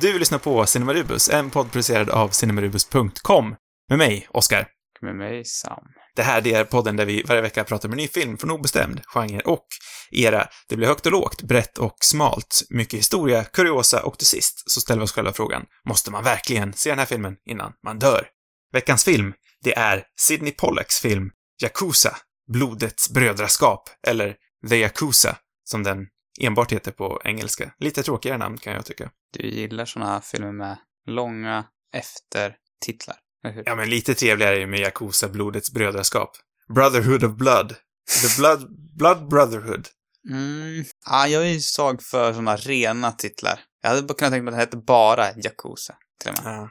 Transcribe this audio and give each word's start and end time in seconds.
Du 0.00 0.18
lyssnar 0.18 0.38
på 0.38 0.66
Cinemarubus, 0.66 1.30
en 1.30 1.50
podd 1.50 1.72
producerad 1.72 2.10
av 2.10 2.28
cinemarubus.com. 2.28 3.56
Med 3.88 3.98
mig, 3.98 4.28
Oscar. 4.30 4.68
Med 5.00 5.16
mig, 5.16 5.44
Sam. 5.44 5.84
Det 6.16 6.22
här 6.22 6.40
det 6.40 6.54
är 6.54 6.64
podden 6.64 6.96
där 6.96 7.06
vi 7.06 7.22
varje 7.22 7.42
vecka 7.42 7.64
pratar 7.64 7.88
om 7.88 7.92
en 7.92 7.96
ny 7.96 8.08
film 8.08 8.38
från 8.38 8.50
obestämd 8.50 9.00
genre 9.04 9.40
och 9.40 9.66
era. 10.10 10.48
Det 10.68 10.76
blir 10.76 10.88
högt 10.88 11.06
och 11.06 11.12
lågt, 11.12 11.42
brett 11.42 11.78
och 11.78 11.96
smalt, 12.00 12.62
mycket 12.70 12.98
historia, 12.98 13.44
kuriosa 13.44 14.02
och 14.02 14.18
till 14.18 14.26
sist 14.26 14.70
så 14.70 14.80
ställer 14.80 15.00
vi 15.00 15.04
oss 15.04 15.12
själva 15.12 15.32
frågan, 15.32 15.64
måste 15.88 16.10
man 16.10 16.24
verkligen 16.24 16.72
se 16.72 16.90
den 16.90 16.98
här 16.98 17.06
filmen 17.06 17.36
innan 17.50 17.72
man 17.84 17.98
dör? 17.98 18.28
Veckans 18.72 19.04
film, 19.04 19.34
det 19.64 19.78
är 19.78 20.04
Sidney 20.20 20.52
Pollacks 20.52 21.00
film 21.00 21.30
Yakuza, 21.62 22.16
Blodets 22.52 23.10
brödraskap, 23.10 23.88
eller 24.06 24.36
The 24.68 24.76
Yakuza, 24.76 25.36
som 25.64 25.82
den 25.82 26.06
enbart 26.40 26.72
heter 26.72 26.92
på 26.92 27.20
engelska. 27.24 27.72
Lite 27.78 28.02
tråkigare 28.02 28.38
namn 28.38 28.58
kan 28.58 28.72
jag 28.72 28.84
tycka. 28.84 29.10
Du 29.30 29.48
gillar 29.48 29.84
såna 29.84 30.06
här 30.06 30.20
filmer 30.20 30.52
med 30.52 30.78
långa 31.06 31.64
eftertitlar, 31.94 33.16
eller 33.44 33.54
hur? 33.54 33.62
Ja, 33.66 33.74
men 33.76 33.90
lite 33.90 34.14
trevligare 34.14 34.54
är 34.56 34.60
ju 34.60 34.66
med 34.66 34.80
Yakuza, 34.80 35.28
Blodets 35.28 35.72
brödraskap. 35.72 36.36
Brotherhood 36.74 37.24
of 37.24 37.32
Blood. 37.32 37.74
The 38.22 38.40
Blood, 38.40 38.66
Blood 38.96 39.28
Brotherhood. 39.28 39.88
Mm. 40.30 40.84
Ja, 41.06 41.26
jag 41.26 41.42
är 41.42 41.50
ju 41.50 41.60
svag 41.60 42.02
för 42.02 42.32
såna 42.32 42.56
rena 42.56 43.12
titlar. 43.12 43.60
Jag 43.82 43.90
hade 43.90 44.02
bara 44.02 44.14
kunnat 44.14 44.32
tänka 44.32 44.42
mig 44.42 44.50
att 44.50 44.52
den 44.52 44.60
hette 44.60 44.76
bara 44.76 45.32
Yakuza, 45.36 45.94
till 46.22 46.30
och 46.30 46.44
med. 46.44 46.54
Ja. 46.54 46.70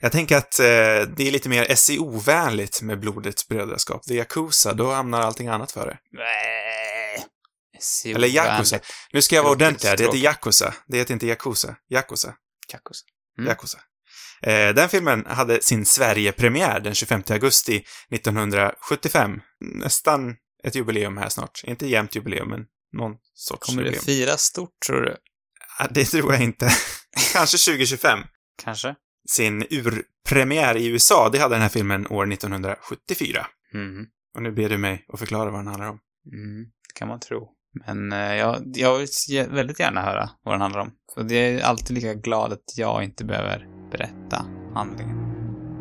Jag 0.00 0.12
tänker 0.12 0.36
att 0.36 0.58
eh, 0.58 0.64
det 1.16 1.28
är 1.28 1.30
lite 1.30 1.48
mer 1.48 1.74
SEO-vänligt 1.74 2.82
med 2.82 3.00
Blodets 3.00 3.48
brödraskap. 3.48 4.02
The 4.02 4.14
Yakuza, 4.14 4.72
då 4.72 4.92
hamnar 4.92 5.20
allting 5.20 5.48
annat 5.48 5.72
före. 5.72 5.98
Nej. 6.12 6.85
SEO 7.80 8.14
Eller 8.14 8.28
Yakuza. 8.28 8.80
Nu 9.12 9.22
ska 9.22 9.34
jag 9.34 9.42
vara 9.42 9.52
ordentlig 9.52 9.88
här. 9.88 9.96
Det 9.96 10.04
heter. 10.04 10.18
Yakuza. 10.18 10.74
Det 10.86 10.98
heter 10.98 11.14
inte 11.14 11.26
Yakuza. 11.26 11.76
Yakuza. 11.90 12.34
Yakuza. 12.72 13.04
Mm. 13.38 13.48
Yakuza. 13.48 13.78
Eh, 14.42 14.74
den 14.74 14.88
filmen 14.88 15.26
hade 15.26 15.62
sin 15.62 15.86
Sverige-premiär 15.86 16.80
den 16.80 16.94
25 16.94 17.22
augusti 17.30 17.84
1975. 18.10 19.40
Nästan 19.60 20.36
ett 20.64 20.74
jubileum 20.74 21.16
här 21.16 21.28
snart. 21.28 21.60
Inte 21.64 21.86
jämnt 21.86 22.14
jubileum, 22.14 22.48
men 22.48 22.60
någon 22.92 23.12
sorts 23.34 23.66
Kommer 23.66 23.82
det 23.82 23.88
jubileum. 23.88 24.04
fira 24.04 24.36
stort, 24.36 24.70
tror 24.86 25.00
du? 25.00 25.16
Ja, 25.78 25.86
det 25.90 26.04
tror 26.04 26.32
jag 26.32 26.42
inte. 26.42 26.70
Kanske 27.32 27.58
2025. 27.70 28.18
Kanske? 28.62 28.94
Sin 29.28 29.62
urpremiär 29.70 30.76
i 30.76 30.86
USA, 30.86 31.28
det 31.32 31.38
hade 31.38 31.54
den 31.54 31.62
här 31.62 31.68
filmen 31.68 32.06
år 32.06 32.32
1974. 32.32 33.46
Mm. 33.74 34.06
Och 34.34 34.42
nu 34.42 34.52
ber 34.52 34.68
du 34.68 34.78
mig 34.78 35.04
att 35.12 35.18
förklara 35.18 35.50
vad 35.50 35.60
den 35.60 35.66
handlar 35.66 35.88
om. 35.88 35.98
Mm, 36.32 36.64
det 36.64 36.94
kan 36.94 37.08
man 37.08 37.20
tro. 37.20 37.55
Men 37.86 38.12
eh, 38.12 38.34
jag, 38.34 38.56
jag 38.74 38.98
vill 38.98 39.08
väldigt 39.48 39.80
gärna 39.80 40.02
höra 40.02 40.30
vad 40.42 40.54
den 40.54 40.60
handlar 40.60 40.80
om. 40.80 40.90
För 41.14 41.22
det 41.22 41.34
är 41.34 41.62
alltid 41.62 41.94
lika 41.94 42.14
glad 42.14 42.52
att 42.52 42.74
jag 42.76 43.04
inte 43.04 43.24
behöver 43.24 43.66
berätta 43.90 44.46
handlingen. 44.74 45.16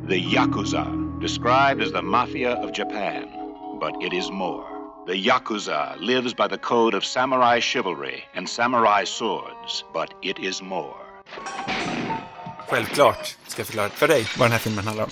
The 0.10 0.16
Yakuza, 0.16 0.88
described 1.22 1.82
as 1.82 1.92
the 1.92 2.02
mafia 2.02 2.58
of 2.58 2.78
Japan, 2.78 3.24
but 3.80 4.04
it 4.04 4.14
is 4.14 4.30
more. 4.32 4.64
The 5.08 5.14
Yakuza 5.14 5.96
lives 6.00 6.36
by 6.36 6.48
the 6.50 6.58
code 6.58 6.98
of 6.98 7.04
samurai 7.06 7.62
chivalry 7.62 8.24
and 8.36 8.50
samurai 8.50 9.06
swords, 9.06 9.86
but 9.94 10.10
it 10.22 10.40
is 10.40 10.62
more. 10.62 10.96
Självklart 12.70 13.38
ska 13.48 13.60
jag 13.60 13.68
förklara 13.68 13.90
för 13.90 14.08
dig 14.08 14.28
vad 14.38 14.46
den 14.46 14.52
här 14.52 14.60
filmen 14.60 14.86
handlar 14.86 15.04
om. 15.04 15.10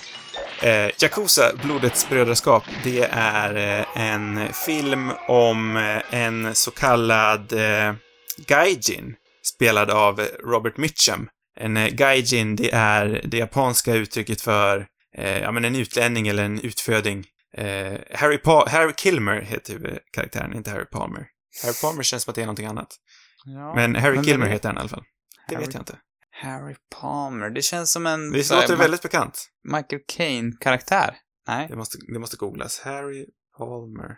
Eh, 0.62 0.90
Yakuza, 1.02 1.52
Blodets 1.64 2.08
brödraskap, 2.08 2.64
det 2.84 3.00
är 3.12 3.54
eh, 3.80 4.00
en 4.12 4.48
film 4.66 5.10
om 5.28 5.76
eh, 5.76 6.14
en 6.14 6.54
så 6.54 6.70
kallad 6.70 7.52
eh, 7.52 7.94
gaijin, 8.46 9.14
spelad 9.54 9.90
av 9.90 10.20
Robert 10.44 10.76
Mitchum. 10.76 11.28
En 11.60 11.76
eh, 11.76 11.88
gaijin, 11.88 12.56
det 12.56 12.70
är 12.74 13.20
det 13.24 13.36
japanska 13.38 13.94
uttrycket 13.94 14.40
för 14.40 14.86
eh, 15.18 15.38
ja, 15.38 15.52
men 15.52 15.64
en 15.64 15.76
utlänning 15.76 16.28
eller 16.28 16.44
en 16.44 16.60
utföding. 16.60 17.24
Eh, 17.56 17.98
Harry, 18.14 18.38
pa 18.38 18.68
Harry 18.68 18.92
Kilmer 18.96 19.40
heter 19.40 19.72
huvudkaraktären, 19.72 20.54
inte 20.54 20.70
Harry 20.70 20.84
Palmer. 20.92 21.26
Harry 21.62 21.74
Palmer 21.82 22.02
känns 22.02 22.22
som 22.22 22.30
att 22.30 22.34
det 22.36 22.40
är 22.42 22.46
någonting 22.46 22.66
annat. 22.66 22.88
Ja, 23.44 23.74
Men 23.74 23.94
Harry 23.94 24.14
men 24.16 24.24
Kilmer 24.24 24.46
det- 24.46 24.52
heter 24.52 24.68
han 24.68 24.76
i 24.76 24.80
alla 24.80 24.88
fall. 24.88 25.04
Det 25.48 25.54
Harry- 25.54 25.64
vet 25.64 25.74
jag 25.74 25.80
inte. 25.80 25.96
Harry 26.44 26.74
Palmer. 27.00 27.50
Det 27.50 27.62
känns 27.62 27.92
som 27.92 28.06
en... 28.06 28.20
Här, 28.20 28.38
låter 28.38 28.68
det 28.68 28.74
Ma- 28.74 28.78
väldigt 28.78 29.02
bekant? 29.02 29.46
Michael 29.72 30.02
Caine-karaktär. 30.16 31.16
Nej. 31.48 31.68
Det 31.68 31.76
måste, 31.76 31.98
det 32.12 32.18
måste 32.18 32.36
googlas. 32.36 32.80
Harry 32.84 33.26
Palmer. 33.58 34.16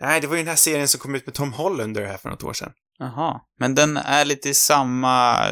Nej, 0.00 0.20
det 0.20 0.26
var 0.26 0.36
ju 0.36 0.42
den 0.42 0.48
här 0.48 0.56
serien 0.56 0.88
som 0.88 1.00
kom 1.00 1.14
ut 1.14 1.26
med 1.26 1.34
Tom 1.34 1.52
Hollander 1.52 2.06
här 2.06 2.16
för 2.16 2.30
något 2.30 2.44
år 2.44 2.52
sedan. 2.52 2.72
Jaha. 2.98 3.40
Men 3.58 3.74
den 3.74 3.96
är 3.96 4.24
lite 4.24 4.48
i 4.48 4.54
samma 4.54 5.46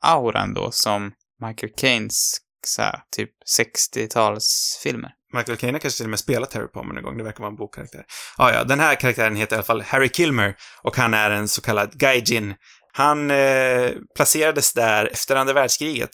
aura 0.00 0.40
ändå 0.40 0.70
som 0.72 1.12
Michael 1.46 1.72
Caines 1.76 2.36
så 2.66 2.82
här, 2.82 3.00
typ 3.16 3.30
60-talsfilmer. 3.58 5.08
Michael 5.32 5.58
Caine 5.58 5.74
har 5.74 5.80
kanske 5.80 5.98
till 5.98 6.06
och 6.06 6.10
med 6.10 6.18
spelat 6.18 6.54
Harry 6.54 6.68
Palmer 6.68 6.94
någon 6.94 7.02
gång. 7.02 7.18
Det 7.18 7.24
verkar 7.24 7.40
vara 7.40 7.50
en 7.50 7.56
bokkaraktär. 7.56 8.04
Ah, 8.38 8.50
ja, 8.50 8.64
den 8.64 8.80
här 8.80 8.94
karaktären 8.94 9.36
heter 9.36 9.54
i 9.54 9.56
alla 9.56 9.64
fall 9.64 9.82
Harry 9.82 10.08
Kilmer 10.08 10.56
och 10.82 10.96
han 10.96 11.14
är 11.14 11.30
en 11.30 11.48
så 11.48 11.62
kallad 11.62 11.92
gaijin. 11.98 12.54
Han 12.92 13.30
eh, 13.30 13.90
placerades 14.16 14.72
där 14.72 15.06
efter 15.06 15.36
andra 15.36 15.52
världskriget. 15.54 16.10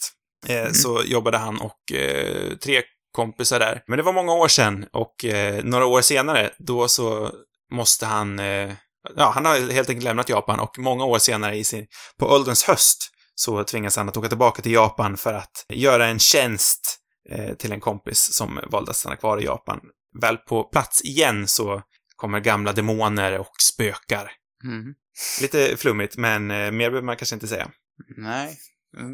Eh, 0.46 0.72
Så 0.72 1.02
jobbade 1.04 1.38
han 1.38 1.60
och 1.60 1.92
eh, 1.92 2.56
tre 2.56 2.82
kompisar 3.12 3.58
där. 3.58 3.82
Men 3.86 3.96
det 3.96 4.02
var 4.02 4.12
många 4.12 4.32
år 4.34 4.48
sedan 4.48 4.86
och 4.92 5.24
eh, 5.24 5.64
några 5.64 5.86
år 5.86 6.00
senare, 6.00 6.50
då 6.58 6.88
så 6.88 7.30
måste 7.72 8.06
han... 8.06 8.38
Eh, 8.38 8.72
ja, 9.16 9.30
han 9.34 9.44
har 9.44 9.72
helt 9.72 9.88
enkelt 9.88 10.04
lämnat 10.04 10.28
Japan 10.28 10.60
och 10.60 10.78
många 10.78 11.04
år 11.04 11.18
senare 11.18 11.56
i 11.56 11.64
sin, 11.64 11.86
på 12.18 12.26
ålderns 12.26 12.64
höst 12.64 12.98
så 13.34 13.64
tvingas 13.64 13.96
han 13.96 14.08
att 14.08 14.16
åka 14.16 14.28
tillbaka 14.28 14.62
till 14.62 14.72
Japan 14.72 15.16
för 15.16 15.32
att 15.32 15.66
göra 15.68 16.06
en 16.06 16.18
tjänst 16.18 16.98
eh, 17.30 17.54
till 17.54 17.72
en 17.72 17.80
kompis 17.80 18.28
som 18.32 18.60
valde 18.70 18.90
att 18.90 18.96
stanna 18.96 19.16
kvar 19.16 19.40
i 19.40 19.44
Japan. 19.44 19.80
Väl 20.20 20.36
på 20.36 20.64
plats 20.64 21.02
igen 21.04 21.48
så 21.48 21.82
kommer 22.16 22.40
gamla 22.40 22.72
demoner 22.72 23.38
och 23.38 23.52
spökar. 23.62 24.30
Mhm. 24.64 24.94
Lite 25.40 25.76
flummigt, 25.76 26.16
men 26.16 26.50
eh, 26.50 26.56
mer 26.56 26.90
behöver 26.90 27.02
man 27.02 27.16
kanske 27.16 27.34
inte 27.36 27.48
säga. 27.48 27.70
Nej. 28.16 28.56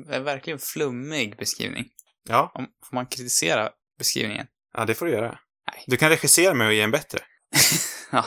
Är 0.08 0.20
verkligen 0.20 0.58
flummig 0.58 1.36
beskrivning. 1.38 1.84
Ja, 2.28 2.52
Om, 2.54 2.66
får 2.88 2.94
man 2.94 3.06
kritisera 3.06 3.70
beskrivningen? 3.98 4.46
ja 4.74 4.84
det 4.84 4.94
får 4.94 5.06
du 5.06 5.12
göra. 5.12 5.38
Nej. 5.72 5.84
Du 5.86 5.96
kan 5.96 6.08
regissera 6.08 6.54
mig 6.54 6.66
och 6.66 6.72
ge 6.74 6.80
en 6.82 6.90
bättre. 6.90 7.18
Ja. 8.14 8.24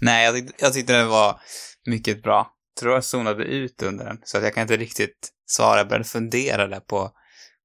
Nej, 0.00 0.24
jag 0.24 0.34
tyckte, 0.34 0.54
jag 0.58 0.72
tyckte 0.72 0.92
den 0.92 1.08
var 1.08 1.40
mycket 1.86 2.22
bra. 2.22 2.52
Tror 2.80 2.94
jag 2.94 3.04
zonade 3.04 3.44
ut 3.44 3.82
under 3.82 4.04
den, 4.04 4.20
så 4.24 4.38
att 4.38 4.44
jag 4.44 4.54
kan 4.54 4.62
inte 4.62 4.76
riktigt 4.76 5.28
svara. 5.46 5.78
Jag 5.78 5.88
började 5.88 6.04
fundera 6.04 6.66
där 6.66 6.80
på, 6.80 7.10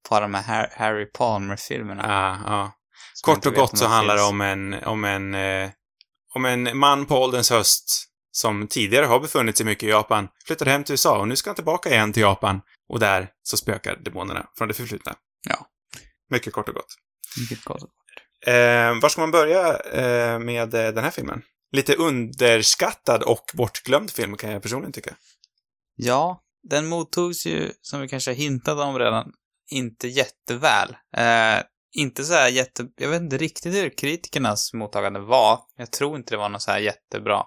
på 0.10 0.20
de 0.20 0.34
här 0.34 0.44
Har- 0.44 0.70
Harry 0.86 1.06
Palmer-filmerna. 1.12 2.04
Ja, 2.08 2.42
ja. 2.46 2.62
jag 3.24 3.36
Kort 3.36 3.46
och 3.46 3.54
gott 3.54 3.78
så 3.78 3.88
handlar 3.88 4.16
det 4.16 4.22
om 4.24 4.42
en, 4.42 4.74
om 4.74 5.04
en, 5.04 5.34
eh, 5.36 5.70
om 6.36 6.46
en 6.46 6.78
man 6.78 7.06
på 7.06 7.16
ålderns 7.16 7.50
höst 7.50 8.06
som 8.32 8.68
tidigare 8.68 9.06
har 9.06 9.20
befunnit 9.20 9.58
sig 9.58 9.66
mycket 9.66 9.84
i 9.84 9.90
Japan, 9.90 10.28
flyttar 10.46 10.66
hem 10.66 10.84
till 10.84 10.94
USA 10.94 11.20
och 11.20 11.28
nu 11.28 11.36
ska 11.36 11.50
han 11.50 11.56
tillbaka 11.56 11.90
igen 11.90 12.14
till 12.14 12.22
Japan 12.22 12.62
och 12.90 13.00
där 13.00 13.30
så 13.44 13.58
spökar 13.58 13.96
demonerna 13.96 14.48
från 14.58 14.68
det 14.68 14.74
förflutna. 14.74 15.16
Ja. 15.50 15.68
Mycket 16.30 16.54
kort 16.54 16.70
och 16.70 16.76
gott. 16.76 16.96
Mycket 17.40 17.66
gott. 17.66 17.84
Eh, 18.46 19.02
var 19.02 19.10
ska 19.10 19.22
man 19.22 19.32
börja 19.32 19.78
eh, 19.78 20.40
med 20.40 20.74
eh, 20.74 20.94
den 20.94 21.04
här 21.04 21.12
filmen? 21.12 21.42
Lite 21.72 21.96
underskattad 21.96 23.24
och 23.24 23.52
bortglömd 23.54 24.12
film 24.12 24.38
kan 24.38 24.52
jag 24.52 24.62
personligen 24.62 24.92
tycka. 24.92 25.16
Ja, 25.96 26.42
den 26.70 26.88
mottogs 26.88 27.46
ju, 27.46 27.72
som 27.82 28.02
vi 28.02 28.08
kanske 28.08 28.34
hintade 28.34 28.82
om 28.82 29.00
redan, 29.00 29.32
inte 29.72 30.08
jätteväl. 30.08 30.96
Eh, 31.18 31.64
inte 31.94 32.24
så 32.24 32.34
här 32.34 32.50
jätte... 32.50 32.88
Jag 32.96 33.10
vet 33.10 33.22
inte 33.22 33.38
riktigt 33.38 33.74
hur 33.74 33.98
kritikernas 33.98 34.74
mottagande 34.74 35.20
var. 35.20 35.60
Jag 35.78 35.92
tror 35.92 36.16
inte 36.16 36.34
det 36.34 36.38
var 36.38 36.50
något 36.50 36.62
så 36.62 36.72
här 36.72 36.80
jättebra. 36.80 37.44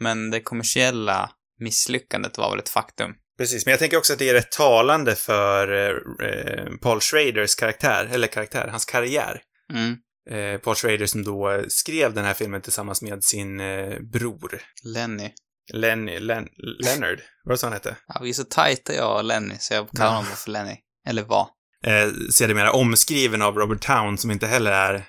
Men 0.00 0.30
det 0.30 0.40
kommersiella 0.40 1.30
misslyckandet 1.60 2.38
var 2.38 2.50
väl 2.50 2.58
ett 2.58 2.68
faktum. 2.68 3.14
Precis, 3.38 3.66
men 3.66 3.70
jag 3.72 3.78
tänker 3.78 3.96
också 3.96 4.12
att 4.12 4.18
det 4.18 4.28
är 4.28 4.34
rätt 4.34 4.50
talande 4.52 5.14
för 5.14 5.72
eh, 5.72 6.28
eh, 6.28 6.76
Paul 6.82 7.00
Schraders 7.00 7.54
karaktär, 7.54 8.08
eller 8.12 8.26
karaktär, 8.26 8.68
hans 8.68 8.84
karriär. 8.84 9.40
Mm. 9.72 9.96
Eh, 10.30 10.60
Paul 10.60 10.74
Schrader 10.74 11.06
som 11.06 11.24
då 11.24 11.64
skrev 11.68 12.14
den 12.14 12.24
här 12.24 12.34
filmen 12.34 12.60
tillsammans 12.62 13.02
med 13.02 13.24
sin 13.24 13.60
eh, 13.60 13.98
bror, 14.12 14.62
Lenny. 14.84 15.30
Lenny, 15.72 16.18
Len, 16.20 16.48
Leonard, 16.84 17.18
vad 17.18 17.44
var 17.44 17.52
det 17.52 17.58
så 17.58 17.66
han 17.66 17.72
hette? 17.72 17.96
Ja, 18.08 18.20
vi 18.22 18.28
är 18.28 18.34
så 18.34 18.44
tajta 18.44 18.94
jag 18.94 19.16
och 19.16 19.24
Lenny, 19.24 19.54
så 19.58 19.74
jag 19.74 19.90
kallar 19.90 20.10
Ja. 20.10 20.16
honom 20.16 20.32
för 20.36 20.50
Lenny. 20.50 20.76
Eller 21.08 21.22
vad? 21.22 21.46
Eh, 21.86 22.08
sedermera 22.30 22.72
omskriven 22.72 23.42
av 23.42 23.56
Robert 23.58 23.80
Town 23.86 24.18
som 24.18 24.30
inte 24.30 24.46
heller 24.46 24.72
är 24.72 25.04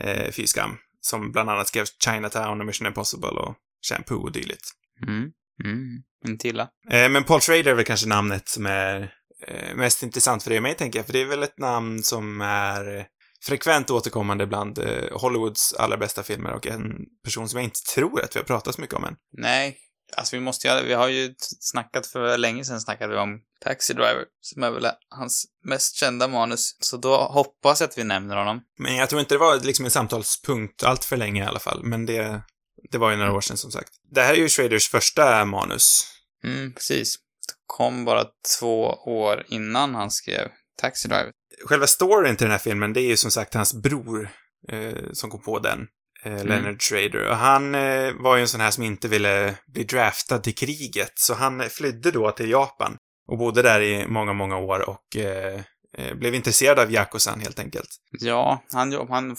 eh, 0.00 0.30
fy 0.30 0.46
skam. 0.46 0.76
Som 1.00 1.32
bland 1.32 1.50
annat 1.50 1.68
skrev 1.68 1.84
Chinatown 2.04 2.60
och 2.60 2.66
Mission 2.66 2.86
Impossible 2.86 3.28
och 3.28 3.54
Shampoo 3.88 4.22
och 4.22 4.32
dylikt. 4.32 4.70
Mm. 5.06 5.30
Mm. 5.64 6.02
Inte 6.26 6.48
illa. 6.48 6.68
Eh, 6.90 7.08
men 7.08 7.24
Paul 7.24 7.40
Schrader 7.40 7.70
är 7.70 7.74
väl 7.74 7.84
kanske 7.84 8.08
namnet 8.08 8.48
som 8.48 8.66
är 8.66 9.12
eh, 9.46 9.76
mest 9.76 10.02
intressant 10.02 10.42
för 10.42 10.50
dig 10.50 10.58
och 10.58 10.62
mig, 10.62 10.74
tänker 10.74 10.98
jag. 10.98 11.06
För 11.06 11.12
det 11.12 11.20
är 11.20 11.26
väl 11.26 11.42
ett 11.42 11.58
namn 11.58 12.02
som 12.02 12.40
är 12.40 13.06
frekvent 13.46 13.90
återkommande 13.90 14.46
bland 14.46 14.78
eh, 14.78 15.12
Hollywoods 15.12 15.74
allra 15.74 15.96
bästa 15.96 16.22
filmer 16.22 16.52
och 16.52 16.66
en 16.66 16.92
person 17.24 17.48
som 17.48 17.56
jag 17.56 17.64
inte 17.64 17.80
tror 17.94 18.24
att 18.24 18.36
vi 18.36 18.40
har 18.40 18.44
pratat 18.44 18.74
så 18.74 18.80
mycket 18.80 18.96
om 18.96 19.04
än. 19.04 19.16
Nej. 19.32 19.78
Alltså 20.16 20.36
vi 20.36 20.40
måste 20.40 20.68
ju, 20.68 20.86
vi 20.86 20.94
har 20.94 21.08
ju 21.08 21.34
snackat 21.38 22.06
för 22.06 22.38
länge 22.38 22.64
sedan 22.64 22.80
snackade 22.80 23.12
vi 23.12 23.20
om 23.20 23.40
Taxi 23.64 23.92
Driver, 23.92 24.24
som 24.40 24.62
är 24.62 24.70
väl 24.70 24.86
hans 25.08 25.44
mest 25.64 25.96
kända 25.96 26.28
manus. 26.28 26.76
Så 26.80 26.96
då 26.96 27.16
hoppas 27.16 27.80
jag 27.80 27.88
att 27.88 27.98
vi 27.98 28.04
nämner 28.04 28.36
honom. 28.36 28.60
Men 28.78 28.96
jag 28.96 29.08
tror 29.08 29.20
inte 29.20 29.34
det 29.34 29.38
var 29.38 29.60
liksom 29.60 29.84
en 29.84 29.90
samtalspunkt 29.90 30.82
allt 30.82 31.04
för 31.04 31.16
länge 31.16 31.44
i 31.44 31.46
alla 31.46 31.58
fall, 31.58 31.84
men 31.84 32.06
det, 32.06 32.42
det 32.90 32.98
var 32.98 33.10
ju 33.10 33.16
några 33.16 33.32
år 33.32 33.40
sedan 33.40 33.56
som 33.56 33.70
sagt. 33.70 33.90
Det 34.10 34.22
här 34.22 34.34
är 34.34 34.38
ju 34.38 34.48
Schraders 34.48 34.88
första 34.88 35.44
manus. 35.44 36.06
Mm, 36.44 36.72
precis. 36.72 37.16
Det 37.16 37.54
kom 37.66 38.04
bara 38.04 38.24
två 38.60 38.84
år 39.06 39.44
innan 39.48 39.94
han 39.94 40.10
skrev 40.10 40.48
Taxi 40.80 41.08
Driver. 41.08 41.32
Själva 41.64 41.86
storyn 41.86 42.36
till 42.36 42.44
den 42.44 42.52
här 42.52 42.58
filmen, 42.58 42.92
det 42.92 43.00
är 43.00 43.08
ju 43.08 43.16
som 43.16 43.30
sagt 43.30 43.54
hans 43.54 43.74
bror 43.74 44.30
eh, 44.68 45.12
som 45.12 45.30
kom 45.30 45.42
på 45.42 45.58
den. 45.58 45.86
Eh, 46.24 46.44
Leonard 46.44 46.82
Schrader. 46.82 47.28
Och 47.28 47.36
han 47.36 47.74
eh, 47.74 48.12
var 48.12 48.36
ju 48.36 48.42
en 48.42 48.48
sån 48.48 48.60
här 48.60 48.70
som 48.70 48.84
inte 48.84 49.08
ville 49.08 49.54
bli 49.66 49.84
draftad 49.84 50.38
till 50.38 50.54
kriget, 50.54 51.12
så 51.14 51.34
han 51.34 51.62
flydde 51.70 52.10
då 52.10 52.30
till 52.30 52.50
Japan 52.50 52.96
och 53.26 53.38
bodde 53.38 53.62
där 53.62 53.80
i 53.80 54.06
många, 54.06 54.32
många 54.32 54.56
år 54.56 54.88
och 54.88 55.16
eh, 55.16 55.60
eh 55.98 56.14
blev 56.14 56.34
intresserad 56.34 56.78
av 56.78 56.92
Yakuzan 56.92 57.40
helt 57.40 57.58
enkelt. 57.58 57.88
Ja, 58.10 58.64
han 58.72 58.92
han, 58.92 59.36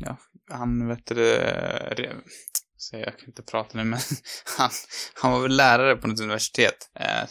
ja, 0.00 0.16
han 0.50 0.88
vet 0.88 1.06
det, 1.06 2.16
så 2.90 2.96
jag 2.96 3.18
kan 3.18 3.28
inte 3.28 3.42
prata 3.42 3.78
nu, 3.78 3.84
men 3.84 3.98
han, 4.58 4.70
han 5.14 5.32
var 5.32 5.40
väl 5.40 5.56
lärare 5.56 5.96
på 5.96 6.06
något 6.06 6.20
universitet 6.20 6.90
eh, 7.00 7.28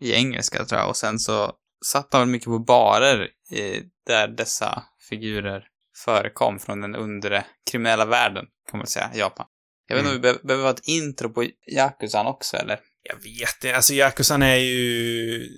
i 0.00 0.12
engelska 0.12 0.64
tror 0.64 0.80
jag 0.80 0.88
och 0.88 0.96
sen 0.96 1.18
så 1.18 1.52
satt 1.86 2.12
han 2.12 2.22
väl 2.22 2.28
mycket 2.28 2.46
på 2.46 2.58
barer 2.58 3.28
i, 3.50 3.82
där 4.06 4.28
dessa 4.28 4.82
figurer 5.08 5.64
förekom 6.04 6.58
från 6.58 6.80
den 6.80 6.94
undre 6.94 7.44
kriminella 7.70 8.04
världen, 8.04 8.44
kan 8.70 8.78
man 8.78 8.86
säga, 8.86 9.10
Japan. 9.14 9.46
Jag 9.88 9.96
vet 9.96 10.06
inte 10.06 10.18
mm. 10.18 10.30
om 10.30 10.38
vi 10.42 10.46
behöver 10.46 10.64
ha 10.64 10.70
ett 10.70 10.88
intro 10.88 11.30
på 11.30 11.44
Yakuzan 11.74 12.26
också, 12.26 12.56
eller? 12.56 12.80
Jag 13.02 13.16
vet 13.16 13.64
inte. 13.64 13.76
Alltså, 13.76 13.92
Yakuzan 13.92 14.42
är 14.42 14.56
ju 14.56 15.48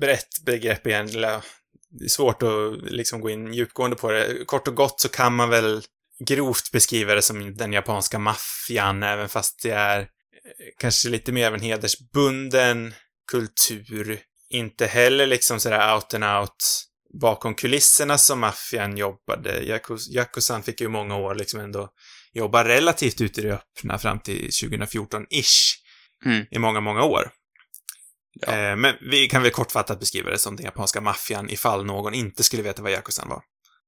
brett 0.00 0.44
begrepp 0.46 0.86
egentligen. 0.86 1.40
Det 1.90 2.04
är 2.04 2.08
svårt 2.08 2.42
att 2.42 2.92
liksom 2.92 3.20
gå 3.20 3.30
in 3.30 3.54
djupgående 3.54 3.96
på 3.96 4.10
det. 4.10 4.44
Kort 4.46 4.68
och 4.68 4.74
gott 4.74 5.00
så 5.00 5.08
kan 5.08 5.34
man 5.34 5.50
väl 5.50 5.82
grovt 6.26 6.72
beskriva 6.72 7.14
det 7.14 7.22
som 7.22 7.54
den 7.56 7.72
japanska 7.72 8.18
maffian, 8.18 9.02
även 9.02 9.28
fast 9.28 9.62
det 9.62 9.70
är 9.70 10.00
eh, 10.00 10.06
kanske 10.78 11.08
lite 11.08 11.32
mer 11.32 11.46
av 11.46 11.54
en 11.54 11.60
hedersbunden 11.60 12.94
kultur. 13.30 14.20
Inte 14.50 14.86
heller 14.86 15.26
liksom 15.26 15.60
sådär 15.60 15.94
out 15.94 16.14
and 16.14 16.24
out 16.24 16.88
bakom 17.20 17.54
kulisserna 17.54 18.18
som 18.18 18.40
maffian 18.40 18.96
jobbade. 18.96 19.80
Yakuzan 20.10 20.62
fick 20.62 20.80
ju 20.80 20.88
många 20.88 21.16
år 21.16 21.34
liksom 21.34 21.60
ändå 21.60 21.88
jobba 22.32 22.64
relativt 22.64 23.20
ute 23.20 23.40
i 23.40 23.44
det 23.44 23.54
öppna 23.54 23.98
fram 23.98 24.20
till 24.20 24.48
2014-ish. 24.48 25.74
Mm. 26.24 26.46
I 26.50 26.58
många, 26.58 26.80
många 26.80 27.04
år. 27.04 27.30
Ja. 28.40 28.52
Eh, 28.52 28.76
men 28.76 28.94
vi 29.10 29.28
kan 29.28 29.42
väl 29.42 29.50
kortfattat 29.50 30.00
beskriva 30.00 30.30
det 30.30 30.38
som 30.38 30.56
den 30.56 30.64
japanska 30.64 31.00
maffian 31.00 31.50
ifall 31.50 31.84
någon 31.84 32.14
inte 32.14 32.42
skulle 32.42 32.62
veta 32.62 32.82
vad 32.82 32.92
Yakuzan 32.92 33.28
var. 33.28 33.42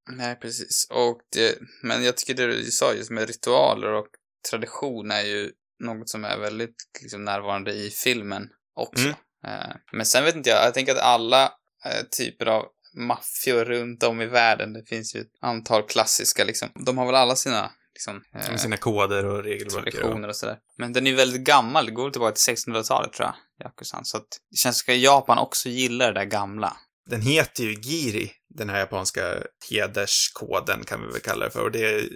Nej, 0.08 0.37
precis. 0.37 0.87
Och 0.91 1.20
det, 1.32 1.58
men 1.82 2.05
jag 2.05 2.17
tycker 2.17 2.35
det 2.35 2.47
du 2.47 2.64
sa 2.64 2.93
just 2.94 3.11
med 3.11 3.26
ritualer 3.26 3.93
och 3.93 4.06
tradition 4.50 5.11
är 5.11 5.23
ju 5.23 5.52
något 5.81 6.08
som 6.08 6.25
är 6.25 6.38
väldigt 6.38 6.76
liksom, 7.02 7.25
närvarande 7.25 7.73
i 7.73 7.91
filmen 7.91 8.49
också. 8.75 9.05
Mm. 9.05 9.17
Eh, 9.47 9.76
men 9.93 10.06
sen 10.06 10.25
vet 10.25 10.37
inte 10.37 10.50
jag, 10.50 10.67
jag 10.67 10.75
tänker 10.75 10.93
att 10.93 11.02
alla 11.02 11.44
eh, 11.85 12.06
typer 12.19 12.47
av 12.47 12.64
maffior 12.97 13.64
runt 13.64 14.02
om 14.02 14.20
i 14.20 14.26
världen, 14.26 14.73
det 14.73 14.85
finns 14.88 15.14
ju 15.14 15.20
ett 15.20 15.32
antal 15.41 15.82
klassiska 15.82 16.44
liksom. 16.44 16.69
De 16.87 16.99
har 16.99 17.06
väl 17.06 17.14
alla 17.14 17.37
sina 17.37 17.70
liksom, 17.94 18.23
eh, 18.35 18.56
sina 18.56 18.76
koder 18.76 19.26
och 19.26 19.44
regelverk. 19.44 19.85
Traditioner 19.85 20.29
och 20.29 20.37
sådär. 20.37 20.58
Men 20.79 20.93
den 20.93 21.06
är 21.06 21.11
ju 21.11 21.17
väldigt 21.17 21.44
gammal, 21.44 21.87
det 21.87 21.93
går 21.93 22.11
tillbaka 22.11 22.35
till 22.35 22.55
1600-talet 22.55 23.12
tror 23.12 23.29
jag, 23.29 23.67
Yakusan. 23.67 24.05
Så 24.05 24.17
att 24.17 24.29
det 24.50 24.56
känns 24.56 24.85
som 24.85 24.94
att 24.94 25.00
Japan 25.00 25.38
också 25.38 25.69
gillar 25.69 26.12
det 26.12 26.20
där 26.20 26.26
gamla. 26.26 26.76
Den 27.11 27.23
heter 27.23 27.65
ju 27.65 27.73
Giri, 27.73 28.33
den 28.49 28.71
här 28.71 28.79
japanska 28.79 29.37
hederskoden 29.71 30.85
kan 30.85 31.01
vi 31.01 31.12
väl 31.12 31.21
kalla 31.21 31.45
det 31.45 31.51
för. 31.51 31.62
Och 31.62 31.73
det 31.73 32.09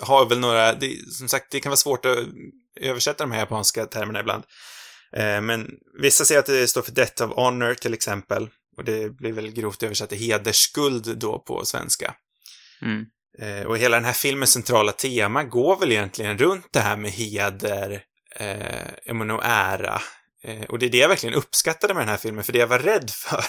har 0.00 0.28
väl 0.28 0.40
några, 0.40 0.72
det, 0.72 1.12
som 1.12 1.28
sagt, 1.28 1.46
det 1.50 1.60
kan 1.60 1.70
vara 1.70 1.76
svårt 1.76 2.06
att 2.06 2.18
översätta 2.80 3.24
de 3.24 3.32
här 3.32 3.38
japanska 3.38 3.86
termerna 3.86 4.20
ibland. 4.20 4.44
Eh, 5.16 5.40
men 5.40 5.70
vissa 6.00 6.24
säger 6.24 6.38
att 6.38 6.46
det 6.46 6.68
står 6.68 6.82
för 6.82 6.92
Death 6.92 7.22
of 7.22 7.30
Honor 7.36 7.74
till 7.74 7.94
exempel. 7.94 8.48
Och 8.76 8.84
det 8.84 9.16
blir 9.16 9.32
väl 9.32 9.52
grovt 9.52 9.82
översatt 9.82 10.08
till 10.08 10.18
hedersskuld 10.18 11.18
då 11.18 11.38
på 11.38 11.64
svenska. 11.64 12.14
Mm. 12.82 13.04
Eh, 13.38 13.66
och 13.66 13.78
hela 13.78 13.96
den 13.96 14.04
här 14.04 14.12
filmens 14.12 14.52
centrala 14.52 14.92
tema 14.92 15.44
går 15.44 15.76
väl 15.76 15.92
egentligen 15.92 16.38
runt 16.38 16.66
det 16.72 16.80
här 16.80 16.96
med 16.96 17.10
heder, 17.10 18.02
eh, 18.36 19.34
och 19.34 19.44
ära. 19.44 20.00
Eh, 20.44 20.62
och 20.62 20.78
det 20.78 20.86
är 20.86 20.90
det 20.90 20.98
jag 20.98 21.08
verkligen 21.08 21.34
uppskattade 21.34 21.94
med 21.94 22.00
den 22.00 22.08
här 22.08 22.16
filmen, 22.16 22.44
för 22.44 22.52
det 22.52 22.58
jag 22.58 22.66
var 22.66 22.78
rädd 22.78 23.10
för, 23.10 23.44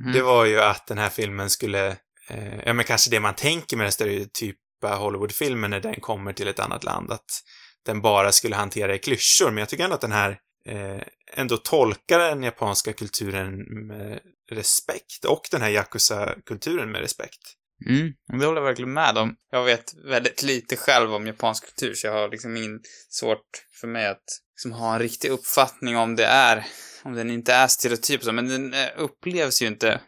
mm. 0.00 0.12
det 0.12 0.22
var 0.22 0.44
ju 0.44 0.60
att 0.60 0.86
den 0.86 0.98
här 0.98 1.08
filmen 1.08 1.50
skulle, 1.50 1.88
eh, 2.28 2.58
ja 2.66 2.72
men 2.72 2.84
kanske 2.84 3.10
det 3.10 3.20
man 3.20 3.34
tänker 3.34 3.76
med 3.76 3.84
den 3.84 3.92
stereotypa 3.92 4.94
Hollywoodfilmen 4.98 5.70
när 5.70 5.80
den 5.80 6.00
kommer 6.00 6.32
till 6.32 6.48
ett 6.48 6.58
annat 6.58 6.84
land, 6.84 7.12
att 7.12 7.42
den 7.86 8.00
bara 8.00 8.32
skulle 8.32 8.56
hantera 8.56 8.94
i 8.94 8.98
klyschor, 8.98 9.50
men 9.50 9.58
jag 9.58 9.68
tycker 9.68 9.84
ändå 9.84 9.94
att 9.94 10.00
den 10.00 10.12
här 10.12 10.38
eh, 10.66 11.02
ändå 11.32 11.56
tolkar 11.56 12.18
den 12.18 12.42
japanska 12.42 12.92
kulturen 12.92 13.56
med 13.86 14.20
respekt 14.50 15.24
och 15.24 15.42
den 15.50 15.62
här 15.62 15.70
Yakuza-kulturen 15.70 16.90
med 16.90 17.00
respekt. 17.00 17.57
Mm, 17.86 18.12
det 18.38 18.46
håller 18.46 18.60
jag 18.60 18.68
verkligen 18.68 18.92
med 18.92 19.18
om. 19.18 19.36
Jag 19.50 19.64
vet 19.64 19.94
väldigt 20.04 20.42
lite 20.42 20.76
själv 20.76 21.14
om 21.14 21.26
japansk 21.26 21.64
kultur, 21.64 21.94
så 21.94 22.06
jag 22.06 22.14
har 22.14 22.28
liksom 22.28 22.56
ingen 22.56 22.80
svårt 23.08 23.46
för 23.80 23.88
mig 23.88 24.06
att 24.06 24.24
liksom 24.56 24.72
ha 24.72 24.92
en 24.94 24.98
riktig 24.98 25.30
uppfattning 25.30 25.96
om 25.96 26.16
det 26.16 26.26
är, 26.26 26.66
om 27.02 27.14
den 27.14 27.30
inte 27.30 27.52
är 27.52 27.66
stereotyp 27.66 28.22
så, 28.22 28.32
men 28.32 28.48
den 28.48 28.74
eh, 28.74 28.88
upplevs 28.96 29.62
ju 29.62 29.66
inte, 29.66 30.00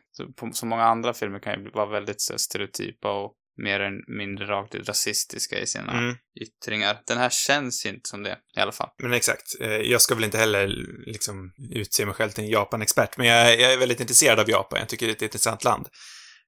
som 0.52 0.68
många 0.68 0.84
andra 0.84 1.14
filmer 1.14 1.38
kan 1.38 1.64
ju 1.64 1.70
vara 1.70 1.90
väldigt 1.90 2.20
så, 2.20 2.38
stereotypa 2.38 3.12
och 3.12 3.34
mer 3.62 3.80
än 3.80 4.16
mindre 4.16 4.46
rakt 4.46 4.74
ut 4.74 4.88
rasistiska 4.88 5.58
i 5.58 5.66
sina 5.66 5.92
mm. 5.92 6.16
yttringar. 6.40 7.00
Den 7.06 7.18
här 7.18 7.30
känns 7.30 7.86
inte 7.86 8.08
som 8.08 8.22
det, 8.22 8.38
i 8.56 8.60
alla 8.60 8.72
fall. 8.72 8.88
Men 9.02 9.12
exakt. 9.12 9.60
Eh, 9.60 9.68
jag 9.68 10.02
ska 10.02 10.14
väl 10.14 10.24
inte 10.24 10.38
heller 10.38 10.68
liksom 11.06 11.52
utse 11.74 12.06
mig 12.06 12.14
själv 12.14 12.30
till 12.30 12.44
en 12.44 12.50
Japan-expert, 12.50 13.16
men 13.16 13.26
jag, 13.26 13.60
jag, 13.60 13.72
är 13.72 13.78
väldigt 13.78 14.00
intresserad 14.00 14.40
av 14.40 14.50
Japan. 14.50 14.78
Jag 14.78 14.88
tycker 14.88 15.06
det 15.06 15.12
är 15.12 15.16
ett 15.16 15.22
intressant 15.22 15.64
land. 15.64 15.86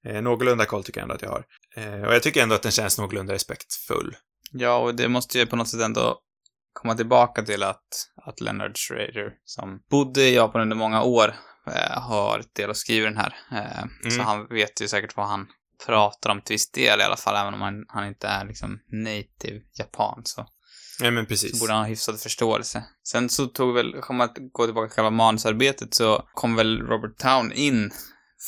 Eh, 0.07 0.23
någorlunda 0.23 0.67
koll 0.67 0.85
tycker 0.85 1.01
jag 1.01 1.03
ändå 1.03 1.15
att 1.15 1.23
jag 1.23 1.31
har. 1.31 1.45
Eh, 1.77 2.03
och 2.03 2.15
jag 2.15 2.23
tycker 2.23 2.43
ändå 2.43 2.55
att 2.55 2.63
den 2.63 2.73
känns 2.73 2.99
någorlunda 2.99 3.35
respektfull. 3.35 4.17
Ja, 4.53 4.77
och 4.77 4.95
det 4.95 5.09
måste 5.09 5.39
ju 5.39 5.47
på 5.47 5.57
något 5.57 5.69
sätt 5.69 5.81
ändå 5.81 6.19
komma 6.73 6.95
tillbaka 6.95 7.43
till 7.43 7.63
att, 7.63 8.09
att 8.27 8.41
Leonard 8.41 8.79
Schrader, 8.79 9.33
som 9.45 9.81
bodde 9.91 10.23
i 10.23 10.35
Japan 10.35 10.63
under 10.63 10.77
många 10.77 11.03
år, 11.03 11.35
eh, 11.67 12.01
har 12.01 12.45
del 12.53 12.71
att 12.71 12.77
skriva 12.77 13.05
den 13.05 13.17
här. 13.17 13.35
Eh, 13.53 13.83
mm. 13.83 14.11
Så 14.11 14.23
han 14.23 14.47
vet 14.47 14.81
ju 14.81 14.89
säkert 14.89 15.17
vad 15.17 15.27
han 15.27 15.47
pratar 15.87 16.31
om 16.31 16.41
till 16.41 16.55
viss 16.55 16.71
del 16.71 17.01
i 17.01 17.03
alla 17.03 17.17
fall, 17.17 17.37
även 17.37 17.55
om 17.55 17.61
han, 17.61 17.85
han 17.89 18.09
inte 18.09 18.27
är 18.27 18.45
liksom 18.45 18.81
native 18.93 19.61
japan 19.79 20.23
så. 20.25 20.47
Ja, 21.01 21.11
men 21.11 21.27
precis. 21.27 21.53
Så 21.53 21.59
borde 21.59 21.73
han 21.73 21.83
ha 21.83 21.89
hyfsad 21.89 22.21
förståelse. 22.21 22.85
Sen 23.09 23.29
så 23.29 23.47
tog 23.47 23.75
väl, 23.75 23.95
om 24.09 24.17
man 24.17 24.29
går 24.53 24.65
tillbaka 24.65 24.89
till 24.89 24.95
själva 24.95 25.11
manusarbetet, 25.11 25.95
så 25.95 26.29
kom 26.35 26.57
väl 26.57 26.81
Robert 26.81 27.19
Town 27.19 27.53
in 27.53 27.91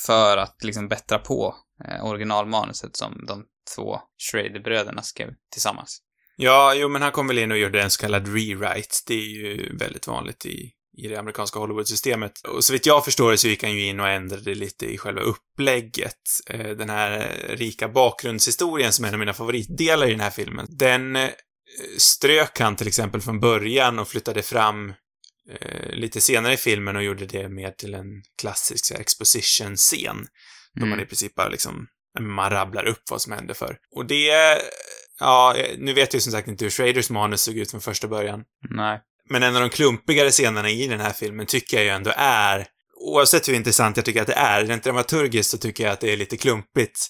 för 0.05 0.37
att 0.37 0.63
liksom 0.63 0.87
bättra 0.87 1.19
på 1.19 1.55
eh, 1.85 2.05
originalmanuset 2.05 2.95
som 2.97 3.25
de 3.27 3.45
två 3.75 3.99
Schrader-bröderna 4.17 5.01
skrev 5.01 5.29
tillsammans. 5.51 6.01
Ja, 6.37 6.73
jo, 6.75 6.89
men 6.89 7.01
han 7.01 7.11
kom 7.11 7.27
väl 7.27 7.37
in 7.37 7.51
och 7.51 7.57
gjorde 7.57 7.81
en 7.81 7.91
så 7.91 8.01
kallad 8.01 8.27
rewrite. 8.27 8.95
Det 9.07 9.13
är 9.13 9.27
ju 9.27 9.77
väldigt 9.77 10.07
vanligt 10.07 10.45
i, 10.45 10.71
i 10.97 11.07
det 11.07 11.15
amerikanska 11.15 11.59
Hollywood-systemet. 11.59 12.41
Och 12.47 12.63
så 12.63 12.73
vitt 12.73 12.85
jag 12.85 13.05
förstår 13.05 13.31
det 13.31 13.37
så 13.37 13.47
gick 13.47 13.63
han 13.63 13.73
ju 13.73 13.85
in 13.85 13.99
och 13.99 14.09
ändrade 14.09 14.55
lite 14.55 14.85
i 14.85 14.97
själva 14.97 15.21
upplägget. 15.21 16.21
Eh, 16.47 16.69
den 16.69 16.89
här 16.89 17.35
rika 17.49 17.89
bakgrundshistorien 17.89 18.91
som 18.91 19.05
är 19.05 19.09
en 19.09 19.13
av 19.13 19.19
mina 19.19 19.33
favoritdelar 19.33 20.07
i 20.07 20.11
den 20.11 20.19
här 20.19 20.29
filmen, 20.29 20.67
den 20.69 21.15
eh, 21.15 21.29
strök 21.97 22.59
han 22.59 22.75
till 22.75 22.87
exempel 22.87 23.21
från 23.21 23.39
början 23.39 23.99
och 23.99 24.07
flyttade 24.07 24.41
fram 24.41 24.93
eh, 25.49 25.89
lite 25.89 26.21
senare 26.21 26.53
i 26.53 26.57
filmen 26.57 26.95
och 26.95 27.03
gjorde 27.03 27.25
det 27.25 27.49
mer 27.49 27.71
till 27.71 27.93
en 27.93 28.23
klassisk 28.41 28.91
exposition-scen. 28.91 30.15
Mm. 30.15 30.27
Då 30.79 30.85
man 30.85 30.99
i 30.99 31.05
princip 31.05 31.35
bara 31.35 31.49
liksom, 31.49 31.87
man 32.19 32.49
rabblar 32.49 32.85
upp 32.85 33.03
vad 33.09 33.21
som 33.21 33.33
hände 33.33 33.53
för. 33.53 33.77
Och 33.95 34.05
det, 34.05 34.57
ja, 35.19 35.55
nu 35.77 35.93
vet 35.93 36.13
jag 36.13 36.17
ju 36.17 36.21
som 36.21 36.31
sagt 36.31 36.47
inte 36.47 36.65
hur 36.65 36.69
Schraders 36.71 37.09
manus 37.09 37.41
såg 37.41 37.57
ut 37.57 37.71
från 37.71 37.81
första 37.81 38.07
början. 38.07 38.43
Nej. 38.69 38.99
Men 39.29 39.43
en 39.43 39.55
av 39.55 39.61
de 39.61 39.69
klumpigare 39.69 40.31
scenerna 40.31 40.69
i 40.69 40.87
den 40.87 40.99
här 40.99 41.13
filmen 41.13 41.45
tycker 41.45 41.77
jag 41.77 41.83
ju 41.83 41.89
ändå 41.89 42.11
är, 42.17 42.67
oavsett 42.95 43.47
hur 43.49 43.53
intressant 43.53 43.97
jag 43.97 44.05
tycker 44.05 44.21
att 44.21 44.27
det 44.27 44.33
är, 44.33 44.65
rent 44.65 44.83
dramaturgiskt 44.83 45.49
så 45.49 45.57
tycker 45.57 45.83
jag 45.83 45.93
att 45.93 45.99
det 45.99 46.13
är 46.13 46.17
lite 46.17 46.37
klumpigt 46.37 47.07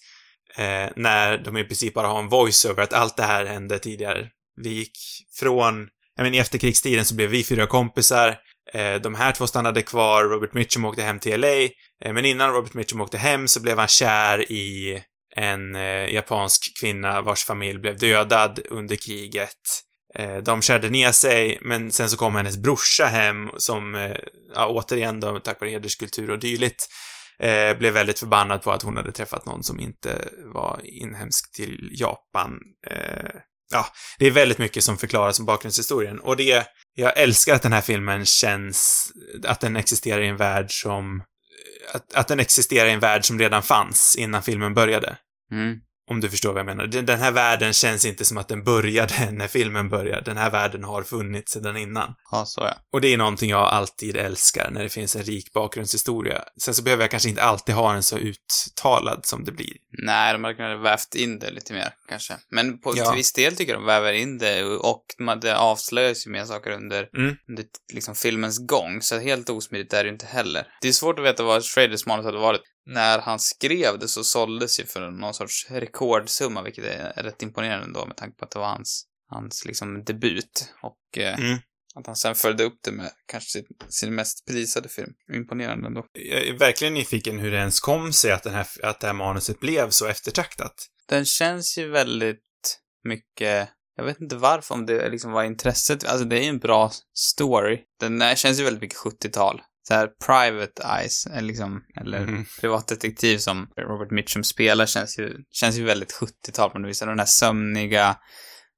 eh, 0.57 0.89
när 0.95 1.37
de 1.37 1.57
i 1.57 1.63
princip 1.63 1.93
bara 1.93 2.07
har 2.07 2.19
en 2.19 2.29
voice-over 2.29 2.83
att 2.83 2.93
allt 2.93 3.17
det 3.17 3.23
här 3.23 3.45
hände 3.45 3.79
tidigare. 3.79 4.29
Vi 4.61 4.69
gick 4.69 4.97
från 5.39 5.87
jag 6.15 6.23
menar, 6.23 6.35
i 6.35 6.39
efterkrigstiden 6.39 7.05
så 7.05 7.15
blev 7.15 7.29
vi 7.29 7.43
fyra 7.43 7.67
kompisar. 7.67 8.37
Eh, 8.73 8.95
de 8.95 9.15
här 9.15 9.31
två 9.31 9.47
stannade 9.47 9.81
kvar, 9.81 10.23
Robert 10.23 10.53
Mitchum 10.53 10.85
åkte 10.85 11.01
hem 11.01 11.19
till 11.19 11.41
LA. 11.41 11.61
Eh, 12.05 12.13
men 12.13 12.25
innan 12.25 12.53
Robert 12.53 12.73
Mitchum 12.73 13.01
åkte 13.01 13.17
hem 13.17 13.47
så 13.47 13.61
blev 13.61 13.77
han 13.77 13.87
kär 13.87 14.51
i 14.51 15.01
en 15.35 15.75
eh, 15.75 16.13
japansk 16.13 16.79
kvinna 16.79 17.21
vars 17.21 17.43
familj 17.43 17.79
blev 17.79 17.97
dödad 17.97 18.59
under 18.69 18.95
kriget. 18.95 19.81
De 20.43 20.61
kärde 20.61 20.89
ner 20.89 21.11
sig, 21.11 21.59
men 21.61 21.91
sen 21.91 22.09
så 22.09 22.17
kom 22.17 22.35
hennes 22.35 22.57
brorsa 22.57 23.05
hem 23.05 23.49
som, 23.57 24.13
ja, 24.55 24.67
återigen 24.67 25.19
då, 25.19 25.39
tack 25.39 25.61
vare 25.61 25.69
hederskultur 25.69 26.29
och 26.29 26.39
dylikt, 26.39 26.87
eh, 27.39 27.77
blev 27.77 27.93
väldigt 27.93 28.19
förbannad 28.19 28.61
på 28.61 28.71
att 28.71 28.81
hon 28.81 28.97
hade 28.97 29.11
träffat 29.11 29.45
någon 29.45 29.63
som 29.63 29.79
inte 29.79 30.29
var 30.53 30.81
inhemsk 30.83 31.55
till 31.55 31.89
Japan. 31.91 32.59
Eh, 32.87 33.35
ja, 33.71 33.87
det 34.19 34.27
är 34.27 34.31
väldigt 34.31 34.57
mycket 34.57 34.83
som 34.83 34.97
förklaras 34.97 35.39
om 35.39 35.45
bakgrundshistorien 35.45 36.19
och 36.19 36.37
det, 36.37 36.67
jag 36.95 37.17
älskar 37.17 37.55
att 37.55 37.61
den 37.61 37.73
här 37.73 37.81
filmen 37.81 38.25
känns, 38.25 39.11
att 39.43 39.59
den 39.59 39.75
existerar 39.75 40.21
i 40.21 40.27
en 40.27 40.37
värld 40.37 40.67
som, 40.69 41.23
att, 41.93 42.13
att 42.13 42.27
den 42.27 42.39
existerar 42.39 42.87
i 42.87 42.91
en 42.91 42.99
värld 42.99 43.25
som 43.25 43.39
redan 43.39 43.63
fanns 43.63 44.15
innan 44.19 44.43
filmen 44.43 44.73
började. 44.73 45.17
Mm. 45.51 45.77
Om 46.07 46.21
du 46.21 46.29
förstår 46.29 46.53
vad 46.53 46.59
jag 46.59 46.65
menar. 46.65 46.87
Den 46.87 47.19
här 47.19 47.31
världen 47.31 47.73
känns 47.73 48.05
inte 48.05 48.25
som 48.25 48.37
att 48.37 48.47
den 48.47 48.63
började 48.63 49.31
när 49.31 49.47
filmen 49.47 49.89
började. 49.89 50.21
Den 50.21 50.37
här 50.37 50.51
världen 50.51 50.83
har 50.83 51.03
funnits 51.03 51.51
sedan 51.51 51.77
innan. 51.77 52.15
Ja, 52.31 52.45
så 52.45 52.61
ja. 52.61 52.73
Och 52.93 53.01
det 53.01 53.13
är 53.13 53.17
någonting 53.17 53.49
jag 53.49 53.61
alltid 53.61 54.15
älskar, 54.17 54.69
när 54.71 54.83
det 54.83 54.89
finns 54.89 55.15
en 55.15 55.23
rik 55.23 55.53
bakgrundshistoria. 55.53 56.43
Sen 56.61 56.73
så 56.73 56.83
behöver 56.83 57.03
jag 57.03 57.11
kanske 57.11 57.29
inte 57.29 57.43
alltid 57.43 57.75
ha 57.75 57.93
den 57.93 58.03
så 58.03 58.17
uttalad 58.17 59.25
som 59.25 59.43
det 59.43 59.51
blir. 59.51 59.73
Nej, 60.03 60.33
de 60.33 60.43
hade 60.43 60.55
kunnat 60.55 60.81
vävt 60.81 61.15
in 61.15 61.39
det 61.39 61.51
lite 61.51 61.73
mer, 61.73 61.89
kanske. 62.09 62.33
Men 62.49 62.79
på 62.81 62.93
Ja. 62.97 63.05
till 63.05 63.17
viss 63.17 63.33
del 63.33 63.55
tycker 63.55 63.71
jag 63.73 63.81
de 63.81 63.85
väver 63.85 64.13
in 64.13 64.37
det 64.37 64.63
och 64.63 65.05
det 65.41 65.57
avslöjas 65.57 66.27
ju 66.27 66.31
mer 66.31 66.45
saker 66.45 66.71
under, 66.71 67.09
Mm. 67.17 67.35
under 67.49 67.65
liksom 67.93 68.15
filmens 68.15 68.67
gång, 68.67 69.01
så 69.01 69.19
helt 69.19 69.49
osmidigt 69.49 69.93
är 69.93 70.03
det 70.03 70.07
ju 70.07 70.13
inte 70.13 70.25
heller. 70.25 70.67
Det 70.81 70.87
är 70.87 70.91
svårt 70.91 71.19
att 71.19 71.25
veta 71.25 71.43
vad 71.43 71.63
Schraders 71.63 72.05
manus 72.05 72.25
hade 72.25 72.37
varit. 72.37 72.61
När 72.85 73.19
han 73.19 73.39
skrev 73.39 73.99
det 73.99 74.07
så 74.07 74.23
såldes 74.23 74.79
ju 74.79 74.85
för 74.85 75.11
någon 75.11 75.33
sorts 75.33 75.67
rekordsumma, 75.69 76.61
vilket 76.61 76.85
är 76.85 77.23
rätt 77.23 77.41
imponerande 77.41 77.85
ändå 77.85 78.05
med 78.05 78.17
tanke 78.17 78.37
på 78.37 78.45
att 78.45 78.51
det 78.51 78.59
var 78.59 78.67
hans, 78.69 79.05
hans 79.29 79.65
liksom 79.65 80.03
debut. 80.03 80.73
Och 80.81 81.17
eh, 81.17 81.39
Mm. 81.39 81.57
att 81.95 82.07
han 82.07 82.15
sen 82.15 82.35
följde 82.35 82.63
upp 82.63 82.79
det 82.83 82.91
med 82.91 83.11
kanske 83.25 83.49
sin, 83.49 83.65
sin 83.89 84.15
mest 84.15 84.45
prisade 84.47 84.89
film. 84.89 85.13
Imponerande 85.33 85.87
ändå. 85.87 86.05
Jag 86.13 86.47
är 86.47 86.53
verkligen 86.53 86.93
nyfiken 86.93 87.39
hur 87.39 87.51
det 87.51 87.57
ens 87.57 87.79
kom 87.79 88.13
sig 88.13 88.31
att, 88.31 88.43
den 88.43 88.53
här, 88.53 88.67
att 88.83 88.99
det 88.99 89.07
här 89.07 89.13
manuset 89.13 89.59
blev 89.59 89.89
så 89.89 90.05
eftertraktat. 90.07 90.73
Den 91.07 91.25
känns 91.25 91.77
ju 91.77 91.89
väldigt 91.89 92.41
mycket, 93.03 93.69
jag 93.95 94.03
vet 94.03 94.21
inte 94.21 94.35
varför, 94.35 94.75
om 94.75 94.85
det 94.85 95.09
liksom 95.09 95.31
var 95.31 95.43
intresset, 95.43 96.03
alltså 96.05 96.25
det 96.25 96.39
är 96.39 96.41
ju 96.43 96.49
en 96.49 96.59
bra 96.59 96.91
story. 97.13 97.81
Den 97.99 98.35
känns 98.35 98.59
ju 98.59 98.63
väldigt 98.63 98.81
mycket 98.81 98.97
70-tal. 98.97 99.61
Så 99.87 99.93
här 99.93 100.07
Private 100.25 100.83
Eyes, 100.99 101.25
eller 101.27 101.41
liksom, 101.41 101.83
eller 102.01 102.19
Mhm. 102.19 102.45
privatdetektiv 102.61 103.37
som 103.37 103.67
Robert 103.77 104.11
Mitchum 104.11 104.43
spelar 104.43 104.85
känns 104.85 105.19
ju, 105.19 105.37
känns 105.51 105.75
ju 105.75 105.83
väldigt 105.83 106.11
70-tal 106.13 106.69
på 106.69 106.79
något 106.79 106.89
vis. 106.89 106.99
Den 106.99 107.19
här 107.19 107.25
sömniga, 107.25 108.17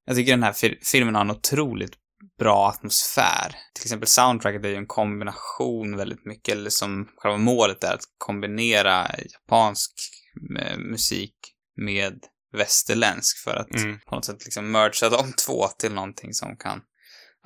jag 0.04 0.16
tycker 0.16 0.32
den 0.32 0.42
här 0.42 0.52
fil- 0.52 0.78
filmen 0.82 1.14
har 1.14 1.22
en 1.22 1.30
otroligt 1.30 1.92
bra 2.38 2.68
atmosfär. 2.68 3.48
Till 3.74 3.84
exempel 3.84 4.08
soundtracket 4.08 4.64
är 4.64 4.68
ju 4.68 4.74
en 4.76 4.86
kombination 4.86 5.96
väldigt 5.96 6.24
mycket, 6.26 6.54
eller 6.54 6.70
som 6.70 7.08
själva 7.16 7.38
målet 7.38 7.84
är 7.84 7.94
att 7.94 8.04
kombinera 8.18 9.06
japansk 9.32 9.92
eh, 10.60 10.78
musik 10.78 11.34
med 11.76 12.18
västerländsk 12.56 13.38
för 13.44 13.56
att 13.56 13.74
Mm. 13.74 13.98
på 14.08 14.14
något 14.14 14.24
sätt 14.24 14.44
liksom 14.44 14.70
mergea 14.70 15.10
de 15.10 15.32
två 15.46 15.66
till 15.68 15.92
någonting 15.94 16.34
som 16.34 16.56
kan 16.56 16.80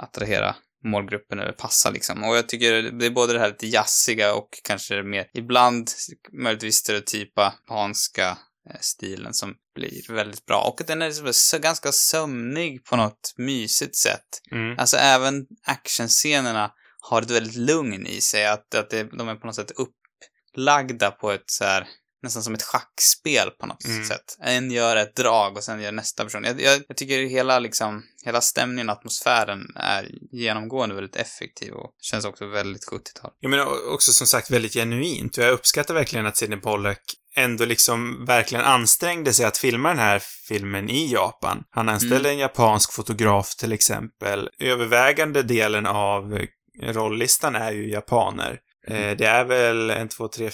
attrahera 0.03 0.57
målgruppen 0.85 1.39
eller 1.39 1.53
passa 1.53 1.91
liksom. 1.91 2.25
Och 2.25 2.37
jag 2.37 2.49
tycker 2.49 2.83
det 2.83 3.07
är 3.07 3.11
både 3.11 3.33
det 3.33 3.39
här 3.39 3.49
lite 3.49 3.67
jazziga 3.67 4.35
och 4.35 4.49
kanske 4.65 5.03
mer, 5.03 5.27
ibland 5.35 5.91
möjligtvis 6.33 6.77
stereotypa 6.77 7.55
japanska 7.69 8.39
eh, 8.71 8.81
stilen 8.81 9.35
som 9.35 9.55
blir 9.75 10.13
väldigt 10.13 10.47
bra. 10.47 10.61
Och 10.61 10.87
den 10.87 11.03
är 11.03 11.25
liksom 11.25 11.61
ganska 11.61 11.93
sömnig 11.93 12.85
på 12.85 12.97
något 12.97 13.35
mysigt 13.37 13.97
sätt. 13.97 14.41
Mm. 14.53 14.79
Alltså 14.79 14.97
även 14.97 15.47
actionscenerna 15.67 16.73
har 17.01 17.23
ett 17.23 17.31
väldigt 17.31 17.57
lugn 17.57 18.07
i 18.07 18.21
sig. 18.21 18.47
Att, 18.47 18.75
att 18.75 18.91
det, 18.91 19.03
de 19.03 19.29
är 19.29 19.35
på 19.35 19.47
något 19.47 19.57
sätt 19.57 19.73
upplagda 19.77 21.11
på 21.11 21.31
ett 21.31 21.51
så 21.51 21.65
här 21.65 21.87
nästan 22.23 22.43
som 22.43 22.55
ett 22.55 22.63
schackspel 22.63 23.51
på 23.51 23.67
något 23.67 23.85
Mm. 23.85 24.05
sätt. 24.05 24.37
En 24.41 24.71
gör 24.71 24.97
ett 24.97 25.17
drag 25.17 25.57
och 25.57 25.65
sen 25.65 25.81
gör 25.83 25.93
nästa 25.93 26.25
person. 26.25 26.45
Jag, 26.45 26.61
jag, 26.61 26.83
jag 26.89 26.97
tycker 26.97 27.19
hela 27.19 27.59
liksom, 27.59 28.03
hela 28.25 28.41
stämningen 28.41 28.89
och 28.89 28.97
atmosfären 28.97 29.61
är 29.77 30.09
genomgående 30.33 30.95
väldigt 30.95 31.17
effektiv 31.17 31.73
och 31.73 31.91
känns 32.01 32.25
också 32.25 32.47
väldigt 32.47 32.89
70-tal. 32.89 33.31
Jag 33.41 33.51
menar 33.51 33.93
också 33.95 34.13
som 34.13 34.27
sagt 34.27 34.51
väldigt 34.51 34.73
genuint 34.73 35.39
och 35.39 35.45
jag 35.45 35.53
uppskattar 35.53 35.95
verkligen 35.95 36.27
att 36.27 36.37
Sidney 36.37 36.59
Pollack 36.59 37.03
ändå 37.37 37.65
liksom 37.65 38.25
verkligen 38.25 38.65
ansträngde 38.65 39.33
sig 39.33 39.45
att 39.47 39.59
filma 39.59 39.89
den 39.89 39.99
här 39.99 40.23
filmen 40.49 40.91
i 40.91 41.13
Japan. 41.13 41.65
Han 41.71 41.89
anställde 41.89 42.31
en 42.31 42.39
japansk 42.39 42.93
fotograf 42.93 43.55
till 43.55 43.73
exempel. 43.73 44.49
Övervägande 44.59 45.43
delen 45.43 45.87
av 45.87 46.39
rolllistan 46.83 47.55
är 47.57 47.73
ju 47.73 47.91
japaner. 47.91 48.59
Eh, 48.89 49.11
det 49.17 49.27
är 49.27 49.45
väl 49.45 49.91
en, 49.91 50.09
två, 50.09 50.29
tre, 50.29 50.51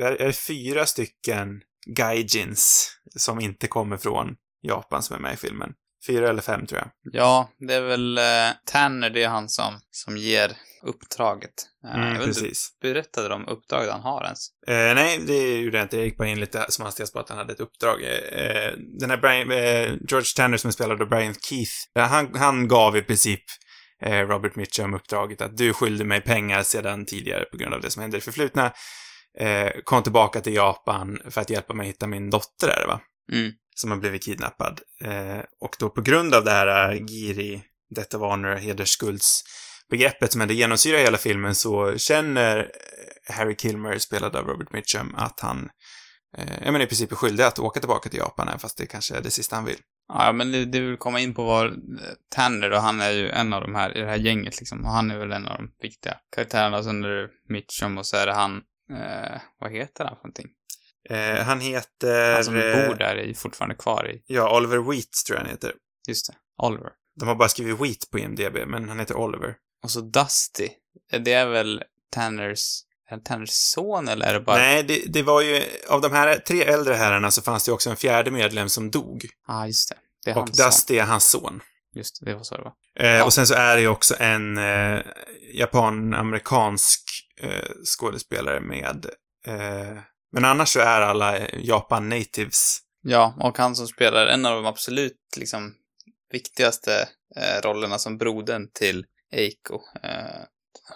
f- 0.00 0.16
är 0.20 0.26
det 0.26 0.32
fyra 0.32 0.86
stycken 0.86 1.60
gaijins 1.96 2.90
som 3.16 3.40
inte 3.40 3.66
kommer 3.68 3.96
från 3.96 4.34
Japan 4.62 5.02
som 5.02 5.16
är 5.16 5.20
med 5.20 5.34
i 5.34 5.36
filmen. 5.36 5.72
Fyra 6.06 6.28
eller 6.28 6.42
fem 6.42 6.66
tror 6.66 6.80
jag. 6.80 6.90
Ja, 7.22 7.50
det 7.68 7.74
är 7.74 7.80
väl 7.82 8.18
eh, 8.18 8.24
Tanner, 8.72 9.10
det 9.10 9.22
är 9.22 9.28
han 9.28 9.48
som, 9.48 9.80
som 9.90 10.16
ger 10.16 10.52
uppdraget. 10.82 11.50
Eh, 11.84 11.94
Mm, 11.94 12.06
jag 12.06 12.18
vet 12.18 12.28
inte, 12.28 12.40
precis. 12.40 12.68
berättade 12.82 13.28
de 13.28 13.48
uppdraget 13.48 13.92
han 13.92 14.00
har 14.00 14.24
ens? 14.24 14.38
Eh, 14.68 14.94
nej, 14.94 15.18
det 15.26 15.58
gjorde 15.60 15.76
jag 15.76 15.84
inte. 15.84 15.96
Jag 15.96 16.04
gick 16.04 16.16
bara 16.16 16.28
in 16.28 16.40
lite 16.40 16.66
som 16.68 16.84
hastigast 16.84 17.12
på 17.12 17.18
att 17.20 17.28
han 17.28 17.38
hade 17.38 17.52
ett 17.52 17.60
uppdrag. 17.60 18.02
Eh, 18.02 18.72
den 19.00 19.10
här 19.10 19.16
Brian, 19.16 19.50
eh, 19.50 19.96
George 20.08 20.26
Tanner 20.36 20.56
som 20.56 20.72
spelade 20.72 21.06
Brian 21.06 21.34
Keith, 21.34 21.72
eh, 21.98 22.02
han, 22.08 22.34
han 22.34 22.68
gav 22.68 22.96
i 22.96 23.02
princip 23.02 23.42
eh, 24.02 24.18
Robert 24.18 24.56
Mitchum 24.56 24.94
uppdraget 24.94 25.40
att 25.40 25.56
du 25.56 25.72
skyllde 25.72 26.04
mig 26.04 26.20
pengar 26.20 26.62
sedan 26.62 27.06
tidigare 27.06 27.44
på 27.44 27.56
grund 27.56 27.74
av 27.74 27.80
det 27.80 27.90
som 27.90 28.02
hände 28.02 28.18
i 28.18 28.20
förflutna. 28.20 28.72
Eh, 29.38 29.70
kom 29.84 30.02
tillbaka 30.02 30.40
till 30.40 30.54
Japan 30.54 31.18
för 31.30 31.40
att 31.40 31.50
hjälpa 31.50 31.74
mig 31.74 31.86
hitta 31.86 32.06
min 32.06 32.30
dotter 32.30 32.66
där, 32.66 32.86
va? 32.86 33.00
Mm. 33.32 33.52
Som 33.74 33.90
har 33.90 33.98
blivit 33.98 34.24
kidnappad. 34.24 34.80
Eh, 35.04 35.40
och 35.60 35.76
då 35.78 35.90
på 35.90 36.00
grund 36.00 36.34
av 36.34 36.44
det 36.44 36.50
här 36.50 36.92
uh, 36.92 37.02
Giri, 37.06 37.62
Death 37.94 38.16
of 38.16 38.22
Honor, 38.22 38.54
hedersskuldsbegreppet 38.54 40.32
som 40.32 40.40
ändå 40.40 40.54
genomsyrar 40.54 40.98
hela 40.98 41.18
filmen 41.18 41.54
så 41.54 41.98
känner 41.98 42.58
eh, 42.58 43.34
Harry 43.34 43.56
Kilmer, 43.56 43.98
spelad 43.98 44.36
av 44.36 44.46
Robert 44.46 44.72
Mitchum, 44.72 45.14
att 45.14 45.40
han 45.40 45.70
eh, 46.38 46.72
menar 46.72 46.80
i 46.80 46.86
princip 46.86 47.12
är 47.12 47.16
skyldig 47.16 47.44
att 47.44 47.58
åka 47.58 47.80
tillbaka 47.80 48.08
till 48.08 48.18
Japan, 48.18 48.48
även 48.48 48.60
fast 48.60 48.78
det 48.78 48.86
kanske 48.86 49.16
är 49.16 49.20
det 49.20 49.30
sista 49.30 49.56
han 49.56 49.64
vill. 49.64 49.78
Ja, 50.12 50.32
men 50.32 50.52
det, 50.52 50.64
det 50.64 50.80
vill 50.80 50.96
komma 50.96 51.20
in 51.20 51.34
på 51.34 51.44
vad 51.44 51.66
eh, 51.66 51.72
Tanner 52.34 52.70
och 52.70 52.80
han 52.80 53.00
är 53.00 53.10
ju 53.10 53.28
en 53.28 53.52
av 53.52 53.60
de 53.60 53.74
här 53.74 53.96
i 53.96 54.00
det 54.00 54.06
här 54.06 54.16
gänget 54.16 54.58
liksom. 54.58 54.84
Och 54.84 54.90
han 54.90 55.10
är 55.10 55.18
väl 55.18 55.32
en 55.32 55.48
av 55.48 55.56
de 55.56 55.70
viktiga 55.82 56.16
karaktärerna. 56.34 56.82
Så 56.82 56.90
under 56.90 57.28
Mitchum 57.48 57.98
och 57.98 58.06
så 58.06 58.16
är 58.16 58.26
det 58.26 58.32
han, 58.32 58.62
eh, 58.90 59.40
vad 59.60 59.72
heter 59.72 60.04
han 60.04 60.16
för 60.16 60.22
någonting? 60.22 60.48
Eh, 61.10 61.44
han 61.44 61.60
heter... 61.60 62.34
Han 62.34 62.44
som 62.44 62.56
eh, 62.56 62.62
bor 62.88 62.94
där 62.94 63.16
är 63.16 63.34
fortfarande 63.34 63.74
kvar 63.74 64.10
i, 64.10 64.22
Ja, 64.26 64.56
Oliver 64.56 64.78
Wheat 64.78 65.10
tror 65.26 65.36
jag 65.38 65.44
han 65.44 65.50
heter. 65.50 65.72
just 66.08 66.26
det, 66.26 66.34
Oliver. 66.62 66.90
De 67.20 67.28
har 67.28 67.34
bara 67.34 67.48
skrivit 67.48 67.80
Wheat 67.80 68.10
på 68.10 68.18
IMDB, 68.18 68.56
men 68.66 68.88
han 68.88 68.98
heter 68.98 69.16
Oliver. 69.16 69.54
Och 69.82 69.90
så 69.90 70.00
Dusty. 70.00 70.68
Eh, 71.12 71.20
Det 71.20 71.32
är 71.32 71.46
väl 71.46 71.82
Tanners, 72.12 72.80
är 73.10 73.16
det 73.16 73.22
Tanners 73.22 73.50
son 73.50 74.08
eller 74.08 74.26
är 74.26 74.34
det 74.34 74.40
bara... 74.40 74.56
Nej, 74.56 74.82
det, 74.82 75.02
det 75.06 75.22
var 75.22 75.40
ju, 75.42 75.62
av 75.88 76.00
de 76.00 76.12
här 76.12 76.38
tre 76.38 76.62
äldre 76.62 76.94
herrarna 76.94 77.30
så 77.30 77.42
fanns 77.42 77.64
det 77.64 77.72
också 77.72 77.90
en 77.90 77.96
fjärde 77.96 78.30
medlem 78.30 78.68
som 78.68 78.90
dog. 78.90 79.24
Ja, 79.46 79.54
ah, 79.54 79.66
just 79.66 79.88
det. 79.88 79.96
Det 80.24 80.30
är 80.30 80.34
Och 80.36 80.40
hans 80.42 80.56
son. 80.58 80.66
Dusty 80.66 80.98
är 80.98 81.04
hans 81.04 81.30
son. 81.30 81.60
Just 81.94 82.20
det, 82.20 82.26
det 82.26 82.34
var 82.34 82.42
så 82.42 82.56
det 82.56 82.62
var. 82.62 82.72
Eh, 83.18 83.24
Och 83.24 83.32
sen 83.32 83.46
så 83.46 83.54
är 83.54 83.76
det 83.76 83.82
ju 83.82 83.88
också 83.88 84.14
en 84.18 84.58
eh, 84.58 85.00
japan-amerikansk 85.54 87.02
eh, 87.40 87.70
skådespelare 87.84 88.60
med... 88.60 89.06
Eh, 89.46 89.98
men 90.32 90.44
annars 90.44 90.68
så 90.68 90.80
är 90.80 91.00
alla 91.00 91.38
eh, 91.38 91.48
Japan-natives. 91.62 92.78
Ja, 93.02 93.34
och 93.40 93.58
han 93.58 93.76
som 93.76 93.86
spelar 93.88 94.26
en 94.26 94.46
av 94.46 94.54
de 94.56 94.66
absolut 94.66 95.18
liksom 95.36 95.74
viktigaste 96.32 97.08
eh, 97.36 97.62
rollerna 97.62 97.98
som 97.98 98.18
brodern 98.18 98.70
till 98.72 99.06
Eiko. 99.32 99.74
Eh, 100.02 100.42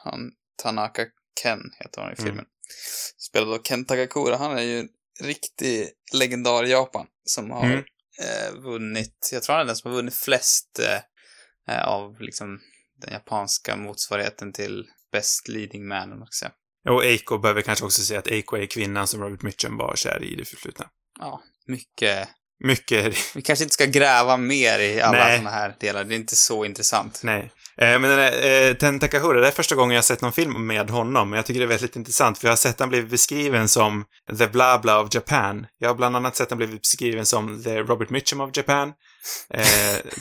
han, 0.04 0.32
Tanaka 0.62 1.06
Ken 1.42 1.60
heter 1.78 2.00
han 2.00 2.12
i 2.12 2.14
Mm. 2.18 2.26
filmen. 2.26 2.44
Spelad 3.18 3.52
av 3.54 3.58
Ken 3.62 3.84
Takakura. 3.84 4.36
Han 4.36 4.58
är 4.58 4.62
ju 4.62 4.78
en 4.80 4.88
riktig 5.20 5.88
legendar 6.12 6.64
i 6.64 6.70
Japan 6.70 7.06
som 7.24 7.50
har 7.50 7.64
Mm. 7.64 7.78
eh, 8.20 8.54
vunnit, 8.60 9.28
jag 9.32 9.42
tror 9.42 9.54
han 9.54 9.62
är 9.62 9.66
den 9.66 9.76
som 9.76 9.90
har 9.90 9.96
vunnit 9.96 10.14
flest 10.14 10.80
av 11.84 12.20
liksom 12.20 12.60
den 13.00 13.12
japanska 13.12 13.76
motsvarigheten 13.76 14.52
till 14.52 14.86
Best 15.14 15.49
Leading 15.49 15.88
Man, 15.88 16.12
om 16.12 16.18
man 16.18 16.28
ska 16.30 16.47
säga. 16.47 16.52
Och 16.94 17.04
Eiko 17.04 17.38
behöver 17.38 17.62
kanske 17.62 17.85
också 17.85 18.02
säga 18.02 18.18
att 18.18 18.26
Eiko 18.26 18.56
är 18.56 18.66
kvinnan 18.66 19.06
som 19.06 19.23
Robert 19.23 19.42
Mitchum 19.42 19.76
var 19.76 19.97
kär 19.97 20.23
i 20.23 20.33
i 20.33 20.37
det 20.37 20.44
förflutna. 20.44 20.87
Ja, 21.21 21.42
mycket. 21.66 22.28
Mycket, 22.64 23.14
Vi 23.37 23.42
kanske 23.42 23.62
inte 23.62 23.75
ska 23.75 23.85
gräva 23.87 24.37
mer 24.37 24.78
i 24.78 25.00
alla 25.00 25.18
Nej. 25.18 25.38
sådana 25.38 25.56
här 25.56 25.76
delar. 25.80 26.04
Det 26.04 26.14
är 26.14 26.16
inte 26.16 26.37
så 26.37 26.64
intressant. 26.64 27.21
nej. 27.23 27.50
Eh, 27.76 27.99
men 27.99 28.02
den 28.02 28.18
här, 28.18 28.68
eh, 28.68 28.75
Ten 28.75 29.00
Takahura, 29.00 29.40
det 29.40 29.47
är 29.47 29.50
första 29.52 29.75
gången 29.75 29.94
jag 29.94 29.99
har 29.99 30.02
sett 30.02 30.21
någon 30.21 30.33
film 30.33 30.66
med 30.66 30.90
honom. 30.90 31.33
Jag 31.33 31.47
tycker 31.47 31.61
det 31.61 31.66
är 31.66 31.68
väldigt 31.68 31.97
intressant, 31.97 32.38
för 32.38 32.47
jag 32.47 32.52
har 32.52 32.56
sett 32.56 32.80
han 32.80 32.88
blivit 32.88 33.11
beskriven 33.11 33.68
som 33.68 34.04
the 34.38 34.47
bla 34.47 34.78
bla 34.78 35.00
of 35.00 35.14
Japan. 35.14 35.66
Jag 35.78 35.88
har 35.88 35.94
bland 35.94 36.16
annat 36.16 36.37
sett 36.37 36.50
han 36.50 36.59
blivit 36.59 36.83
beskriven 36.83 37.26
som 37.26 37.62
the 37.62 37.78
Robert 37.80 38.11
Mitchum 38.11 38.40
of 38.40 38.50
Japan. 38.56 38.92
Eh, 39.50 39.64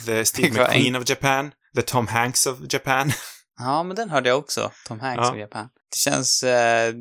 the 0.06 0.24
Steve 0.32 0.50
McQueen 0.50 0.96
of 0.96 1.08
Japan. 1.10 1.50
The 1.76 1.82
Tom 1.82 2.06
Hanks 2.06 2.46
of 2.46 2.58
Japan. 2.70 3.12
Ja, 3.58 3.82
men 3.82 3.96
den 3.96 4.10
hörde 4.10 4.28
jag 4.28 4.38
också. 4.38 4.70
Tom 4.86 5.00
Hanks 5.00 5.20
Ja. 5.22 5.30
och 5.32 5.38
Japan. 5.38 5.68
Det 5.90 5.96
känns 5.96 6.42
eh, 6.42 6.94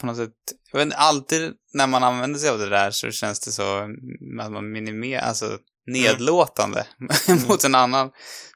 på 0.00 0.06
något 0.06 0.16
sätt... 0.16 0.30
Jag 0.72 0.78
vet 0.78 0.84
inte, 0.84 0.96
alltid 0.96 1.52
när 1.74 1.86
man 1.86 2.04
använder 2.04 2.38
sig 2.38 2.50
av 2.50 2.58
det 2.58 2.68
där 2.68 2.90
så 2.90 3.10
känns 3.10 3.40
det 3.40 3.50
så 3.50 3.76
mm, 3.78 4.40
att 4.40 4.52
man 4.52 4.72
minimerar, 4.72 5.22
alltså 5.22 5.58
nedlåtande 5.86 6.86
mot 7.48 7.64
en 7.64 7.74
annan 7.74 8.10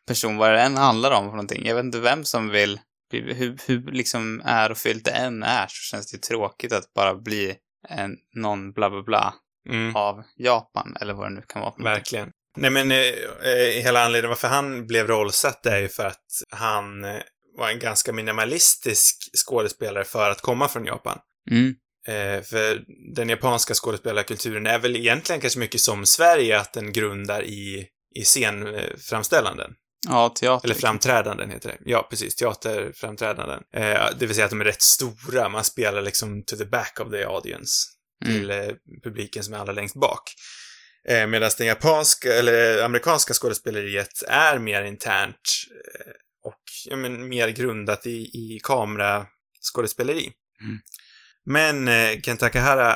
person, 0.06 0.37
vad 0.37 0.50
det 0.52 0.61
än 0.61 0.76
handlar 0.76 1.11
om 1.11 1.25
för 1.25 1.30
någonting. 1.30 1.66
Jag 1.66 1.75
vet 1.75 1.84
inte 1.84 2.00
vem 2.00 2.25
som 2.25 2.49
vill, 2.49 2.80
hur, 3.12 3.58
hur 3.66 3.92
liksom 3.92 4.42
ärofyllt 4.44 5.04
det 5.04 5.11
än 5.11 5.42
är 5.42 5.66
så 5.66 5.75
känns 5.96 6.11
det 6.11 6.14
ju 6.16 6.20
tråkigt 6.20 6.72
att 6.72 6.94
bara 6.94 7.14
bli 7.14 7.54
en, 7.88 8.16
någon 8.34 8.72
bla 8.72 8.90
bla 8.90 9.02
bla 9.02 9.34
Mm. 9.68 9.96
av 9.96 10.22
Japan, 10.37 10.96
eller 11.00 11.14
vad 11.14 11.26
det 11.26 11.34
nu 11.34 11.42
kan 11.49 11.62
vara. 11.62 11.75
Verkligen. 11.78 12.30
Nej 12.56 12.70
men, 12.70 12.90
eh, 12.90 12.99
eh, 12.99 13.82
hela 13.84 14.04
anledningen 14.04 14.28
varför 14.28 14.49
han 14.49 14.87
blev 14.87 15.06
rollsatt 15.06 15.66
är 15.66 15.78
ju 15.78 15.88
för 15.88 16.06
att 16.06 16.26
han 16.50 17.04
eh, 17.04 17.20
var 17.56 17.71
en 17.71 17.78
ganska 17.78 18.12
minimalistisk 18.12 19.30
skådespelare 19.47 20.04
för 20.04 20.30
att 20.30 20.40
komma 20.40 20.68
från 20.68 20.85
Japan. 20.85 21.18
Mm. 21.50 21.75
Eh, 22.06 22.42
för 22.42 22.85
den 23.14 23.28
japanska 23.28 23.75
skådespelarkulturen 23.75 24.66
är 24.66 24.78
väl 24.78 24.97
egentligen 24.97 25.40
kanske 25.40 25.59
mycket 25.59 25.80
som 25.80 26.06
Sverige, 26.06 26.61
att 26.61 26.73
den 26.73 26.92
grundar 26.92 27.42
i, 27.42 27.87
i 28.14 28.25
scenframställanden. 28.25 29.71
Ja, 30.09 30.28
teater. 30.28 30.66
Eller 30.66 30.75
framträdanden 30.75 31.50
heter 31.50 31.68
det. 31.68 31.90
Ja, 31.90 32.06
precis. 32.11 32.37
Teaterframträdanden. 32.37 33.62
Eh, 33.75 34.06
det 34.18 34.26
vill 34.26 34.35
säga 34.35 34.44
att 34.44 34.50
de 34.50 34.61
är 34.61 34.64
rätt 34.64 34.82
stora. 34.82 35.49
Man 35.49 35.64
spelar 35.64 36.02
liksom 36.02 36.44
to 36.44 36.56
the 36.56 36.64
back 36.64 37.00
of 37.00 37.11
the 37.11 37.25
audience. 37.25 37.88
Mm. 38.25 38.38
Till 38.38 38.50
eh, 38.50 38.68
publiken 39.04 39.44
som 39.44 39.54
är 39.54 39.59
allra 39.59 39.73
längst 39.73 39.94
bak. 39.94 40.23
Eh, 41.09 41.26
Medan 41.26 41.50
den 41.59 41.66
japanska, 41.66 42.35
eller 42.35 42.82
amerikanska 42.82 43.35
skådespeleriet 43.35 44.23
är 44.28 44.59
mer 44.59 44.82
internt 44.82 45.37
eh, 45.71 46.12
och 46.42 46.62
ja, 46.84 46.96
men, 46.96 47.28
mer 47.28 47.49
grundat 47.49 48.06
i, 48.06 48.11
i 48.11 48.61
kameraskådespeleri. 48.62 50.32
Mm. 50.61 50.78
Men 51.44 51.88
eh, 51.88 52.20
Ken 52.20 52.37
Takahara 52.37 52.92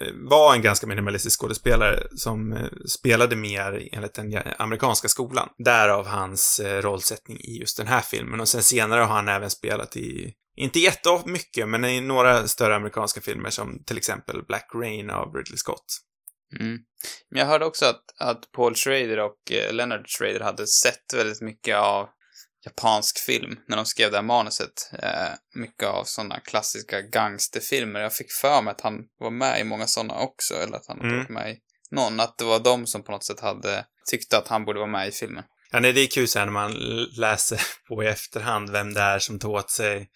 eh, 0.00 0.12
var 0.14 0.54
en 0.54 0.62
ganska 0.62 0.86
minimalistisk 0.86 1.40
skådespelare 1.40 2.02
som 2.16 2.52
eh, 2.52 2.68
spelade 2.88 3.36
mer 3.36 3.88
enligt 3.92 4.14
den 4.14 4.42
amerikanska 4.58 5.08
skolan. 5.08 5.48
Därav 5.58 6.06
hans 6.06 6.60
eh, 6.60 6.82
rollsättning 6.82 7.38
i 7.40 7.58
just 7.60 7.76
den 7.76 7.86
här 7.86 8.00
filmen. 8.00 8.40
Och 8.40 8.48
sen 8.48 8.62
senare 8.62 9.00
har 9.00 9.14
han 9.14 9.28
även 9.28 9.50
spelat 9.50 9.96
i, 9.96 10.34
inte 10.56 10.80
jättemycket, 10.80 11.68
men 11.68 11.84
i 11.84 12.00
några 12.00 12.48
större 12.48 12.76
amerikanska 12.76 13.20
filmer 13.20 13.50
som 13.50 13.84
till 13.84 13.96
exempel 13.96 14.42
Black 14.46 14.70
Rain 14.74 15.10
av 15.10 15.34
Ridley 15.34 15.56
Scott. 15.56 15.98
Mm. 16.60 16.78
Men 17.30 17.40
jag 17.40 17.46
hörde 17.46 17.64
också 17.64 17.86
att, 17.86 18.04
att 18.18 18.52
Paul 18.52 18.74
Schrader 18.74 19.18
och 19.18 19.52
eh, 19.52 19.72
Leonard 19.72 20.04
Schrader 20.08 20.40
hade 20.40 20.66
sett 20.66 21.14
väldigt 21.14 21.40
mycket 21.40 21.76
av 21.76 22.08
japansk 22.64 23.18
film 23.18 23.56
när 23.68 23.76
de 23.76 23.86
skrev 23.86 24.10
det 24.10 24.16
här 24.16 24.22
manuset. 24.24 24.90
Eh, 25.02 25.28
mycket 25.54 25.88
av 25.88 26.04
sådana 26.04 26.40
klassiska 26.40 27.00
gangsterfilmer. 27.00 28.00
Jag 28.00 28.14
fick 28.14 28.32
för 28.32 28.62
mig 28.62 28.70
att 28.70 28.80
han 28.80 28.94
var 29.18 29.30
med 29.30 29.60
i 29.60 29.64
många 29.64 29.86
sådana 29.86 30.14
också, 30.14 30.54
eller 30.54 30.76
att 30.76 30.86
han 30.88 31.00
Mm. 31.00 31.16
varit 31.16 31.28
med 31.28 31.50
i 31.52 31.56
någon. 31.90 32.20
Att 32.20 32.38
det 32.38 32.44
var 32.44 32.58
de 32.60 32.86
som 32.86 33.02
på 33.04 33.12
något 33.12 33.24
sätt 33.24 33.40
hade 33.40 33.84
tyckte 34.10 34.38
att 34.38 34.48
han 34.48 34.64
borde 34.64 34.78
vara 34.78 34.90
med 34.90 35.08
i 35.08 35.10
filmen. 35.10 35.44
Ja, 35.70 35.80
nej, 35.80 35.92
det 35.92 36.00
är 36.00 36.06
kul 36.06 36.28
sen 36.28 36.46
när 36.46 36.52
man 36.52 36.72
läser 37.18 37.60
på 37.88 38.02
i 38.02 38.06
efterhand 38.06 38.70
vem 38.70 38.94
det 38.94 39.00
är 39.00 39.18
som 39.18 39.38
tog 39.38 39.54
åt 39.54 39.70
sig 39.70 40.08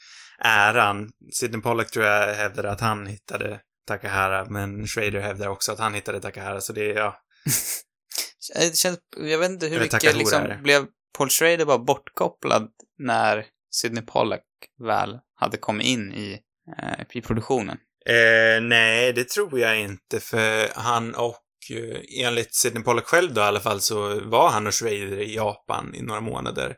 äran. 0.44 1.10
Sidney 1.32 1.60
Pollack 1.60 1.90
tror 1.90 2.04
jag 2.04 2.34
hävdade 2.34 2.70
att 2.70 2.80
han 2.80 3.06
hittade 3.06 3.60
Takahara, 3.86 4.44
men 4.44 4.86
Schrader 4.86 5.20
hävdar 5.20 5.48
också 5.48 5.72
att 5.72 5.78
han 5.78 5.94
hittade 5.94 6.20
Takahara, 6.20 6.60
så 6.60 6.72
det 6.72 6.90
är, 6.90 6.94
ja. 6.94 7.20
Det 8.54 8.76
känns, 8.76 8.98
jag 9.16 9.38
vet 9.38 9.50
inte 9.50 9.66
hur 9.66 9.80
mycket 9.80 10.16
liksom 10.16 10.62
blev 10.62 10.86
Paul 11.16 11.30
Schrader 11.30 11.64
bara 11.64 11.78
bortkopplad 11.78 12.68
när 12.98 13.46
Sidney 13.70 14.02
Pollack 14.02 14.44
väl 14.78 15.18
hade 15.34 15.56
kommit 15.56 15.86
in 15.86 16.12
i, 16.12 16.38
eh, 16.78 17.16
i 17.16 17.20
produktionen. 17.20 17.78
Eh, 18.08 18.62
nej, 18.62 19.12
det 19.12 19.28
tror 19.28 19.60
jag 19.60 19.80
inte, 19.80 20.20
för 20.20 20.68
han 20.74 21.14
och 21.14 21.42
eh, 21.70 22.26
enligt 22.26 22.54
Sidney 22.54 22.82
Pollack 22.82 23.04
själv 23.04 23.34
då 23.34 23.40
i 23.40 23.44
alla 23.44 23.60
fall 23.60 23.80
så 23.80 24.20
var 24.20 24.50
han 24.50 24.66
och 24.66 24.74
Schrader 24.74 25.20
i 25.20 25.34
Japan 25.34 25.94
i 25.94 26.02
några 26.02 26.20
månader 26.20 26.76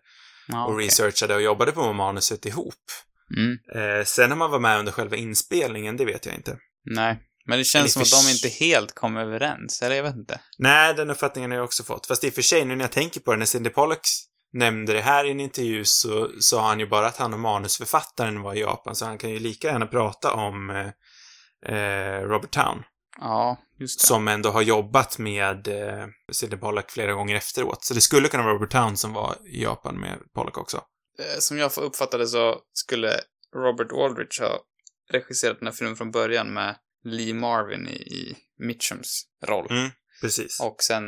Ja, 0.48 0.66
och 0.66 0.78
researchade 0.78 1.34
och 1.34 1.42
jobbade 1.42 1.72
på 1.72 1.92
manuset 1.92 2.46
ihop. 2.46 2.74
Mm. 3.36 3.58
Eh, 3.74 4.04
sen 4.04 4.32
om 4.32 4.40
han 4.40 4.50
var 4.50 4.58
med 4.58 4.78
under 4.78 4.92
själva 4.92 5.16
inspelningen, 5.16 5.96
det 5.96 6.04
vet 6.04 6.26
jag 6.26 6.34
inte. 6.34 6.58
Nej, 6.84 7.18
men 7.46 7.58
det 7.58 7.64
känns 7.64 7.92
som 7.92 8.02
att 8.02 8.10
de 8.10 8.30
inte 8.30 8.48
helt 8.48 8.94
kom 8.94 9.16
överens, 9.16 9.82
eller 9.82 9.96
jag 9.96 10.02
vet 10.02 10.16
inte. 10.16 10.40
Nej, 10.58 10.94
den 10.94 11.10
uppfattningen 11.10 11.50
har 11.50 11.58
jag 11.58 11.64
också 11.64 11.82
fått. 11.82 12.06
Fast 12.06 12.24
i 12.24 12.30
och 12.30 12.34
för 12.34 12.42
sig, 12.42 12.64
nu 12.64 12.76
när 12.76 12.84
jag 12.84 12.92
tänker 12.92 13.20
på 13.20 13.32
det, 13.32 13.38
när 13.38 13.46
Cindy 13.46 13.70
Pollack 13.70 14.00
nämnde 14.52 14.92
det 14.92 15.00
här 15.00 15.24
i 15.24 15.30
en 15.30 15.40
intervju 15.40 15.84
så 15.84 16.30
sa 16.40 16.68
han 16.68 16.80
ju 16.80 16.86
bara 16.86 17.06
att 17.06 17.16
han 17.16 17.32
och 17.34 17.40
manusförfattaren 17.40 18.42
var 18.42 18.54
i 18.54 18.60
Japan, 18.60 18.94
så 18.96 19.04
han 19.04 19.18
kan 19.18 19.30
ju 19.30 19.38
lika 19.38 19.68
gärna 19.68 19.86
prata 19.86 20.32
om 20.32 20.70
eh, 20.70 21.74
eh, 21.74 22.22
Robert 22.22 22.50
Town, 22.50 22.82
Ja, 23.20 23.56
just 23.78 24.00
det. 24.00 24.06
som 24.06 24.28
ändå 24.28 24.50
har 24.50 24.62
jobbat 24.62 25.18
med 25.18 25.68
eh, 25.68 26.06
Cindy 26.32 26.56
Pollack 26.56 26.90
flera 26.90 27.12
gånger 27.12 27.36
efteråt. 27.36 27.84
Så 27.84 27.94
det 27.94 28.00
skulle 28.00 28.28
kunna 28.28 28.42
vara 28.42 28.54
Robert 28.54 28.70
Town 28.72 28.96
som 28.96 29.12
var 29.12 29.36
i 29.46 29.62
Japan 29.62 30.00
med 30.00 30.18
Pollack 30.34 30.58
också. 30.58 30.76
Eh, 31.18 31.38
Som 31.38 31.58
jag 31.58 31.78
uppfattade 31.78 32.26
så 32.26 32.56
skulle 32.72 33.20
Robert 33.56 33.92
Aldrich 33.92 34.40
ha 34.40 34.58
regisserat 35.12 35.58
den 35.58 35.66
här 35.68 35.74
filmen 35.74 35.96
från 35.96 36.10
början 36.10 36.52
med 36.52 36.76
Lee 37.04 37.34
Marvin 37.34 37.88
i, 37.88 37.92
i 37.92 38.36
Mitchums 38.58 39.22
roll. 39.46 39.66
Mm, 39.70 39.90
precis. 40.20 40.60
Och 40.60 40.76
sen, 40.82 41.02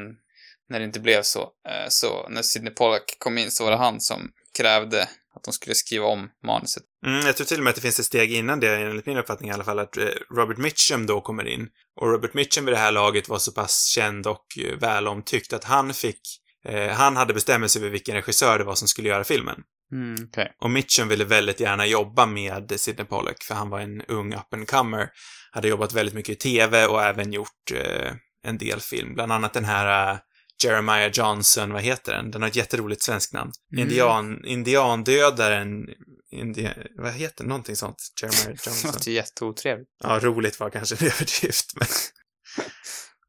när 0.71 0.79
det 0.79 0.85
inte 0.85 1.01
blev 1.01 1.23
så, 1.23 1.41
eh, 1.41 1.89
så 1.89 2.29
när 2.29 2.43
Sidney 2.43 2.73
Pollack 2.73 3.17
kom 3.19 3.39
in 3.39 3.51
så 3.51 3.65
var 3.65 3.71
det 3.71 3.77
han 3.77 4.01
som 4.01 4.31
krävde 4.57 5.09
att 5.37 5.45
de 5.45 5.53
skulle 5.53 5.75
skriva 5.75 6.07
om 6.07 6.29
manuset. 6.47 6.83
Mm, 7.07 7.27
jag 7.27 7.37
tror 7.37 7.45
till 7.45 7.59
och 7.59 7.65
med 7.65 7.71
att 7.71 7.75
det 7.75 7.83
finns 7.83 8.01
ett 8.01 8.07
steg 8.07 8.33
innan 8.33 8.61
det, 8.61 8.77
enligt 8.77 9.07
min 9.07 9.17
uppfattning 9.17 9.51
i 9.51 9.53
alla 9.53 9.65
fall, 9.65 9.79
att 9.79 9.97
eh, 9.97 10.05
Robert 10.37 10.59
Mitchum 10.59 11.07
då 11.07 11.21
kommer 11.21 11.49
in. 11.49 11.69
Och 12.01 12.09
Robert 12.09 12.35
Mitchum 12.35 12.65
vid 12.65 12.75
det 12.75 12.79
här 12.79 12.93
laget 12.93 13.29
var 13.29 13.39
så 13.39 13.53
pass 13.53 13.87
känd 13.87 14.27
och 14.27 14.47
eh, 14.65 14.79
väl 14.79 15.09
omtyckt 15.09 15.53
att 15.53 15.65
han 15.65 15.95
fick, 15.95 16.21
eh, 16.69 16.91
han 16.91 17.17
hade 17.17 17.35
bestämmelse 17.35 17.79
över 17.79 17.91
vilken 17.91 18.15
regissör 18.15 18.59
det 18.59 18.65
var 18.65 18.75
som 18.75 18.89
skulle 18.89 19.09
göra 19.09 19.25
filmen. 19.25 19.63
Mm, 19.93 20.29
okej. 20.29 20.53
Och 20.61 20.71
Mitchum 20.71 21.09
ville 21.09 21.25
väldigt 21.25 21.61
gärna 21.61 21.87
jobba 21.87 22.27
med 22.27 22.81
Sidney 22.81 23.07
Pollack, 23.07 23.43
för 23.43 23.55
han 23.55 23.71
var 23.71 23.81
en 23.81 24.03
ung 24.03 24.35
up 24.35 24.55
and 24.55 24.69
comer 24.69 25.09
Hade 25.53 25.69
jobbat 25.69 25.93
väldigt 25.93 26.15
mycket 26.15 26.33
i 26.33 26.37
TV 26.37 26.87
och 26.87 27.03
även 27.03 27.33
gjort 27.33 27.73
eh, 27.75 28.13
en 28.47 28.59
del 28.59 28.81
film. 28.81 29.15
Bland 29.15 29.33
annat 29.33 29.53
den 29.53 29.65
här 29.65 30.19
Jeremiah 30.65 31.11
Johnson, 31.13 31.73
vad 31.73 31.83
heter 31.83 32.13
den? 32.13 32.31
Den 32.31 32.43
har 32.43 32.49
ett 32.49 32.57
jätteroligt 32.57 33.03
svenskt 33.03 33.33
namn. 33.33 33.53
Mm. 33.73 33.83
Indian, 33.89 34.45
indiandödaren, 34.45 35.87
indi, 36.31 36.71
vad 36.97 37.13
heter 37.13 37.37
den? 37.37 37.49
Någonting 37.49 37.77
sånt. 37.77 37.97
Jeremiah 38.23 38.47
Det 38.47 38.67
Johnson. 38.67 38.91
låter 38.95 39.11
jätteotrevligt. 39.11 39.91
Ja, 40.03 40.19
roligt 40.23 40.61
var 40.61 40.71
kanske 40.71 40.95
en 40.95 41.07
överdrift, 41.07 41.73
men... 41.77 41.89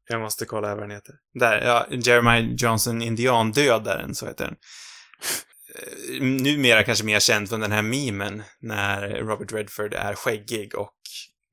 Jag 0.08 0.20
måste 0.20 0.44
kolla 0.44 0.74
vad 0.74 0.84
den 0.84 0.90
heter. 0.90 1.14
Där, 1.40 1.60
ja, 1.66 1.86
Jeremiah 1.90 2.54
Johnson, 2.54 3.02
Indiandödaren, 3.02 4.14
så 4.14 4.26
heter 4.26 4.44
den. 4.44 4.56
Eh, 5.74 6.22
Numera 6.22 6.84
kanske 6.84 7.04
mer 7.04 7.20
känd 7.20 7.48
från 7.48 7.60
den 7.60 7.72
här 7.72 7.82
memen 7.82 8.42
när 8.60 9.08
Robert 9.08 9.52
Redford 9.52 9.94
är 9.94 10.14
skäggig 10.14 10.74
och 10.74 10.92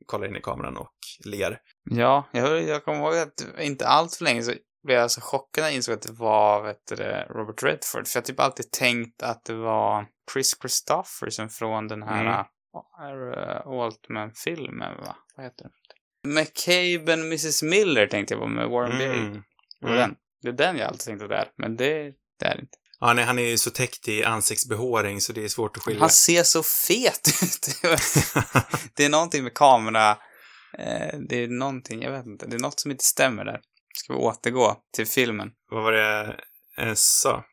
kollar 0.06 0.28
in 0.28 0.36
i 0.36 0.42
kameran 0.42 0.78
och 0.78 0.92
ler. 1.26 1.58
Ja, 1.90 2.30
jag, 2.34 2.64
jag 2.64 2.86
kommer 2.86 3.00
ihåg 3.00 3.18
att 3.18 3.60
inte 3.60 3.88
allt 3.88 4.16
för 4.16 4.24
länge 4.24 4.44
så 4.44 4.54
blev 4.84 4.98
jag 4.98 5.12
så 5.12 5.22
chockad 5.22 5.62
när 5.62 5.68
jag 5.70 5.76
insåg 5.76 5.96
att 5.96 6.02
det 6.02 6.14
var 6.14 6.64
vet 6.64 6.88
du, 6.88 6.96
Robert 7.30 7.64
Redford. 7.64 8.08
För 8.08 8.18
jag 8.18 8.22
har 8.22 8.26
typ 8.26 8.40
alltid 8.40 8.72
tänkt 8.72 9.24
att 9.24 9.46
det 9.46 9.54
var 9.54 10.06
Chris 10.34 10.56
Christopherson 10.62 11.50
från 11.50 11.88
den 11.88 12.04
här 12.04 12.24
Mm. 12.24 12.34
mm. 12.34 13.80
Altman-filmen, 13.80 14.98
va? 14.98 15.16
Vad 15.36 15.46
heter 15.46 15.64
den? 15.64 15.72
McCabe 16.34 17.14
and 17.14 17.24
Mrs. 17.24 17.64
Miller 17.64 18.08
tänkte 18.08 18.34
jag 18.34 18.42
på 18.42 18.48
med 18.48 18.70
Warren 18.70 18.98
Beatty. 18.98 19.20
Mm. 19.20 19.44
Det 19.82 19.88
var 19.88 19.96
den. 19.96 20.16
Det 20.42 20.48
är 20.50 20.54
den 20.54 20.78
jag 20.78 20.88
alltid 20.88 21.06
tänkte 21.06 21.26
att 21.26 21.30
det 21.30 21.38
är, 21.38 21.52
men 21.58 21.78
det, 21.78 22.04
det 22.40 22.46
är 22.46 22.56
det 22.56 22.62
inte. 22.62 22.78
Ja, 23.00 23.20
är, 23.20 23.24
han 23.24 23.40
är 23.40 23.44
ju 23.44 23.58
så 23.58 23.70
täckt 23.72 24.08
i 24.08 24.24
ansiktsbehåring 24.24 25.22
så 25.22 25.34
det 25.34 25.44
är 25.44 25.48
svårt 25.48 25.78
att 25.78 25.84
skilja. 25.84 26.00
Han 26.00 26.10
ser 26.10 26.44
så 26.44 26.64
fet 26.64 27.28
ut. 27.44 27.82
det 28.96 29.06
är 29.06 29.10
någonting 29.10 29.44
med 29.44 29.54
kamera. 29.54 30.12
Eh, 30.78 31.20
det 31.30 31.44
är 31.44 31.48
någonting, 31.48 32.02
jag 32.02 32.12
vet 32.12 32.26
inte. 32.26 32.46
Det 32.48 32.56
är 32.56 32.60
något 32.60 32.80
som 32.80 32.92
inte 32.92 33.04
stämmer 33.04 33.46
där. 33.46 33.62
Ska 33.96 34.14
vi 34.14 34.20
återgå 34.20 34.78
till 34.96 35.06
filmen? 35.08 35.52
Vad 35.72 35.84
var 35.84 35.92
det 35.92 36.36
jag 36.78 36.98
sa? 36.98 37.44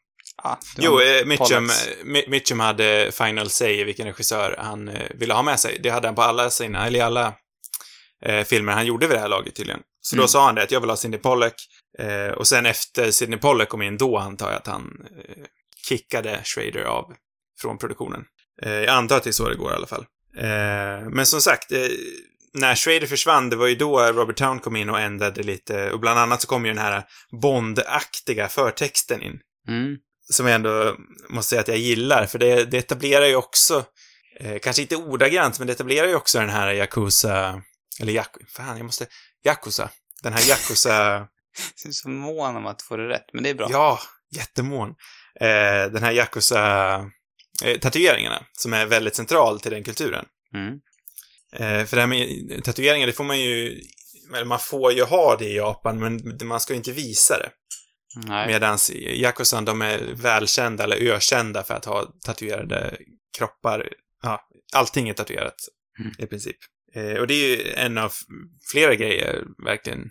Ah, 0.43 0.57
Jo, 0.79 1.01
eh, 1.01 1.27
Mitchum, 1.27 1.65
eh, 1.71 2.29
Mitchum 2.29 2.61
hade 2.61 3.11
final 3.13 3.51
say 3.51 3.81
i 3.81 3.85
vilken 3.85 4.07
regissör 4.07 4.55
han 4.59 4.89
eh, 4.89 5.11
ville 5.15 5.35
ha 5.35 5.43
med 5.43 5.61
sig. 5.61 5.79
Det 5.83 5.89
hade 5.91 6.09
han 6.09 6.15
på 6.15 6.23
alla 6.23 6.51
sina, 6.51 6.87
eller 6.87 6.99
i 6.99 7.03
alla 7.03 7.35
eh, 8.23 8.45
filmer 8.45 8.73
han 8.73 8.87
gjorde 8.87 9.07
vid 9.07 9.17
det 9.17 9.21
här 9.21 9.29
laget 9.29 9.55
tydligen. 9.55 9.81
Så 10.01 10.17
då 10.17 10.23
Mm. 10.23 10.29
sa 10.29 10.45
han 10.47 10.55
det, 10.55 10.63
att 10.63 10.71
jag 10.71 10.81
vill 10.81 10.91
ha 10.91 10.97
Sidney 10.97 11.21
Pollack. 11.21 11.55
Eh, 11.99 12.29
och 12.29 12.47
sen 12.49 12.67
efter 12.67 13.11
Sidney 13.11 13.39
Pollack 13.39 13.69
kom 13.69 13.83
in, 13.83 13.97
då 13.97 14.19
antar 14.19 14.49
jag 14.49 14.57
att 14.57 14.67
han 14.67 15.07
eh, 15.29 15.45
kickade 15.89 16.41
Schrader 16.45 16.83
av 16.85 17.15
från 17.61 17.79
produktionen. 17.79 18.25
Eh, 18.63 18.73
jag 18.73 18.89
antar 18.89 19.17
att 19.17 19.23
det 19.25 19.31
är 19.31 19.33
så 19.33 19.49
det 19.49 19.55
går 19.57 19.73
i 19.73 19.75
alla 19.75 19.87
fall. 19.87 20.07
Eh, 20.39 21.09
men 21.11 21.27
som 21.27 21.41
sagt, 21.41 21.73
eh, 21.73 21.79
när 22.57 22.75
Schrader 22.75 23.07
försvann, 23.07 23.51
det 23.51 23.57
var 23.57 23.67
ju 23.67 23.75
då 23.75 24.01
Robert 24.01 24.37
Town 24.37 24.61
kom 24.61 24.77
in 24.77 24.91
och 24.91 25.01
ändrade 25.01 25.43
lite, 25.43 25.91
och 25.91 26.01
bland 26.01 26.19
annat 26.19 26.43
så 26.43 26.49
kom 26.49 26.67
ju 26.67 26.73
den 26.73 26.83
här 26.83 27.05
Bond-aktiga 27.43 28.49
förtexten 28.49 29.23
in. 29.23 29.39
Mm. 29.69 29.97
Som 30.33 30.47
jag 30.47 30.55
ändå 30.55 30.97
måste 31.29 31.51
säga 31.51 31.61
att 31.61 31.69
jag 31.69 31.77
gillar, 31.77 32.27
för 32.27 32.39
det, 32.39 32.65
det 32.65 32.79
etablerar 32.79 33.27
ju 33.27 33.37
också, 33.37 33.85
eh, 34.41 34.59
kanske 34.59 34.83
inte 34.83 34.97
ordagrant, 34.97 35.59
men 35.59 35.67
det 35.67 35.73
etablerar 35.73 36.09
ju 36.09 36.15
också 36.15 36.39
den 36.39 36.51
här 36.51 36.73
Yakuza, 36.73 37.63
eller 38.01 38.13
Yaku, 38.13 38.41
fan, 38.49 38.77
jag 38.77 38.87
måste, 38.87 39.07
Yakuza. 39.45 39.91
Den 40.23 40.33
här 40.33 40.49
Yakuza, 40.49 41.29
Jag 41.83 41.89
är 41.89 41.93
så 41.93 42.09
mån 42.09 42.57
om 42.57 42.67
att 42.67 42.83
få 42.83 42.97
det 42.97 43.09
rätt, 43.09 43.27
men 43.33 43.43
det 43.43 43.51
är 43.51 43.55
bra. 43.55 43.69
ja, 43.71 44.01
jättemån. 44.37 44.89
Eh, 45.41 45.93
den 45.93 46.03
här 46.03 46.13
Yakuza, 46.13 46.95
eh, 47.65 47.81
som 48.53 48.73
är 48.73 48.87
väldigt 48.87 49.17
central 49.17 49.61
till 49.61 49.73
den 49.73 49.85
kulturen. 49.85 50.25
Mm. 50.55 50.81
Eh, 51.53 51.85
för 51.85 51.97
det 51.97 52.01
här 52.03 52.07
med 52.07 52.65
tatueringar, 52.65 53.07
det 53.07 53.13
får 53.13 53.25
man 53.25 53.41
ju, 53.41 53.81
eller 54.35 54.45
man 54.45 54.59
får 54.59 54.93
ju 54.93 55.03
ha 55.03 55.37
det 55.37 55.45
i 55.49 55.57
Japan, 55.57 55.99
men 55.99 56.39
man 56.49 56.61
ska 56.61 56.73
ju 56.73 56.77
inte 56.77 56.93
visa 56.93 57.39
det. 57.39 57.51
Medan 58.47 58.79
Yakuzan, 58.93 59.65
de 59.65 59.83
är 59.83 59.99
välkända 60.15 60.85
eller 60.85 60.97
ökända 60.97 61.63
för 61.63 61.75
att 61.75 61.85
ha 61.85 62.13
tatuerade 62.27 62.97
kroppar. 63.39 63.89
Ja, 64.23 64.41
allting 64.75 65.09
är 65.09 65.15
tatuerat 65.15 65.55
Mm. 66.01 66.13
i 66.19 66.27
princip. 66.27 66.57
Eh, 66.95 67.13
och 67.21 67.27
det 67.27 67.35
är 67.35 67.57
ju 67.57 67.73
en 67.73 67.99
av 67.99 68.13
flera 68.73 68.95
grejer, 68.95 69.45
verkligen, 69.65 70.11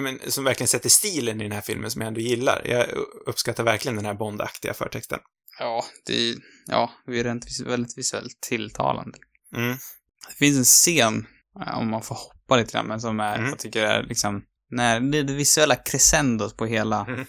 men, 0.00 0.20
som 0.26 0.44
verkligen 0.44 0.68
sätter 0.68 0.88
stilen 0.88 1.40
i 1.40 1.44
den 1.44 1.52
här 1.52 1.60
filmen 1.60 1.90
som 1.90 2.00
jag 2.02 2.08
ändå 2.08 2.20
gillar. 2.20 2.62
Jag 2.64 2.86
uppskattar 3.26 3.64
verkligen 3.64 3.96
den 3.96 4.04
här 4.04 4.14
Bond-aktiga 4.14 4.74
förtexten. 4.74 5.18
Ja, 5.58 5.84
det 6.06 6.30
är, 6.30 6.34
ja, 6.66 6.90
det 7.06 7.20
är 7.20 7.64
väldigt 7.64 7.98
visuellt 7.98 8.40
tilltalande. 8.48 9.18
Mm. 9.56 9.76
Det 10.28 10.34
finns 10.34 10.58
en 10.58 10.64
scen, 10.64 11.26
eh, 11.66 11.78
om 11.78 11.90
man 11.90 12.02
får 12.02 12.14
hoppa 12.14 12.56
lite 12.56 12.72
grann, 12.72 12.86
men 12.86 13.00
som 13.00 13.20
är, 13.20 13.38
Mm. 13.38 13.48
jag 13.50 13.58
tycker 13.58 13.82
är 13.86 14.02
liksom, 14.02 14.44
när 14.70 15.00
det 15.00 15.18
är 15.18 15.22
det 15.22 15.32
visuella 15.34 15.76
crescendot 15.76 16.56
på 16.56 16.66
hela, 16.66 17.04
Mm. 17.08 17.26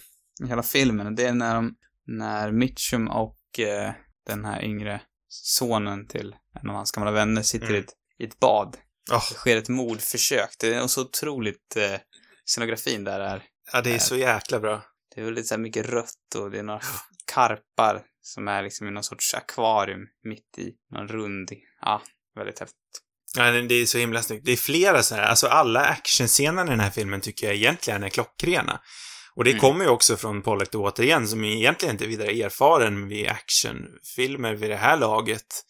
hela 0.47 0.63
filmen. 0.63 1.15
Det 1.15 1.25
är 1.25 1.33
när 1.33 1.55
de, 1.55 1.75
när 2.05 2.51
Mitchum 2.51 3.07
och 3.07 3.59
eh, 3.59 3.91
den 4.27 4.45
här 4.45 4.63
yngre 4.63 5.01
sonen 5.29 6.07
till 6.07 6.35
en 6.61 6.69
av 6.69 6.75
hans 6.75 6.91
gamla 6.91 7.11
vänner 7.11 7.41
sitter 7.41 7.67
i, 7.67 7.69
Mm. 7.69 7.81
ett, 7.83 7.93
i 8.19 8.23
ett 8.25 8.39
bad. 8.39 8.77
Åh, 9.11 9.23
Det 9.29 9.35
sker 9.35 9.57
ett 9.57 9.69
mordförsök. 9.69 10.49
Det 10.59 10.73
är 10.73 10.87
så 10.87 11.01
otroligt, 11.01 11.75
eh, 11.75 11.99
scenografin 12.45 13.03
där 13.03 13.19
är, 13.19 13.43
ja, 13.73 13.81
det 13.81 13.95
är 13.95 13.99
så 13.99 14.15
jäkla 14.17 14.59
bra. 14.59 14.83
det 15.15 15.21
är 15.21 15.25
väldigt 15.25 15.47
så 15.47 15.53
här 15.53 15.59
mycket 15.61 15.85
rött 15.85 16.35
och 16.37 16.51
det 16.51 16.59
är 16.59 16.63
några 16.63 16.81
karpar 17.33 18.01
som 18.21 18.47
är 18.47 18.63
liksom 18.63 18.87
i 18.87 18.91
någon 18.91 19.03
sorts 19.03 19.33
akvarium 19.33 20.07
mitt 20.23 20.57
i 20.57 20.71
någon 20.91 21.07
rund, 21.07 21.51
ja, 21.81 22.01
väldigt 22.37 22.59
häftigt. 22.59 22.77
Ja, 23.35 23.51
det 23.51 23.75
är 23.75 23.85
så 23.85 23.97
himla 23.97 24.21
snyggt. 24.21 24.45
Det 24.45 24.51
är 24.51 24.57
flera 24.57 25.03
så 25.03 25.15
här, 25.15 25.23
alltså 25.23 25.47
alla 25.47 25.85
actionscener 25.85 26.65
i 26.65 26.69
den 26.69 26.79
här 26.79 26.89
filmen 26.89 27.21
tycker 27.21 27.47
jag 27.47 27.55
egentligen 27.55 28.03
är 28.03 28.09
klockrena. 28.09 28.81
Och 29.35 29.43
det 29.43 29.49
Mm. 29.49 29.61
kommer 29.61 29.83
ju 29.85 29.89
också 29.89 30.17
från 30.17 30.41
Pollack 30.41 30.71
då 30.71 30.83
återigen, 30.83 31.27
som 31.27 31.43
egentligen 31.43 31.95
inte 31.95 32.05
är 32.05 32.07
vidare 32.07 32.31
erfaren 32.31 33.07
vid 33.07 33.27
actionfilmer 33.27 34.53
vid 34.55 34.69
det 34.69 34.75
här 34.75 34.97
laget. 34.97 35.63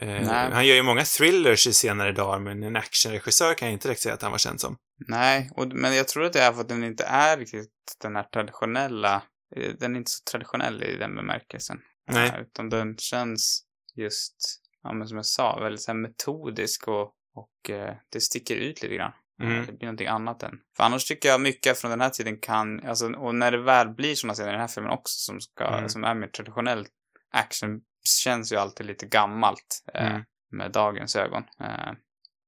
Eh, 0.00 0.28
han 0.28 0.66
gör 0.66 0.74
ju 0.74 0.82
många 0.82 1.04
thrillers 1.04 1.66
i 1.66 1.72
senare 1.72 2.12
dagar, 2.12 2.38
men 2.38 2.62
en 2.62 2.76
actionregissör 2.76 3.54
kan 3.54 3.68
jag 3.68 3.72
inte 3.72 3.88
direkt 3.88 4.00
säga 4.00 4.14
att 4.14 4.22
han 4.22 4.30
var 4.30 4.38
känd 4.38 4.60
som. 4.60 4.76
Nej, 5.08 5.50
och, 5.56 5.66
men 5.66 5.94
jag 5.94 6.08
tror 6.08 6.24
att 6.24 6.32
det 6.32 6.40
är 6.40 6.52
för 6.52 6.60
att 6.60 6.68
den 6.68 6.84
inte 6.84 7.04
är 7.04 7.36
riktigt 7.36 7.70
den 8.02 8.16
här 8.16 8.22
traditionella, 8.22 9.22
eh, 9.56 9.72
den 9.80 9.94
är 9.94 9.98
inte 9.98 10.10
så 10.10 10.30
traditionell 10.30 10.82
i 10.82 10.96
den 10.96 11.14
bemärkelsen. 11.16 11.78
Nej. 12.10 12.28
Eh, 12.28 12.40
utan 12.40 12.68
den 12.68 12.96
känns 12.98 13.62
just, 13.96 14.36
ja 14.82 14.92
men 14.92 15.08
som 15.08 15.16
jag 15.16 15.26
sa, 15.26 15.58
väldigt 15.60 15.82
så 15.82 15.90
här 15.92 15.98
metodisk 15.98 16.88
och, 16.88 17.12
och 17.34 17.70
eh, 17.70 17.94
det 18.12 18.20
sticker 18.20 18.56
ut 18.56 18.82
lite 18.82 18.94
grann. 18.94 19.12
Mm. 19.42 19.66
Det 19.66 19.72
blir 19.72 19.86
någonting 19.86 20.06
annat 20.06 20.42
än. 20.42 20.58
För 20.76 20.84
annars 20.84 21.04
tycker 21.04 21.28
jag 21.28 21.40
mycket 21.40 21.78
från 21.78 21.90
den 21.90 22.00
här 22.00 22.10
tiden 22.10 22.38
kan, 22.40 22.86
alltså, 22.86 23.12
och 23.12 23.34
när 23.34 23.50
det 23.50 23.58
väl 23.62 23.88
blir 23.88 24.14
sådana 24.14 24.34
scener 24.34 24.48
i 24.48 24.52
den 24.52 24.60
här 24.60 24.68
filmen 24.68 24.90
också 24.92 25.14
som 25.18 25.40
ska, 25.40 25.64
Mm. 25.64 25.88
som 25.88 26.04
är 26.04 26.14
mer 26.14 26.26
traditionell 26.28 26.86
action, 27.32 27.80
känns 28.22 28.52
ju 28.52 28.56
alltid 28.56 28.86
lite 28.86 29.06
gammalt 29.06 29.84
eh, 29.94 30.06
Mm. 30.10 30.22
med 30.52 30.72
dagens 30.72 31.16
ögon. 31.16 31.42
Eh, 31.60 31.92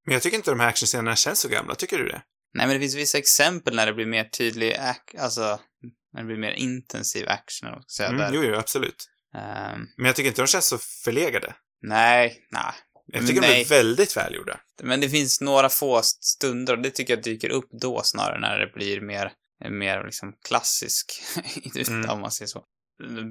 Men 0.07 0.13
jag 0.13 0.23
tycker 0.23 0.37
inte 0.37 0.51
de 0.51 0.61
här 0.61 0.69
actionscenerna 0.69 1.17
känns 1.17 1.41
så 1.41 1.49
gamla, 1.49 1.75
tycker 1.75 1.99
du 1.99 2.09
det? 2.09 2.23
Nej, 2.55 2.67
men 2.67 2.75
det 2.77 2.81
finns 2.81 2.95
vissa 2.97 3.19
exempel 3.19 3.77
när 3.77 3.87
det 3.87 3.93
blir 3.93 4.07
mer 4.07 4.25
tydlig, 4.25 4.77
alltså, 5.19 5.61
när 6.13 6.21
det 6.21 6.27
blir 6.27 6.37
mer 6.39 6.53
intensiv 6.53 7.29
action, 7.29 7.83
säga. 7.83 8.09
Mm, 8.09 8.21
där. 8.21 8.31
jo, 8.35 8.43
jo, 8.43 8.55
absolut. 8.55 9.09
Ehm, 9.35 9.87
Men 9.97 10.07
jag 10.07 10.17
tycker 10.17 10.29
inte 10.29 10.43
de 10.43 10.47
känns 10.47 10.69
så 10.69 10.79
förlegade. 10.79 11.55
Nej, 11.83 12.47
nej. 12.51 12.73
Jag 13.07 13.21
Men 13.21 13.29
tycker 13.29 13.41
de 13.43 13.47
nej. 13.49 13.61
är 13.61 13.65
väldigt 13.69 14.17
välgjorda. 14.17 14.61
Men 14.83 15.01
det 15.01 15.09
finns 15.09 15.41
några 15.41 15.69
få 15.69 16.01
stunder, 16.03 16.77
och 16.77 16.83
det 16.83 16.91
tycker 16.91 17.15
jag 17.15 17.23
dyker 17.25 17.51
upp 17.51 17.69
då 17.71 18.01
snarare, 18.05 18.41
när 18.41 18.59
det 18.59 18.67
blir 18.75 19.01
mer, 19.01 19.33
mer 19.71 20.05
liksom 20.05 20.35
klassisk, 20.49 21.13
Mm. 21.89 22.11
om 22.11 22.21
man 22.21 22.31
säger 22.31 22.47
så. 22.49 22.65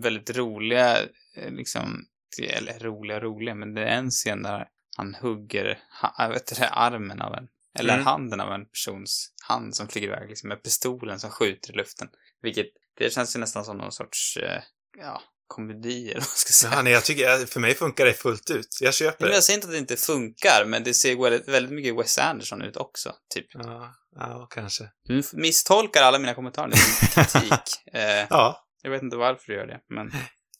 Väldigt 0.01 0.37
roliga, 0.37 0.97
eh, 1.35 1.51
liksom, 1.51 2.05
eller 2.49 2.79
roliga, 2.79 3.19
roliga, 3.19 3.55
men 3.55 3.73
det 3.73 3.81
är 3.81 3.97
en 3.97 4.09
scen 4.09 4.43
där 4.43 4.67
han 4.97 5.15
hugger, 5.15 5.79
jag 6.17 6.29
vet 6.29 6.51
inte, 6.51 6.67
armen 6.69 7.21
av 7.21 7.33
en, 7.35 7.47
eller 7.79 7.93
Mm. 7.93 8.05
handen 8.05 8.39
av 8.39 8.53
en 8.53 8.65
persons 8.65 9.33
hand 9.47 9.75
som 9.75 9.87
flyger 9.87 10.07
iväg, 10.07 10.29
liksom 10.29 10.49
med 10.49 10.63
pistolen 10.63 11.19
som 11.19 11.29
skjuter 11.29 11.73
i 11.73 11.75
luften. 11.77 12.07
Vilket, 12.41 12.65
det 12.97 13.13
känns 13.13 13.35
ju 13.35 13.39
nästan 13.39 13.65
som 13.65 13.77
någon 13.77 13.91
sorts, 13.91 14.37
eh, 14.37 14.61
ja, 14.97 15.21
komedi 15.55 16.03
eller 16.11 16.13
vad 16.19 16.27
man 16.27 16.35
ska 16.35 16.51
säga. 16.51 16.73
Ja, 16.75 16.81
nej, 16.81 16.93
jag 16.93 17.03
tycker, 17.05 17.45
för 17.45 17.59
mig 17.59 17.75
funkar 17.75 18.05
det 18.05 18.13
fullt 18.13 18.49
ut. 18.49 18.67
Jag 18.81 18.93
köper 18.93 19.17
Men 19.23 19.29
det. 19.29 19.35
jag 19.35 19.43
säger 19.43 19.57
inte 19.57 19.67
att 19.67 19.73
det 19.73 19.77
inte 19.77 19.97
funkar, 19.97 20.65
men 20.67 20.83
det 20.83 20.93
ser 20.93 21.15
väldigt, 21.23 21.47
väldigt 21.47 21.71
mycket 21.73 21.95
Wes 21.99 22.17
Anderson 22.17 22.61
ut 22.61 22.77
också, 22.77 23.13
typ. 23.33 23.45
Ja, 23.53 23.93
ja, 24.15 24.47
kanske. 24.51 24.83
Du 25.07 25.23
misstolkar 25.33 26.01
alla 26.03 26.19
mina 26.19 26.33
kommentarer 26.33 26.71
som 26.75 27.07
kritik. 27.23 27.93
eh, 27.93 28.25
Ja, 28.29 28.67
jag 28.81 28.91
vet 28.91 29.01
inte 29.03 29.17
varför 29.17 29.43
du 29.47 29.53
gör 29.53 29.67
det, 29.67 29.79
men 29.89 30.11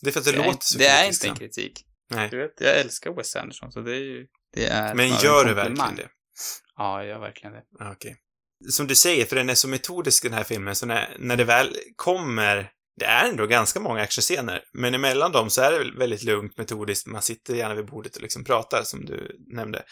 det 0.04 0.10
är 0.10 0.12
för 0.12 0.20
att 0.20 0.26
det, 0.26 0.32
det, 0.32 0.38
låter 0.38 0.66
så 0.66 0.78
det 0.78 0.88
är 0.88 1.08
inte 1.08 1.28
en 1.28 1.36
kritik. 1.36 1.74
Nej. 2.10 2.30
Du 2.30 2.38
vet, 2.38 2.52
jag 2.60 2.80
älskar 2.80 3.12
Wes 3.12 3.36
Anderson, 3.36 3.72
så 3.72 3.82
det 3.82 3.92
är 3.92 4.00
ju... 4.00 4.26
Det 4.54 4.66
är 4.66 4.96
Men 4.96 5.08
gör 5.10 5.46
du 5.46 5.54
verkligen 5.54 5.96
det? 5.96 6.08
Ja, 6.78 7.00
jag 7.00 7.08
gör 7.08 7.20
verkligen 7.20 7.54
det. 7.54 7.64
Okej. 7.92 8.16
Som 8.70 8.88
du 8.88 8.96
säger, 8.96 9.26
för 9.26 9.36
den 9.36 9.50
är 9.50 9.56
så 9.56 9.68
metodisk 9.68 10.24
den 10.24 10.34
här 10.34 10.44
filmen, 10.44 10.76
så 10.76 10.86
när, 10.86 11.16
när 11.20 11.36
det 11.36 11.44
väl 11.44 11.78
kommer, 11.96 12.72
det 13.00 13.06
är 13.06 13.30
ändå 13.30 13.46
ganska 13.46 13.80
många 13.80 14.02
actionscener, 14.02 14.64
men 14.74 14.94
emellan 14.94 15.32
dem 15.32 15.50
så 15.50 15.62
är 15.62 15.72
det 15.72 16.00
väldigt 16.00 16.24
lugnt, 16.24 16.58
metodiskt, 16.58 17.08
man 17.08 17.22
sitter 17.22 17.56
gärna 17.56 17.76
vid 17.76 17.86
bordet 17.86 18.16
och 18.16 18.22
liksom 18.22 18.44
pratar, 18.44 18.84
som 18.84 19.06
du 19.06 19.38
nämnde. 19.48 19.84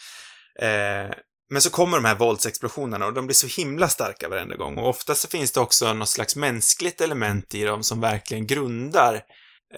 Eh, 0.60 1.14
men 1.50 1.62
så 1.62 1.70
kommer 1.70 1.96
de 1.96 2.04
här 2.04 2.14
våldsexplosionerna 2.14 3.06
och 3.06 3.12
de 3.12 3.26
blir 3.26 3.34
så 3.34 3.60
himla 3.60 3.88
starka 3.88 4.28
varenda 4.28 4.56
gång. 4.56 4.78
Och 4.78 4.88
ofta 4.88 5.14
så 5.14 5.28
finns 5.28 5.52
det 5.52 5.60
också 5.60 5.92
något 5.92 6.08
slags 6.08 6.36
mänskligt 6.36 7.00
element 7.00 7.54
i 7.54 7.64
dem 7.64 7.82
som 7.82 8.00
verkligen 8.00 8.46
grundar 8.46 9.22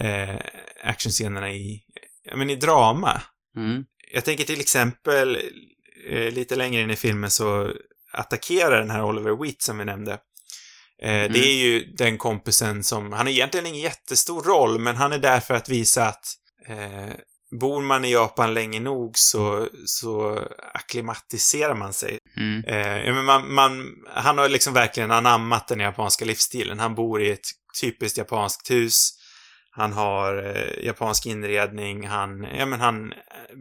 eh, 0.01 0.37
actionscenerna 0.85 1.53
i, 1.53 1.83
ja 2.25 2.37
men 2.37 2.51
i 2.51 2.57
drama. 2.57 3.23
Mm. 3.57 3.85
Jag 4.13 4.25
tänker 4.25 4.45
till 4.45 4.61
exempel, 4.61 5.39
eh, 6.11 6.33
lite 6.33 6.57
längre 6.57 6.83
in 6.83 6.91
i 6.91 6.97
filmen 6.97 7.31
så 7.31 7.73
attackerar 8.13 8.79
den 8.79 8.91
här 8.91 9.05
Oliver 9.05 9.43
Wheat 9.43 9.63
som 9.63 9.79
vi 9.79 9.85
nämnde. 9.85 10.19
Eh, 11.03 11.33
Det 11.33 11.39
är 11.39 11.55
ju 11.55 11.85
den 11.85 12.19
kompisen 12.19 12.85
som, 12.85 13.13
han 13.13 13.27
har 13.27 13.33
egentligen 13.33 13.67
ingen 13.67 13.81
jättestor 13.81 14.43
roll, 14.43 14.79
men 14.79 14.97
han 14.97 15.13
är 15.13 15.19
där 15.19 15.41
för 15.41 15.55
att 15.55 15.69
visa 15.69 16.07
att 16.07 16.25
eh, 16.69 17.15
bor 17.61 17.83
man 17.83 18.05
i 18.05 18.13
Japan 18.13 18.55
länge 18.55 18.81
nog 18.81 19.19
så, 19.19 19.69
så 19.87 20.39
akklimatiserar 20.75 21.75
man 21.75 21.93
sig. 21.93 22.19
Mm. 22.37 22.65
Eh, 22.65 23.15
men 23.15 23.25
man, 23.25 23.55
man, 23.55 23.87
han 24.15 24.39
har 24.39 24.49
liksom 24.49 24.75
verkligen 24.75 25.11
anammat 25.11 25.69
den 25.69 25.81
japanska 25.81 26.25
livsstilen. 26.25 26.79
Han 26.79 26.95
bor 26.95 27.23
i 27.23 27.31
ett 27.31 27.47
typiskt 27.81 28.19
japanskt 28.19 28.71
hus. 28.71 29.11
Han 29.71 29.93
har 29.93 30.57
eh, 30.57 30.85
japansk 30.85 31.27
inredning. 31.27 32.07
Han, 32.07 32.43
ja, 32.59 32.67
men 32.67 32.81
han 32.81 33.13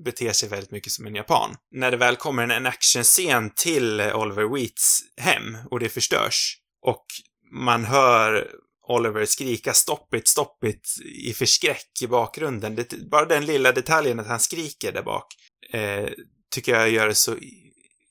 beter 0.05 0.31
sig 0.31 0.49
väldigt 0.49 0.71
mycket 0.71 0.91
som 0.91 1.05
en 1.05 1.15
japan. 1.15 1.55
När 1.71 1.91
det 1.91 1.97
väl 1.97 2.15
kommer 2.15 2.43
en, 2.43 2.51
en 2.51 2.65
actionscen 2.65 3.51
till 3.55 3.99
eh, 3.99 4.15
Oliver 4.15 4.55
Wheats 4.55 4.99
hem 5.17 5.57
och 5.71 5.79
det 5.79 5.89
förstörs 5.89 6.57
och 6.85 7.05
man 7.51 7.85
hör 7.85 8.47
Oliver 8.87 9.25
skrika 9.25 9.73
stopp 9.73 10.13
it, 10.13 10.27
stopp 10.27 10.63
it 10.63 10.87
i 11.25 11.33
förskräck 11.33 12.01
i 12.01 12.07
bakgrunden. 12.07 12.75
Det, 12.75 13.09
bara 13.11 13.25
den 13.25 13.45
lilla 13.45 13.71
detaljen 13.71 14.19
att 14.19 14.27
han 14.27 14.39
skriker 14.39 14.91
där 14.91 15.03
bak 15.03 15.27
eh, 15.73 16.09
tycker 16.51 16.71
jag 16.71 16.89
gör 16.89 17.07
det 17.07 17.15
så 17.15 17.37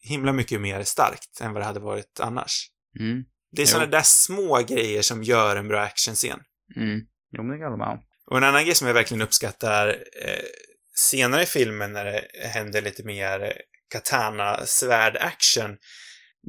himla 0.02 0.32
mycket 0.32 0.60
mer 0.60 0.82
starkt 0.82 1.40
än 1.40 1.52
vad 1.52 1.62
det 1.62 1.66
hade 1.66 1.80
varit 1.80 2.20
annars. 2.20 2.70
Mm. 2.98 3.24
Det 3.52 3.62
är 3.62 3.66
sådana 3.66 3.90
där 3.90 4.02
små 4.04 4.58
grejer 4.68 5.02
som 5.02 5.22
gör 5.22 5.56
en 5.56 5.68
bra 5.68 5.80
actionscen. 5.80 6.40
Mm. 6.76 7.00
Jo, 7.32 7.42
men 7.42 7.58
det 7.58 7.64
kan 7.64 7.78
jag. 7.78 8.02
Och 8.30 8.36
en 8.36 8.44
annan 8.44 8.64
grej 8.64 8.74
som 8.74 8.86
jag 8.86 8.94
verkligen 8.94 9.22
uppskattar 9.22 9.88
eh, 10.24 10.44
senare 10.94 11.42
i 11.42 11.46
filmen 11.46 11.92
när 11.92 12.04
det 12.04 12.24
händer 12.48 12.82
lite 12.82 13.04
mer 13.04 13.52
katana-svärd-action, 13.90 15.76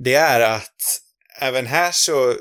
det 0.03 0.13
är 0.13 0.55
att 0.55 1.01
även 1.39 1.65
här 1.65 1.91
så 1.91 2.35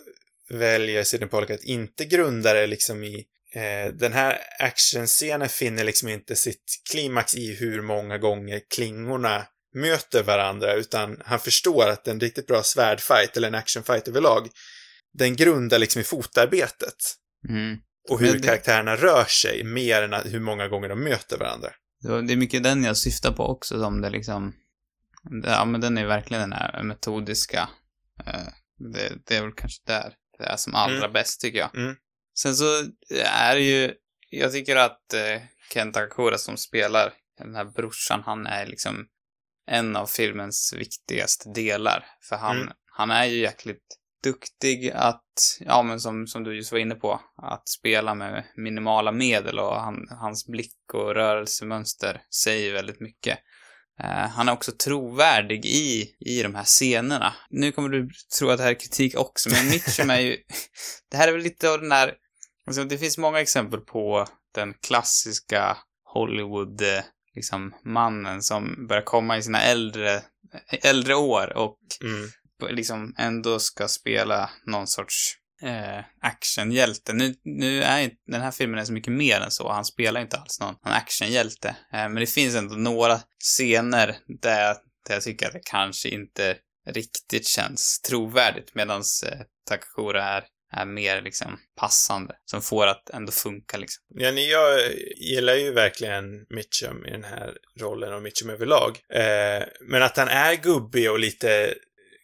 väljer 0.51 1.05
Sidney 1.05 1.29
Pollack 1.29 1.51
att 1.51 1.65
inte 1.65 2.05
grunda 2.05 2.53
det 2.55 2.67
liksom 2.67 3.05
i 3.05 3.25
eh, 3.55 3.93
den 3.95 4.13
här 4.13 4.39
actionscenen 4.59 5.49
finner 5.49 5.85
liksom 5.85 6.09
inte 6.09 6.37
sitt 6.37 6.65
klimax 6.91 7.35
i 7.35 7.55
hur 7.55 7.83
många 7.83 8.19
gånger 8.19 8.61
klingorna 8.75 9.47
möter 9.75 10.23
varandra, 10.23 10.75
utan 10.75 11.23
han 11.25 11.39
förstår 11.41 11.89
att 11.89 12.09
en 12.09 12.21
riktigt 12.21 12.47
bra 12.47 12.63
svärdfight, 12.63 13.37
eller 13.37 13.49
en 13.49 13.55
actionfight 13.55 14.09
överlag, 14.09 14.49
den 15.19 15.37
grundar 15.37 15.79
liksom 15.79 16.01
i 16.01 16.05
fotarbetet. 16.05 16.97
Mm. 17.49 17.79
Och 18.11 18.21
hur 18.21 18.33
det- 18.39 18.47
karaktärerna 18.47 18.97
rör 18.97 19.25
sig, 19.25 19.65
mer 19.65 20.03
än 20.03 20.31
hur 20.31 20.41
många 20.41 20.69
gånger 20.69 20.89
de 20.89 21.05
möter 21.05 21.39
varandra. 21.39 21.69
Det 22.27 22.33
är 22.33 22.37
mycket 22.37 22.63
den 22.63 22.85
jag 22.85 22.97
syftar 22.97 23.33
på 23.33 23.43
också, 23.47 23.81
som 23.81 24.01
det 24.01 24.11
liksom... 24.11 24.53
Ja, 25.45 25.65
men 25.65 25.81
den 25.81 25.99
är 25.99 26.07
verkligen 26.07 26.41
den 26.41 26.53
här 26.53 26.83
metodiska. 26.83 27.69
eh, 28.27 28.47
Det, 28.93 29.13
det 29.27 29.37
är 29.37 29.43
väl 29.43 29.53
kanske 29.53 29.83
där 29.87 30.15
är 30.44 30.57
som 30.57 30.74
allra 30.74 30.96
Mm. 30.98 31.12
bäst, 31.12 31.40
tycker 31.40 31.59
jag. 31.59 31.74
Mm. 31.76 31.96
Sen 32.38 32.55
så 32.55 32.64
är 33.24 33.55
det 33.55 33.62
ju... 33.62 33.94
Jag 34.31 34.53
tycker 34.53 34.76
att 34.76 35.14
eh, 35.14 35.42
Ken 35.72 35.92
Takakura 35.92 36.38
som 36.38 36.57
spelar 36.57 37.12
den 37.38 37.55
här 37.55 37.64
brorsan, 37.64 38.22
han 38.26 38.46
är 38.46 38.66
liksom 38.66 39.07
en 39.66 39.96
av 39.96 40.07
filmens 40.07 40.74
viktigaste 40.76 41.48
delar. 41.55 42.07
För 42.29 42.37
han, 42.37 42.57
Mm. 42.61 42.72
han 42.92 43.11
är 43.11 43.24
ju 43.24 43.38
jäkligt 43.38 43.85
duktig 44.22 44.90
att, 44.94 45.24
ja 45.61 45.83
men 45.83 46.00
som, 46.00 46.26
som 46.26 46.44
du 46.44 46.57
just 46.57 46.72
var 46.72 46.79
inne 46.79 46.94
på, 46.94 47.20
att 47.37 47.68
spela 47.68 48.14
med 48.14 48.44
minimala 48.57 49.12
medel 49.12 49.59
och 49.59 49.81
han, 49.81 50.09
hans 50.11 50.46
blick 50.46 50.94
och 50.94 51.14
rörelsemönster 51.14 52.22
säger 52.44 52.72
väldigt 52.72 53.00
mycket. 53.00 53.38
Eh, 54.05 54.29
han 54.29 54.49
är 54.49 54.53
också 54.53 54.73
trovärdig 54.73 55.67
i, 55.67 56.15
i 56.21 56.43
de 56.43 56.55
här 56.55 56.65
scenerna. 56.65 57.35
Nu 57.51 57.73
kommer 57.73 57.89
du 57.89 58.11
tro 58.39 58.51
att 58.51 58.59
det 58.59 58.65
här 58.65 58.71
är 58.71 58.81
kritik 58.81 59.17
också, 59.19 59.51
men 59.51 59.69
Mitchum 59.71 60.11
är 60.11 60.21
ju... 60.21 60.37
det 61.11 61.17
här 61.17 61.29
är 61.29 61.33
väl 61.33 61.43
lite 61.43 61.71
av 61.71 61.81
den 61.81 61.89
där... 61.89 62.15
Alltså, 62.67 62.85
det 62.85 62.99
finns 62.99 63.19
många 63.19 63.41
exempel 63.41 63.81
på 63.81 64.27
den 64.55 64.75
klassiska 64.75 65.77
Hollywood, 66.05 66.83
eh, 66.83 67.03
liksom, 67.35 67.75
mannen 67.85 68.43
som 68.43 68.87
börjar 68.89 69.03
komma 69.03 69.39
i 69.39 69.43
sina 69.43 69.63
äldre, 69.63 70.23
äldre 70.83 71.15
år 71.15 71.57
och 71.57 71.77
Mm. 72.03 72.31
liksom 72.77 73.15
ändå 73.19 73.59
ska 73.59 73.89
spela 73.89 74.51
någon 74.67 74.87
sorts 74.87 75.35
eh, 75.62 76.05
actionhjälte. 76.20 77.12
Nu, 77.12 77.35
nu 77.44 77.83
är 77.83 78.01
inte, 78.01 78.16
den 78.27 78.40
här 78.40 78.51
filmen 78.51 78.81
är 78.81 78.85
så 78.85 78.92
mycket 78.92 79.12
mer 79.12 79.40
än 79.40 79.51
så. 79.51 79.73
Han 79.73 79.85
spelar 79.85 80.20
inte 80.20 80.37
alls 80.37 80.61
någon, 80.61 80.75
någon 80.85 80.94
actionhjälte. 80.94 81.68
Eh, 81.68 81.77
men 82.09 82.14
det 82.14 82.27
finns 82.27 82.55
ändå 82.55 82.75
några 82.75 83.20
scener 83.44 84.16
där, 84.42 84.61
jag- 84.66 84.77
där 85.09 85.14
jag 85.14 85.23
tycker 85.23 85.46
att 85.46 85.53
det 85.53 85.61
kanske 85.64 86.09
inte 86.09 86.57
riktigt 86.88 87.46
känns 87.49 88.01
trovärdigt 88.01 88.75
medan 88.75 89.03
eh, 89.27 89.38
Takakura 89.68 90.25
är, 90.25 90.44
är 90.73 90.87
mer 90.87 91.23
liksom 91.23 91.59
passande. 91.81 92.35
Som 92.44 92.62
får 92.62 92.87
att 92.87 93.11
ändå 93.11 93.33
funka 93.33 93.77
liksom. 93.77 94.05
Ja, 94.09 94.31
ni- 94.33 94.51
jag 94.51 94.81
gillar 95.16 95.55
ju 95.55 95.73
verkligen 95.73 96.25
Mitchum 96.51 97.07
i 97.07 97.11
den 97.11 97.25
här 97.25 97.55
rollen 97.81 98.14
och 98.14 98.23
Mitchum 98.23 98.51
överlag. 98.51 98.99
Eh, 99.14 99.64
men 99.81 100.03
att 100.03 100.16
han 100.16 100.29
är 100.29 100.55
gubbig 100.55 101.11
och 101.11 101.18
lite, 101.18 101.75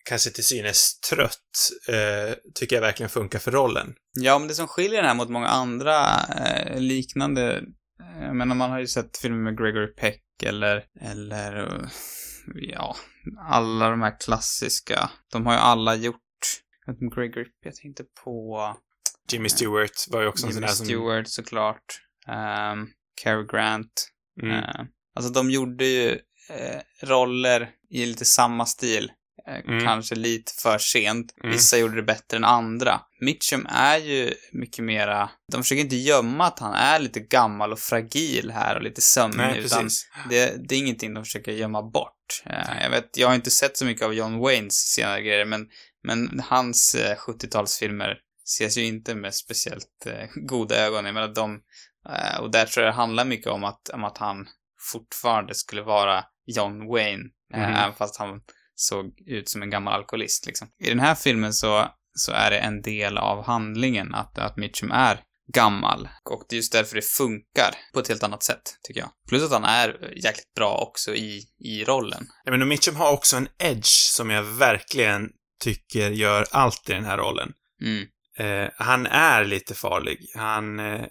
kanske 0.09 0.31
till 0.31 0.45
synes 0.45 1.01
trött, 1.11 1.71
eh, 1.89 2.35
tycker 2.55 2.77
jag 2.77 2.81
verkligen 2.81 3.11
funkar 3.11 3.39
för 3.39 3.51
rollen. 3.51 3.95
Ja, 4.13 4.39
men 4.39 4.49
det 4.49 4.55
som 4.55 4.69
skiljer 4.69 4.97
den 5.03 5.09
här 5.09 5.15
mot 5.15 5.29
många 5.31 5.49
andra 5.49 6.21
eh, 6.23 6.81
liknande, 6.81 7.57
eh, 8.01 8.23
jag 8.25 8.37
menar 8.37 8.55
man 8.55 8.71
har 8.71 8.79
ju 8.81 8.87
sett 8.87 9.17
filmer 9.19 9.39
med 9.39 9.59
Gregory 9.59 9.95
Peck 9.95 10.23
eller, 10.43 10.85
eller, 11.01 11.57
eh, 11.57 11.89
ja, 12.55 12.97
alla 13.49 13.91
de 13.91 14.03
här 14.03 14.21
klassiska, 14.21 15.11
de 15.33 15.47
har 15.47 15.53
ju 15.53 15.59
alla 15.59 15.95
gjort, 15.95 16.17
Gregory, 17.17 17.47
jag 17.65 17.75
tänkte 17.75 18.05
på 18.25 18.59
Jimmy 19.33 19.49
Stewart 19.49 20.07
var 20.09 20.23
ju 20.23 20.29
också 20.29 20.47
en 20.47 20.53
sån 20.53 20.63
Jimmy 20.63 20.67
där 20.67 20.75
som... 20.75 20.87
Stewart 20.87 21.29
såklart, 21.29 22.01
um, 22.73 22.89
Cary 23.23 23.47
Grant, 23.47 24.09
Mm. 24.43 24.51
eh, 24.57 24.81
alltså 25.15 25.33
de 25.33 25.51
gjorde 25.51 25.85
ju 25.85 26.11
eh, 26.51 26.81
roller 27.03 27.71
i 27.91 28.07
lite 28.07 28.25
samma 28.25 28.67
stil. 28.67 29.13
Eh, 29.49 29.61
Mm. 29.71 29.85
Kanske 29.85 30.15
lite 30.15 30.53
för 30.63 30.79
sent. 30.79 31.35
Mm. 31.43 31.53
Vissa 31.53 31.79
gjorde 31.79 31.97
det 31.97 32.03
bättre 32.03 32.37
än 32.37 32.45
andra. 32.45 33.01
Mitchum 33.21 33.67
är 33.71 33.99
ju 33.99 34.35
mycket 34.53 34.85
mera... 34.85 35.31
De 35.53 35.63
försöker 35.63 35.83
inte 35.83 35.97
gömma 35.97 36.47
att 36.47 36.59
han 36.59 36.75
är 36.75 36.99
lite 36.99 37.21
gammal 37.21 37.73
och 37.73 37.79
fragil 37.79 38.51
här 38.51 38.77
och 38.77 38.83
lite 38.83 39.01
sömnig. 39.01 39.37
Nej, 39.39 39.59
utan 39.59 39.89
det, 40.31 40.69
det 40.69 40.75
är 40.75 40.79
ingenting 40.79 41.15
de 41.15 41.25
försöker 41.25 41.53
gömma 41.53 41.83
bort. 41.83 42.43
Eh, 42.47 42.83
jag 42.83 42.91
vet, 42.91 43.17
jag 43.17 43.29
har 43.29 43.35
inte 43.35 43.51
sett 43.51 43.77
så 43.77 43.85
mycket 43.85 44.05
av 44.05 44.15
John 44.15 44.39
Waynes 44.39 44.75
senare 44.75 45.23
grejer, 45.23 45.45
men, 45.45 45.67
men 46.03 46.41
hans 46.41 46.95
eh, 46.95 47.17
70-talsfilmer 47.17 48.15
ses 48.45 48.79
ju 48.79 48.85
inte 48.85 49.15
med 49.15 49.35
speciellt 49.35 50.07
eh, 50.07 50.27
goda 50.35 50.77
ögon. 50.87 51.05
Jag 51.05 51.15
menar, 51.15 51.29
de... 51.35 51.61
Eh, 52.09 52.41
och 52.41 52.51
där 52.51 52.67
tror 52.67 52.85
jag 52.87 52.93
det 52.95 52.97
handlar 52.97 53.25
mycket 53.25 53.47
om 53.47 53.65
att, 53.65 53.89
om 53.89 54.05
att 54.05 54.19
han 54.19 54.47
fortfarande 54.93 55.55
skulle 55.55 55.83
vara 55.83 56.25
John 56.47 56.89
Wayne, 56.89 57.25
eh, 57.55 57.61
Mhm. 57.61 57.75
även 57.75 57.95
fast 57.95 58.17
han 58.17 58.41
såg 58.77 59.07
ut 59.27 59.49
som 59.49 59.63
en 59.63 59.71
gammal 59.71 59.95
alkoholist 59.95 60.47
liksom. 60.47 60.69
I 60.85 60.89
den 60.89 61.01
här 61.01 61.15
filmen 61.15 61.53
så, 61.53 61.89
så 62.15 62.33
är 62.33 62.51
det 62.51 62.59
en 62.59 62.83
del 62.83 63.19
av 63.19 63.45
handlingen 63.45 64.15
att, 64.15 64.39
att 64.39 64.57
Mitchum 64.57 64.91
är 64.91 65.21
gammal. 65.53 66.09
Och 66.31 66.45
det 66.49 66.55
är 66.55 66.57
just 66.57 66.73
därför 66.73 66.97
det 66.97 67.05
funkar 67.05 67.75
på 67.95 68.01
ett 68.01 68.09
helt 68.09 68.23
annat 68.23 68.43
sätt, 68.43 68.79
tycker 68.83 69.01
jag. 69.01 69.11
Plus 69.29 69.43
att 69.43 69.53
han 69.53 69.65
är 69.65 70.13
jäkligt 70.25 70.55
bra 70.57 70.79
också 70.79 71.15
i, 71.15 71.43
i 71.59 71.85
rollen. 71.85 72.27
Nej, 72.45 72.53
men 72.53 72.63
och 72.63 72.69
Mitchum 72.69 72.97
har 72.97 73.13
också 73.13 73.37
en 73.37 73.49
edge 73.59 73.87
som 73.87 74.31
jag 74.31 74.43
verkligen 74.43 75.31
tycker 75.65 76.11
gör 76.11 76.47
allt 76.51 76.91
i 76.91 76.93
den 76.93 77.05
här 77.05 77.19
rollen. 77.19 77.53
Mm. 77.83 78.07
Eh, 78.39 78.71
han 78.77 79.07
är 79.07 79.45
lite 79.45 79.75
farlig. 79.75 80.19
Han... 80.35 80.81
Eh, 80.81 81.05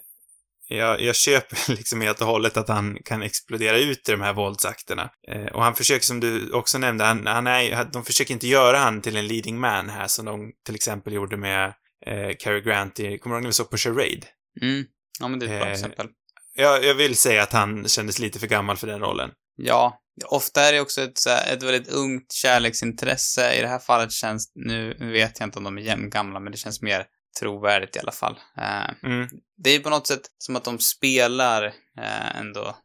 jag, 0.68 1.00
jag 1.00 1.16
köper 1.16 1.58
liksom 1.72 2.00
helt 2.00 2.20
och 2.20 2.26
hållet 2.26 2.56
att 2.56 2.68
han 2.68 2.98
kan 3.04 3.22
explodera 3.22 3.78
ut 3.78 4.08
i 4.08 4.12
de 4.12 4.20
här 4.20 4.32
våldsakterna. 4.32 5.10
Eh, 5.28 5.46
och 5.46 5.62
han 5.62 5.74
försöker, 5.74 6.04
som 6.04 6.20
du 6.20 6.50
också 6.52 6.78
nämnde, 6.78 7.04
han, 7.04 7.26
han 7.26 7.46
är, 7.46 7.84
de 7.92 8.04
försöker 8.04 8.34
inte 8.34 8.46
göra 8.46 8.78
han 8.78 9.00
till 9.02 9.16
en 9.16 9.26
leading 9.26 9.58
man 9.60 9.90
här, 9.90 10.06
som 10.06 10.24
de 10.24 10.52
till 10.66 10.74
exempel 10.74 11.12
gjorde 11.12 11.36
med 11.36 11.74
eh, 12.06 12.36
Cary 12.38 12.60
Grant 12.60 13.00
i, 13.00 13.18
kommer 13.18 13.34
du 13.34 13.38
ihåg 13.38 13.42
när 13.42 13.48
vi 13.48 13.52
såg 13.52 13.70
på 13.70 13.76
Charade? 13.76 14.26
Mm. 14.62 14.84
Ja, 15.20 15.28
men 15.28 15.38
det 15.38 15.46
är 15.46 15.50
ett 15.50 15.60
bra 15.60 15.66
Eh, 15.66 15.72
exempel. 15.72 16.06
Jag, 16.54 16.84
jag 16.84 16.94
vill 16.94 17.16
säga 17.16 17.42
att 17.42 17.52
han 17.52 17.88
kändes 17.88 18.18
lite 18.18 18.38
för 18.38 18.46
gammal 18.46 18.76
för 18.76 18.86
den 18.86 19.00
rollen. 19.00 19.30
Ja, 19.56 20.00
ofta 20.26 20.60
är 20.62 20.72
det 20.72 20.80
också 20.80 21.02
ett, 21.02 21.26
ett 21.52 21.62
väldigt 21.62 21.88
ungt 21.88 22.32
kärleksintresse. 22.32 23.54
I 23.58 23.60
det 23.60 23.68
här 23.68 23.78
fallet 23.78 24.12
känns, 24.12 24.52
nu 24.54 24.96
vet 25.12 25.40
jag 25.40 25.46
inte 25.46 25.58
om 25.58 25.64
de 25.64 25.78
är 25.78 25.82
jämngamla, 25.82 26.40
men 26.40 26.52
det 26.52 26.58
känns 26.58 26.82
mer 26.82 27.04
trovärdigt 27.40 27.96
i 27.96 27.98
alla 27.98 28.12
fall. 28.12 28.38
Eh, 28.58 29.08
Mm. 29.10 29.28
Det 29.56 29.70
är 29.70 29.80
på 29.80 29.90
något 29.90 30.06
sätt 30.06 30.22
som 30.38 30.56
att 30.56 30.64
de 30.64 30.78
spelar 30.78 31.64
eh, 31.98 32.36
ändå, 32.36 32.76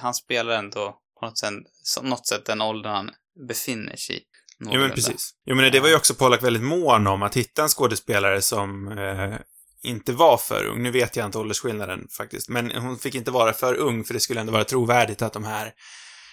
han 0.00 0.14
spelar 0.14 0.58
ändå 0.58 0.98
på 1.20 1.26
något 1.26 1.38
sätt, 1.38 1.52
något 2.02 2.26
sätt 2.26 2.44
den 2.46 2.60
åldern 2.60 2.92
han 2.92 3.10
befinner 3.48 3.96
sig 3.96 4.16
i. 4.16 4.20
Jo, 4.58 4.80
men 4.80 4.90
precis. 4.90 5.34
Jo, 5.44 5.56
men 5.56 5.72
det 5.72 5.80
var 5.80 5.88
ju 5.88 5.96
också 5.96 6.14
Pollack 6.14 6.42
väldigt 6.42 6.62
mån 6.62 7.06
om, 7.06 7.22
att 7.22 7.36
hitta 7.36 7.62
en 7.62 7.68
skådespelare 7.68 8.42
som 8.42 8.98
eh, 8.98 9.38
inte 9.82 10.12
var 10.12 10.36
för 10.36 10.64
ung. 10.64 10.82
Nu 10.82 10.90
vet 10.90 11.16
jag 11.16 11.26
inte 11.26 11.38
åldersskillnaden 11.38 12.08
faktiskt, 12.16 12.48
men 12.48 12.70
hon 12.70 12.98
fick 12.98 13.14
inte 13.14 13.30
vara 13.30 13.52
för 13.52 13.74
ung, 13.74 14.04
för 14.04 14.14
det 14.14 14.20
skulle 14.20 14.40
ändå 14.40 14.52
vara 14.52 14.64
trovärdigt 14.64 15.22
att 15.22 15.32
de 15.32 15.44
här 15.44 15.72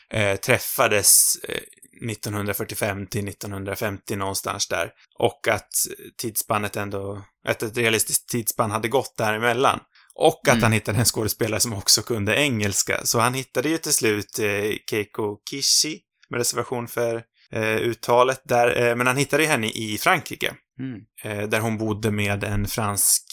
eh, 0.10 0.36
träffades 0.36 1.36
eh, 1.44 1.62
1945 2.10 3.08
till 3.08 3.28
1950 3.28 4.16
någonstans 4.16 4.68
där. 4.68 4.92
Och 5.20 5.48
att 5.48 5.70
tidsspannet 6.18 6.76
ändå, 6.76 7.26
att 7.48 7.64
ett 7.64 7.78
realistiskt 7.78 8.30
tidsspann 8.30 8.72
hade 8.72 8.88
gått 8.88 9.18
däremellan. 9.18 9.80
Och 10.16 10.42
att 10.48 10.54
Mm. 10.54 10.64
han 10.64 10.72
hittade 10.72 11.00
en 11.00 11.06
skådespelare 11.06 11.60
som 11.60 11.74
också 11.74 12.02
kunde 12.02 12.36
engelska. 12.36 13.06
Så 13.06 13.20
han 13.20 13.34
hittade 13.34 13.70
ju 13.70 13.78
till 13.78 13.94
slut 13.94 14.40
eh, 14.40 14.76
Keiko 14.90 15.38
Kishi, 15.50 16.00
med 16.30 16.38
reservation 16.38 16.88
för 16.88 17.24
eh, 17.52 17.76
uttalet 17.76 18.42
där, 18.46 18.88
eh, 18.88 18.96
men 18.96 19.08
han 19.08 19.18
hittade 19.18 19.44
ju 19.44 19.50
henne 19.50 19.68
i 19.70 19.98
Frankrike. 20.02 20.54
Mm. 20.80 21.50
Där 21.50 21.60
hon 21.60 21.78
bodde 21.78 22.12
med 22.12 22.44
en 22.44 22.68
fransk 22.68 23.24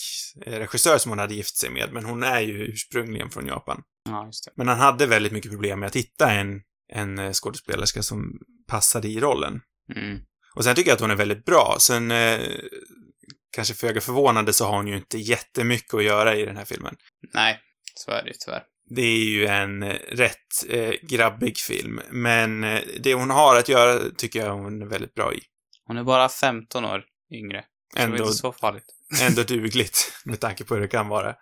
regissör 0.46 0.98
som 0.98 1.10
hon 1.10 1.18
hade 1.18 1.34
gift 1.34 1.56
sig 1.56 1.70
med, 1.70 1.92
men 1.92 2.04
hon 2.04 2.22
är 2.22 2.40
ju 2.40 2.64
ursprungligen 2.64 3.30
från 3.30 3.46
Japan. 3.46 3.82
Ja. 4.04 4.30
Men 4.56 4.68
han 4.68 4.78
hade 4.78 5.06
väldigt 5.06 5.32
mycket 5.32 5.50
problem 5.50 5.80
med 5.80 5.86
att 5.86 5.96
hitta 5.96 6.30
en, 6.32 6.60
en 6.92 7.34
skådespelerska 7.34 8.02
som 8.02 8.38
passade 8.66 9.08
i 9.08 9.20
rollen. 9.20 9.60
Mm. 9.96 10.18
Och 10.54 10.64
sen 10.64 10.74
tycker 10.74 10.90
jag 10.90 10.94
att 10.94 11.00
hon 11.00 11.10
är 11.10 11.16
väldigt 11.16 11.44
bra. 11.44 11.76
Sen, 11.80 12.10
eh, 12.10 12.40
kanske 13.52 13.74
föga 13.74 14.00
förvånande, 14.00 14.52
så 14.52 14.64
har 14.64 14.76
hon 14.76 14.88
ju 14.88 14.96
inte 14.96 15.18
jättemycket 15.18 15.94
att 15.94 16.04
göra 16.04 16.36
i 16.36 16.44
den 16.44 16.56
här 16.56 16.64
filmen. 16.64 16.96
Nej, 17.34 17.60
så 17.94 18.10
är 18.10 18.22
det 18.22 18.28
ju 18.28 18.34
tyvärr. 18.44 18.62
Det 18.90 19.02
är 19.02 19.24
ju 19.24 19.46
en 19.46 19.82
eh, 19.82 19.96
rätt 20.08 20.70
eh, 20.70 20.92
grabbig 21.02 21.58
film, 21.58 22.00
men 22.10 22.64
eh, 22.64 22.80
det 23.00 23.14
hon 23.14 23.30
har 23.30 23.56
att 23.56 23.68
göra 23.68 24.00
tycker 24.16 24.38
jag 24.40 24.54
hon 24.54 24.82
är 24.82 24.86
väldigt 24.86 25.14
bra 25.14 25.34
i. 25.34 25.40
Hon 25.86 25.96
är 25.98 26.04
bara 26.04 26.28
15 26.28 26.84
år 26.84 27.04
yngre. 27.32 27.64
Så 27.92 27.96
det 27.96 28.02
är 28.02 28.04
Ändå, 28.04 28.16
inte 28.16 28.32
så 28.32 28.52
farligt. 28.52 28.84
ändå 29.22 29.42
dugligt, 29.48 30.12
med 30.24 30.40
tanke 30.40 30.64
på 30.64 30.74
hur 30.74 30.80
det 30.82 30.88
kan 30.88 31.08
vara. 31.08 31.34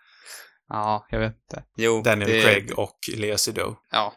Ja, 0.68 1.06
jag 1.10 1.18
vet 1.18 1.32
inte. 1.32 1.64
Jo, 1.76 2.02
Daniel 2.02 2.30
det... 2.30 2.42
Craig 2.42 2.78
och 2.78 2.98
Lea 3.16 3.38
Seydoux. 3.38 3.80
Ja. 3.90 4.14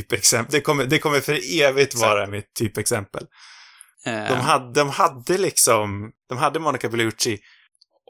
Typexempel. 0.00 0.52
Det 0.52 0.60
kommer, 0.60 0.84
det 0.84 0.98
kommer 0.98 1.20
för 1.20 1.60
evigt 1.62 1.94
vara 1.94 2.26
mitt 2.26 2.54
typexempel. 2.54 3.26
Eh, 4.06 4.28
De 4.28 4.40
hade, 4.40 4.72
de 4.72 4.88
hade 4.88 5.38
liksom, 5.38 6.12
de 6.28 6.38
hade 6.38 6.58
Monica 6.58 6.88
Bellucci 6.88 7.38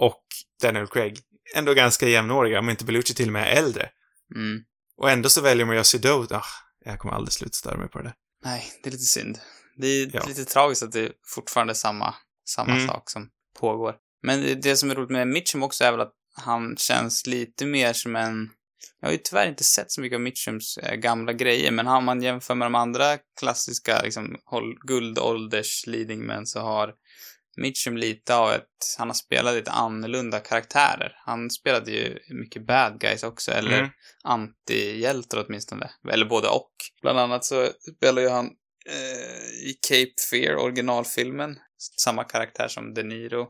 och 0.00 0.22
Daniel 0.62 0.86
Craig. 0.86 1.18
Ändå 1.54 1.74
ganska 1.74 2.08
jämnåriga, 2.08 2.58
om 2.58 2.70
inte 2.70 2.84
Bellucci 2.84 3.14
till 3.14 3.26
och 3.28 3.32
med 3.32 3.42
är 3.52 3.56
äldre. 3.56 3.88
mm. 4.34 4.62
Och 4.98 5.10
ändå 5.10 5.28
så 5.28 5.40
väljer 5.40 5.64
man 5.66 5.72
att 5.72 5.76
göra 5.76 5.84
Seydoux. 5.84 6.32
Ah, 6.32 6.42
jag 6.84 6.98
kommer 6.98 7.14
aldrig 7.14 7.32
sluta 7.32 7.52
störa 7.52 7.76
mig 7.78 7.88
på 7.88 8.02
det. 8.02 8.14
Nej, 8.44 8.64
det 8.82 8.88
är 8.88 8.92
lite 8.92 9.04
synd. 9.04 9.38
Det 9.76 9.86
är 9.86 10.10
Ja. 10.12 10.24
lite 10.28 10.44
tragiskt 10.44 10.82
att 10.82 10.92
det 10.92 11.00
är 11.00 11.12
fortfarande 11.34 11.74
samma, 11.74 12.14
samma 12.48 12.72
Mm. 12.74 12.86
sak 12.88 13.10
som 13.10 13.28
pågår. 13.60 13.94
Men 14.22 14.40
det, 14.40 14.54
det 14.54 14.76
som 14.76 14.90
är 14.90 14.94
roligt 14.94 15.10
med 15.10 15.28
Mitchum 15.28 15.62
också 15.62 15.84
är 15.84 15.90
väl 15.92 16.00
att 16.00 16.12
han 16.36 16.76
känns 16.76 17.26
lite 17.26 17.66
mer 17.66 17.92
som 17.92 18.16
en... 18.16 18.50
Jag 19.00 19.08
har 19.08 19.12
ju 19.12 19.18
tyvärr 19.18 19.48
inte 19.48 19.64
sett 19.64 19.92
så 19.92 20.00
mycket 20.00 20.16
av 20.16 20.20
Mitchums 20.20 20.78
eh, 20.78 20.94
gamla 20.94 21.32
grejer, 21.32 21.70
men 21.70 21.86
om 21.86 22.04
man 22.04 22.22
jämför 22.22 22.54
med 22.54 22.66
de 22.66 22.74
andra 22.74 23.18
klassiska 23.40 24.02
liksom, 24.02 24.36
guldålders 24.86 25.86
leading 25.86 26.26
men 26.26 26.46
så 26.46 26.60
har 26.60 26.94
Mitchum 27.56 27.96
lite 27.96 28.36
av 28.36 28.52
ett... 28.52 28.62
Han 28.98 29.08
har 29.08 29.14
spelat 29.14 29.54
lite 29.54 29.70
annorlunda 29.70 30.40
karaktärer. 30.40 31.12
Han 31.24 31.50
spelade 31.50 31.90
ju 31.90 32.18
mycket 32.28 32.66
bad 32.66 33.00
guys 33.00 33.22
också, 33.22 33.50
eller 33.50 33.78
Mm. 33.78 33.90
antihjältar 34.24 35.44
åtminstone. 35.46 35.90
Eller 36.12 36.26
både 36.26 36.48
och. 36.48 36.72
Bland 37.02 37.18
annat 37.18 37.44
så 37.44 37.68
spelar 37.96 38.22
ju 38.22 38.28
han 38.28 38.46
eh, 38.88 39.68
i 39.68 39.78
Cape 39.88 40.14
Fear, 40.30 40.56
originalfilmen, 40.56 41.58
samma 42.00 42.24
karaktär 42.24 42.68
som 42.68 42.94
De 42.94 43.02
Niro 43.02 43.48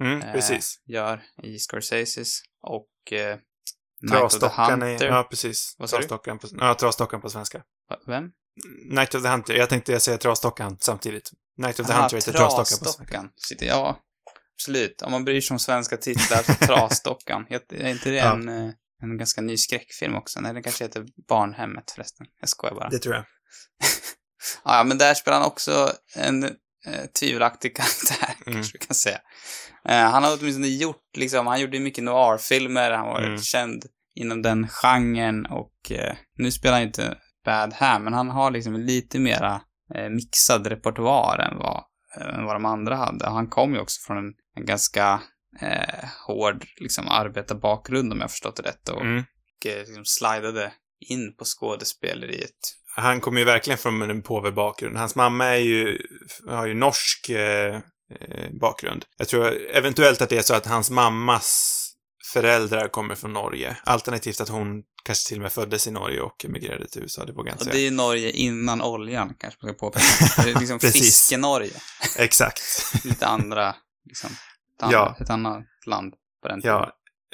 Mm, 0.00 0.22
eh, 0.22 0.60
gör 0.86 1.22
i 1.42 1.58
Scorseses. 1.58 2.40
Och 2.62 3.12
eh, 3.12 3.38
Är... 4.02 4.70
Hunter. 4.70 5.06
Ja, 5.06 5.26
precis. 5.30 5.74
Vad? 5.78 5.88
Trasdockan 5.88 6.38
på, 6.38 6.48
ja, 6.58 6.74
trasdockan 6.74 7.20
på 7.20 7.30
svenska. 7.30 7.62
Vem? 8.06 8.24
Night 8.90 9.14
of 9.14 9.22
the 9.22 9.28
Hunter. 9.28 9.54
Jag 9.54 9.68
tänkte 9.68 9.92
jag 9.92 10.02
säga 10.02 10.18
trasdockan 10.18 10.76
samtidigt. 10.80 11.30
Night 11.56 11.80
of 11.80 11.86
the 11.86 11.92
Aha, 11.92 12.02
Hunter 12.02 12.16
heter 12.16 12.32
trasdockan 12.32 12.78
på 12.78 12.84
svenska. 12.90 13.64
Ja, 13.66 14.00
absolut. 14.56 15.02
Om 15.02 15.12
man 15.12 15.24
bryr 15.24 15.40
sig 15.40 15.54
om 15.54 15.58
svenska 15.58 15.96
titlar 15.96 16.42
så 16.42 16.54
Trasdockan. 16.54 17.46
Heter- 17.50 17.76
Är 17.76 17.88
inte 17.88 18.10
det 18.10 18.16
Ja. 18.16 18.32
en, 18.32 18.48
eh, 18.48 18.70
en 19.02 19.18
ganska 19.18 19.40
ny 19.40 19.56
skräckfilm 19.56 20.14
också? 20.14 20.40
Nej, 20.40 20.54
den 20.54 20.62
kanske 20.62 20.84
heter 20.84 21.06
Barnhemmet 21.28 21.90
förresten. 21.90 22.26
Jag 22.40 22.48
skojar 22.48 22.74
bara. 22.74 22.88
Det 22.88 22.98
tror 22.98 23.14
jag. 23.14 23.24
Ja, 24.64 24.84
men 24.84 24.98
där 24.98 25.14
spelar 25.14 25.38
han 25.38 25.46
också 25.46 25.92
en 26.16 26.50
eh, 26.94 27.06
tvivelaktig 27.20 27.76
karaktär, 27.76 28.34
Mm. 28.46 28.54
kanske 28.54 28.78
vi 28.80 28.86
kan 28.86 28.94
säga. 28.94 29.18
Eh, 29.88 30.10
han 30.10 30.24
har 30.24 30.38
åtminstone 30.40 30.68
gjort, 30.68 31.16
liksom, 31.16 31.46
han 31.46 31.60
gjorde 31.60 31.80
mycket 31.80 32.04
noir-filmer, 32.04 32.90
han 32.90 33.06
var 33.06 33.22
Mm. 33.22 33.38
känd 33.38 33.84
inom 34.14 34.42
den 34.42 34.68
genren 34.68 35.46
och 35.46 35.90
eh, 35.90 36.14
nu 36.36 36.50
spelar 36.50 36.74
han 36.74 36.82
inte 36.86 37.18
bad 37.44 37.72
här, 37.72 37.98
men 37.98 38.12
han 38.12 38.28
har 38.30 38.50
liksom 38.50 38.74
lite 38.80 39.18
mera 39.18 39.60
eh, 39.94 40.08
mixad 40.08 40.66
repertoar 40.66 41.38
än 41.38 41.58
vad, 41.58 41.84
än 42.38 42.44
vad 42.44 42.54
de 42.56 42.64
andra 42.64 42.96
hade. 42.96 43.26
Han 43.28 43.48
kom 43.48 43.74
ju 43.74 43.80
också 43.80 44.00
från 44.06 44.18
en, 44.18 44.32
en 44.56 44.64
ganska 44.66 45.20
hård 46.26 46.64
liksom, 46.76 47.08
arbetarbakgrund 47.08 48.12
om 48.12 48.20
jag 48.20 48.30
förstått 48.30 48.56
det 48.56 48.62
rätt 48.62 48.88
och, 48.88 49.00
Mm. 49.00 49.18
och 49.18 49.66
liksom 49.66 50.04
slidade 50.04 50.72
in 51.08 51.36
på 51.36 51.44
skådespeleriet. 51.44 52.58
Han 52.98 53.20
kommer 53.20 53.38
ju 53.38 53.44
verkligen 53.44 53.78
från 53.78 54.02
en 54.10 54.22
påve-bakgrund. 54.22 54.96
Hans 54.96 55.14
mamma 55.14 55.44
är 55.44 55.58
ju, 55.58 55.98
har 56.48 56.66
ju 56.66 56.74
norsk 56.74 57.28
eh, 57.28 57.74
eh, 58.20 58.50
bakgrund. 58.60 59.04
Jag 59.18 59.28
tror 59.28 59.56
eventuellt 59.72 60.22
att 60.22 60.28
det 60.28 60.38
är 60.38 60.42
så 60.42 60.54
att 60.54 60.66
hans 60.66 60.90
mammas 60.90 61.74
föräldrar 62.32 62.88
kommer 62.88 63.14
från 63.14 63.32
Norge. 63.32 63.76
Alternativt 63.84 64.40
att 64.40 64.48
hon 64.48 64.82
kanske 65.04 65.28
till 65.28 65.36
och 65.38 65.42
med 65.42 65.52
föddes 65.52 65.86
i 65.86 65.90
Norge 65.90 66.20
och 66.20 66.44
emigrerade 66.44 66.88
till 66.88 67.02
USA. 67.02 67.24
Det 67.24 67.32
vågar 67.32 67.52
jag 67.52 67.66
Och 67.66 67.72
det 67.72 67.86
är 67.86 67.90
Norge 67.90 68.30
innan 68.30 68.82
oljan, 68.82 69.34
kanske 69.38 69.66
man 69.66 69.74
ska 69.74 69.80
påpeka. 69.80 70.42
Det 70.44 70.50
är 70.50 70.60
liksom 70.60 70.80
fiske-Norge. 70.92 71.72
Exakt. 72.16 72.62
Lite 73.04 73.26
andra, 73.26 73.74
liksom, 74.04 74.30
ett, 74.76 74.82
annat, 74.82 74.92
Ja. 74.92 75.16
ett 75.20 75.30
annat 75.30 75.64
land 75.86 76.14
på 76.42 76.48
den 76.48 76.62
tiden. 76.62 76.76
Ja. 76.76 76.92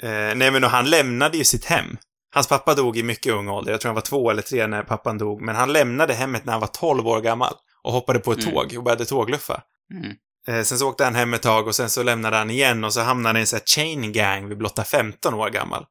Eh, 0.09 0.35
nej, 0.35 0.51
men 0.51 0.63
och 0.63 0.69
han 0.69 0.89
lämnade 0.89 1.37
ju 1.37 1.43
sitt 1.43 1.65
hem. 1.65 1.97
Hans 2.35 2.47
pappa 2.47 2.73
dog 2.75 2.97
i 2.97 3.03
mycket 3.03 3.33
ung 3.33 3.47
ålder. 3.49 3.71
Jag 3.71 3.81
tror 3.81 3.89
han 3.89 3.95
var 3.95 4.01
två 4.01 4.29
eller 4.31 4.41
tre 4.41 4.67
när 4.67 4.83
pappan 4.83 5.17
dog. 5.17 5.41
Men 5.41 5.55
han 5.55 5.73
lämnade 5.73 6.13
hemmet 6.13 6.45
när 6.45 6.51
han 6.51 6.61
var 6.61 6.67
12 6.67 7.07
år 7.07 7.21
gammal. 7.21 7.53
Och 7.83 7.91
hoppade 7.93 8.19
på 8.19 8.31
ett 8.31 8.39
Mm. 8.43 8.53
tåg 8.53 8.73
och 8.77 8.83
började 8.83 9.05
tågluffa. 9.05 9.61
Mm. 9.93 10.11
Eh, 10.47 10.63
sen 10.63 10.77
så 10.79 10.89
åkte 10.89 11.03
han 11.03 11.15
hem 11.15 11.33
ett 11.33 11.41
tag 11.41 11.67
och 11.67 11.75
sen 11.75 11.89
så 11.89 12.03
lämnade 12.03 12.37
han 12.37 12.49
igen 12.49 12.83
och 12.83 12.93
så 12.93 13.01
hamnade 13.01 13.29
han 13.29 13.37
i 13.37 13.39
en 13.39 13.47
sån 13.47 13.57
här 13.59 13.65
chain 13.65 14.11
gang 14.13 14.49
vid 14.49 14.57
blotta 14.57 14.83
15 14.83 15.33
år 15.33 15.49
gammal. 15.49 15.85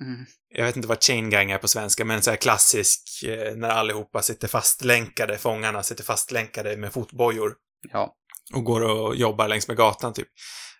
Mm. 0.00 0.26
Jag 0.54 0.64
vet 0.64 0.76
inte 0.76 0.88
vad 0.88 1.02
chain 1.02 1.30
gang 1.30 1.50
är 1.50 1.58
på 1.58 1.68
svenska, 1.68 2.04
men 2.04 2.16
en 2.16 2.22
sån 2.22 2.30
här 2.30 2.38
klassisk 2.38 3.02
eh, 3.26 3.56
när 3.56 3.68
allihopa 3.68 4.22
sitter 4.22 4.48
fastlänkade, 4.48 5.38
fångarna 5.38 5.82
sitter 5.82 6.04
fastlänkade 6.04 6.76
med 6.76 6.92
fotbojor 6.92 7.54
Ja. 7.92 8.14
och 8.54 8.64
går 8.64 8.80
och 8.80 9.16
jobbar 9.16 9.48
längs 9.48 9.68
med 9.68 9.76
gatan 9.76 10.12
typ. 10.12 10.28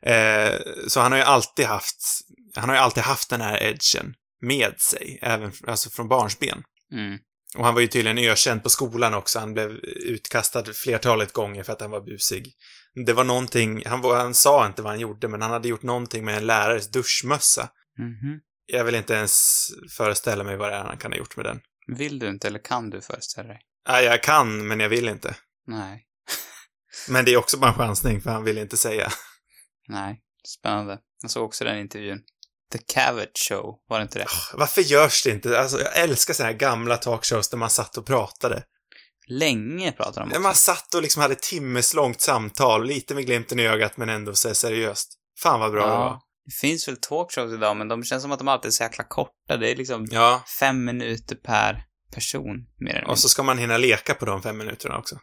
Eh, 0.02 0.52
så 0.88 1.00
han 1.00 1.12
har 1.12 1.18
ju 1.18 1.24
alltid 1.24 1.66
haft, 1.66 1.96
han 2.56 2.68
har 2.68 2.76
ju 2.76 2.82
alltid 2.82 3.02
haft 3.02 3.30
den 3.30 3.40
här 3.40 3.62
edgen 3.62 4.14
med 4.40 4.80
sig, 4.80 5.18
även 5.22 5.52
alltså 5.66 5.90
från 5.90 6.08
barnsben. 6.08 6.62
Mm. 6.92 7.18
Och 7.56 7.64
han 7.64 7.74
var 7.74 7.80
ju 7.80 7.86
tydligen 7.86 8.18
ökänd 8.18 8.62
på 8.62 8.68
skolan 8.68 9.14
också. 9.14 9.38
Han 9.38 9.52
blev 9.52 9.70
utkastad 9.84 10.64
flertalet 10.64 11.32
gånger 11.32 11.62
för 11.62 11.72
att 11.72 11.80
han 11.80 11.90
var 11.90 12.00
busig. 12.00 12.52
Det 13.06 13.12
var 13.12 13.24
någonting, 13.24 13.82
han, 13.86 14.00
var, 14.00 14.16
han 14.16 14.34
sa 14.34 14.66
inte 14.66 14.82
vad 14.82 14.92
han 14.92 15.00
gjorde, 15.00 15.28
men 15.28 15.42
han 15.42 15.50
hade 15.50 15.68
gjort 15.68 15.82
någonting 15.82 16.24
med 16.24 16.36
en 16.36 16.46
lärares 16.46 16.90
duschmössa. 16.90 17.70
Mhm. 17.98 18.40
Jag 18.66 18.84
vill 18.84 18.94
inte 18.94 19.14
ens 19.14 19.66
föreställa 19.96 20.44
mig 20.44 20.56
vad 20.56 20.72
det 20.72 20.76
är 20.76 20.84
han 20.84 20.98
kan 20.98 21.12
ha 21.12 21.18
gjort 21.18 21.36
med 21.36 21.46
den. 21.46 21.60
Vill 21.96 22.18
du 22.18 22.28
inte 22.28 22.46
eller 22.46 22.58
kan 22.58 22.90
du 22.90 23.00
föreställa 23.00 23.48
dig? 23.48 23.60
Nej, 23.88 24.04
jag 24.04 24.22
kan, 24.22 24.66
men 24.68 24.80
jag 24.80 24.88
vill 24.88 25.08
inte. 25.08 25.36
Nej. 25.66 26.04
Men 27.08 27.24
det 27.24 27.32
är 27.32 27.36
också 27.36 27.58
bara 27.58 27.70
en 27.70 27.76
chansning, 27.76 28.20
för 28.20 28.30
han 28.30 28.44
vill 28.44 28.58
inte 28.58 28.76
säga. 28.76 29.08
Nej. 29.88 30.20
Spännande. 30.46 30.98
Jag 31.22 31.30
såg 31.30 31.44
också 31.44 31.64
den 31.64 31.78
intervjun. 31.78 32.22
The 32.72 32.78
Cavett 32.78 33.38
Show, 33.48 33.74
var 33.88 33.98
det 33.98 34.02
inte 34.02 34.18
det? 34.18 34.26
Varför 34.54 34.80
görs 34.80 35.22
det 35.24 35.30
inte? 35.30 35.60
Alltså, 35.60 35.80
jag 35.80 35.96
älskar 35.98 36.34
sådana 36.34 36.52
här 36.52 36.58
gamla 36.58 36.96
talkshows 36.96 37.48
där 37.48 37.58
man 37.58 37.70
satt 37.70 37.96
och 37.96 38.06
pratade. 38.06 38.62
Länge 39.28 39.92
pratar 39.92 40.26
de 40.26 40.36
om. 40.36 40.42
man 40.42 40.54
satt 40.54 40.94
och 40.94 41.02
liksom 41.02 41.22
hade 41.22 41.34
timmeslångt 41.34 42.20
samtal, 42.20 42.86
lite 42.86 43.14
med 43.14 43.26
glimten 43.26 43.58
i 43.60 43.66
ögat, 43.66 43.96
men 43.96 44.08
ändå 44.08 44.34
så 44.34 44.54
seriöst. 44.54 45.12
Fan 45.42 45.60
vad 45.60 45.72
bra 45.72 45.82
det 45.86 45.90
var. 45.90 45.98
Ja. 45.98 46.22
Det 46.44 46.54
finns 46.60 46.88
väl 46.88 46.96
talkshows 46.96 47.52
idag, 47.52 47.76
men 47.76 47.88
de 47.88 48.04
känns 48.04 48.22
som 48.22 48.32
att 48.32 48.38
de 48.38 48.48
alltid 48.48 48.68
är 48.68 48.72
så 48.72 48.82
jäkla 48.82 49.04
korta. 49.04 49.56
Det 49.56 49.70
är 49.70 49.76
liksom 49.76 50.06
Ja, 50.10 50.42
fem 50.60 50.84
minuter 50.84 51.36
per 51.36 51.84
person, 52.14 52.44
mer 52.44 52.90
eller 52.90 53.00
mindre. 53.00 53.10
och 53.10 53.18
så 53.18 53.28
ska 53.28 53.42
man 53.42 53.58
hinna 53.58 53.76
leka 53.78 54.14
på 54.14 54.24
de 54.24 54.42
fem 54.42 54.58
minuterna 54.58 54.98
också. 54.98 55.18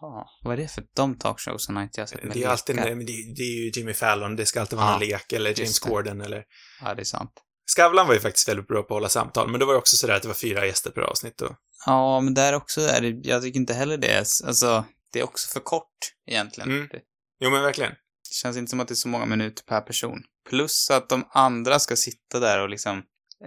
Jaha. 0.00 0.26
Vad 0.42 0.52
är 0.52 0.56
det 0.56 0.68
för 0.68 0.84
de 0.96 1.18
talkshowsen 1.18 1.76
har 1.76 1.82
inte 1.82 2.00
jag 2.00 2.08
sett 2.08 2.22
med 2.24 2.32
Det 2.36 2.44
är 2.44 2.48
alltid, 2.48 2.76
lekar? 2.76 2.94
men 2.94 3.06
det, 3.06 3.12
det 3.36 3.42
är 3.42 3.64
ju 3.64 3.70
Jimmy 3.74 3.92
Fallon, 3.94 4.36
det 4.36 4.46
ska 4.46 4.60
alltid 4.60 4.78
vara 4.78 4.88
Ja, 4.88 4.94
en 4.94 5.00
lek, 5.00 5.32
eller 5.32 5.50
James 5.60 5.80
det. 5.80 5.88
Corden, 5.88 6.20
eller... 6.20 6.44
Ja, 6.84 6.94
det 6.94 7.02
är 7.02 7.04
sant. 7.04 7.32
Skavlan 7.76 8.06
var 8.06 8.14
ju 8.14 8.20
faktiskt 8.20 8.48
väldigt 8.48 8.68
bra 8.68 8.82
på 8.82 8.86
att 8.94 8.96
hålla 8.96 9.08
samtal, 9.08 9.50
men 9.50 9.60
då 9.60 9.66
var 9.66 9.72
det 9.72 9.78
också 9.78 9.96
sådär 9.96 10.14
att 10.14 10.22
det 10.22 10.28
var 10.28 10.34
fyra 10.34 10.66
gäster 10.66 10.90
per 10.90 11.00
avsnitt 11.02 11.40
och... 11.40 11.52
Ja, 11.86 12.20
men 12.20 12.34
där 12.34 12.52
också 12.52 12.80
är 12.80 13.00
det, 13.00 13.28
jag 13.28 13.42
tycker 13.42 13.60
inte 13.60 13.74
heller 13.74 13.96
det 13.96 14.08
är, 14.08 14.18
alltså, 14.18 14.84
det 15.12 15.18
är 15.20 15.24
också 15.24 15.48
för 15.48 15.60
kort 15.60 16.12
egentligen. 16.26 16.70
Mm. 16.70 16.88
Det 16.92 17.00
Jo, 17.40 17.50
men 17.50 17.62
verkligen. 17.62 17.92
känns 18.30 18.56
inte 18.56 18.70
som 18.70 18.80
att 18.80 18.88
det 18.88 18.92
är 18.94 18.96
så 18.96 19.08
många 19.08 19.26
minuter 19.26 19.64
per 19.64 19.80
person. 19.80 20.18
Plus 20.48 20.90
att 20.90 21.08
de 21.08 21.28
andra 21.30 21.78
ska 21.78 21.96
sitta 21.96 22.40
där 22.40 22.62
och 22.62 22.68
liksom 22.68 23.02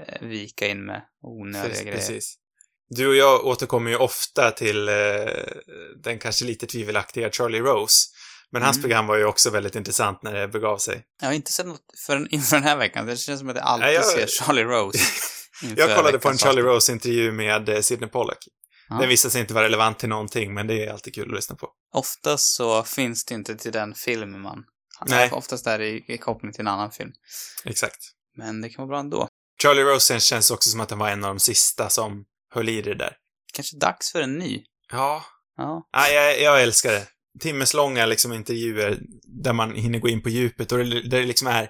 eh, 0.08 0.28
vika 0.28 0.67
in 0.67 0.86
med 0.86 1.02
onödiga 1.22 1.63
Precis, 1.70 1.82
grejer. 1.84 1.98
precis. 1.98 2.36
Du 2.95 3.08
och 3.08 3.15
jag 3.15 3.45
återkommer 3.45 3.91
ju 3.91 3.97
ofta 3.97 4.51
till 4.51 4.89
eh, 4.89 4.93
den 6.04 6.19
kanske 6.19 6.45
lite 6.45 6.67
tvivelaktiga 6.67 7.32
Charlie 7.32 7.60
Rose. 7.60 8.08
Men 8.51 8.62
hans 8.62 8.77
Mm. 8.77 8.82
program 8.84 9.08
var 9.08 9.15
ju 9.17 9.25
också 9.25 9.49
väldigt 9.49 9.75
intressant 9.75 10.23
när 10.23 10.34
det 10.34 10.47
begav 10.47 10.77
sig. 10.77 11.04
Jag 11.21 11.27
har 11.27 11.34
inte 11.34 11.51
sett 11.51 11.65
något 11.67 11.82
förrän 12.08 12.27
inför 12.32 12.56
den 12.56 12.63
här 12.63 12.77
veckan. 12.77 13.06
Det 13.06 13.17
känns 13.17 13.39
som 13.39 13.49
att 13.49 13.56
jag 13.56 13.65
alltid 13.65 13.86
Nej, 13.86 13.93
jag- 13.95 14.06
ser 14.06 14.27
Charlie 14.27 14.63
Rose. 14.63 14.99
Jag 15.77 15.95
kollade 15.97 16.19
på 16.19 16.30
en 16.30 16.38
Charlie. 16.38 16.62
Rose-intervju 16.62 17.32
med 17.32 17.69
eh, 17.69 17.82
Sidney 17.82 18.10
Pollack. 18.10 18.38
Ja. 18.89 18.95
Den 18.95 19.10
visade 19.10 19.32
sig 19.32 19.41
inte 19.41 19.54
vara 19.54 19.63
relevant 19.65 19.99
till 19.99 20.10
någonting, 20.10 20.54
men 20.54 20.67
det 20.67 20.86
är 20.86 20.91
alltid 20.93 21.15
kul 21.15 21.30
att 21.30 21.36
lyssna 21.36 21.56
på. 21.56 21.69
Oftast 21.93 22.56
så 22.56 22.84
finns 22.84 23.25
det 23.25 23.36
inte 23.36 23.56
till 23.56 23.71
den 23.71 23.93
filmen 23.95 24.41
man... 24.41 24.63
Nej. 25.06 25.32
Oftast 25.32 25.67
är 25.67 25.80
det 25.80 25.88
i, 25.88 26.06
i 26.08 26.17
koppling 26.17 26.51
till 26.51 26.62
en 26.62 26.67
annan 26.67 26.91
film. 26.91 27.12
Exakt. 27.65 27.97
Men 28.38 28.62
det 28.62 28.69
kan 28.69 28.77
vara 28.77 28.88
bra 28.88 28.99
ändå. 28.99 29.27
Charlie 29.62 29.82
Rose 29.84 30.19
känns 30.19 30.51
också 30.51 30.69
som 30.69 30.80
att 30.80 30.89
han 30.89 30.99
var 30.99 31.10
en 31.10 31.23
av 31.23 31.30
de 31.36 31.39
sista 31.39 31.89
som 31.89 32.23
höll 32.53 32.69
i 32.69 32.81
det 32.81 32.95
där. 32.95 33.15
Kanske 33.53 33.77
dags 33.77 34.11
för 34.11 34.21
en 34.21 34.37
ny. 34.37 34.63
Ja, 34.91 35.23
Ja. 35.57 35.89
Ja, 35.91 36.07
jag, 36.07 36.41
jag 36.41 36.63
älskar 36.63 36.91
det. 36.91 37.07
Timmeslånga 37.39 38.05
liksom 38.05 38.33
intervjuer 38.33 38.99
där 39.23 39.53
man 39.53 39.75
hinner 39.75 39.99
gå 39.99 40.09
in 40.09 40.21
på 40.21 40.29
djupet 40.29 40.71
och 40.71 40.77
det, 40.77 40.83
där 40.83 41.19
det 41.19 41.25
liksom 41.25 41.47
är 41.47 41.69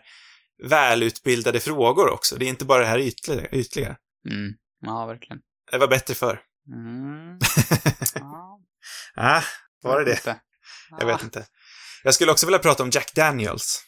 välutbildade 0.64 1.60
frågor 1.60 2.10
också. 2.10 2.36
Det 2.36 2.46
är 2.46 2.50
inte 2.50 2.66
bara 2.66 2.80
det 2.80 2.88
här 2.88 3.00
ytliga. 3.00 3.48
ytliga. 3.52 3.96
Mm. 4.30 4.54
Ja, 4.82 5.06
verkligen. 5.06 5.40
Det 5.72 5.78
var 5.78 5.88
bättre 5.88 6.14
förr. 6.14 6.42
Mm. 6.68 7.40
Ja. 9.16 9.38
ah, 9.38 9.44
var 9.82 10.02
det 10.02 10.26
det? 10.26 10.42
Jag 11.00 11.06
vet 11.06 11.24
inte. 11.24 11.46
Jag 12.04 12.14
skulle 12.14 12.32
också 12.32 12.46
vilja 12.46 12.60
prata 12.60 12.84
om 12.84 12.90
Jack 12.90 13.14
Daniels. 13.16 13.84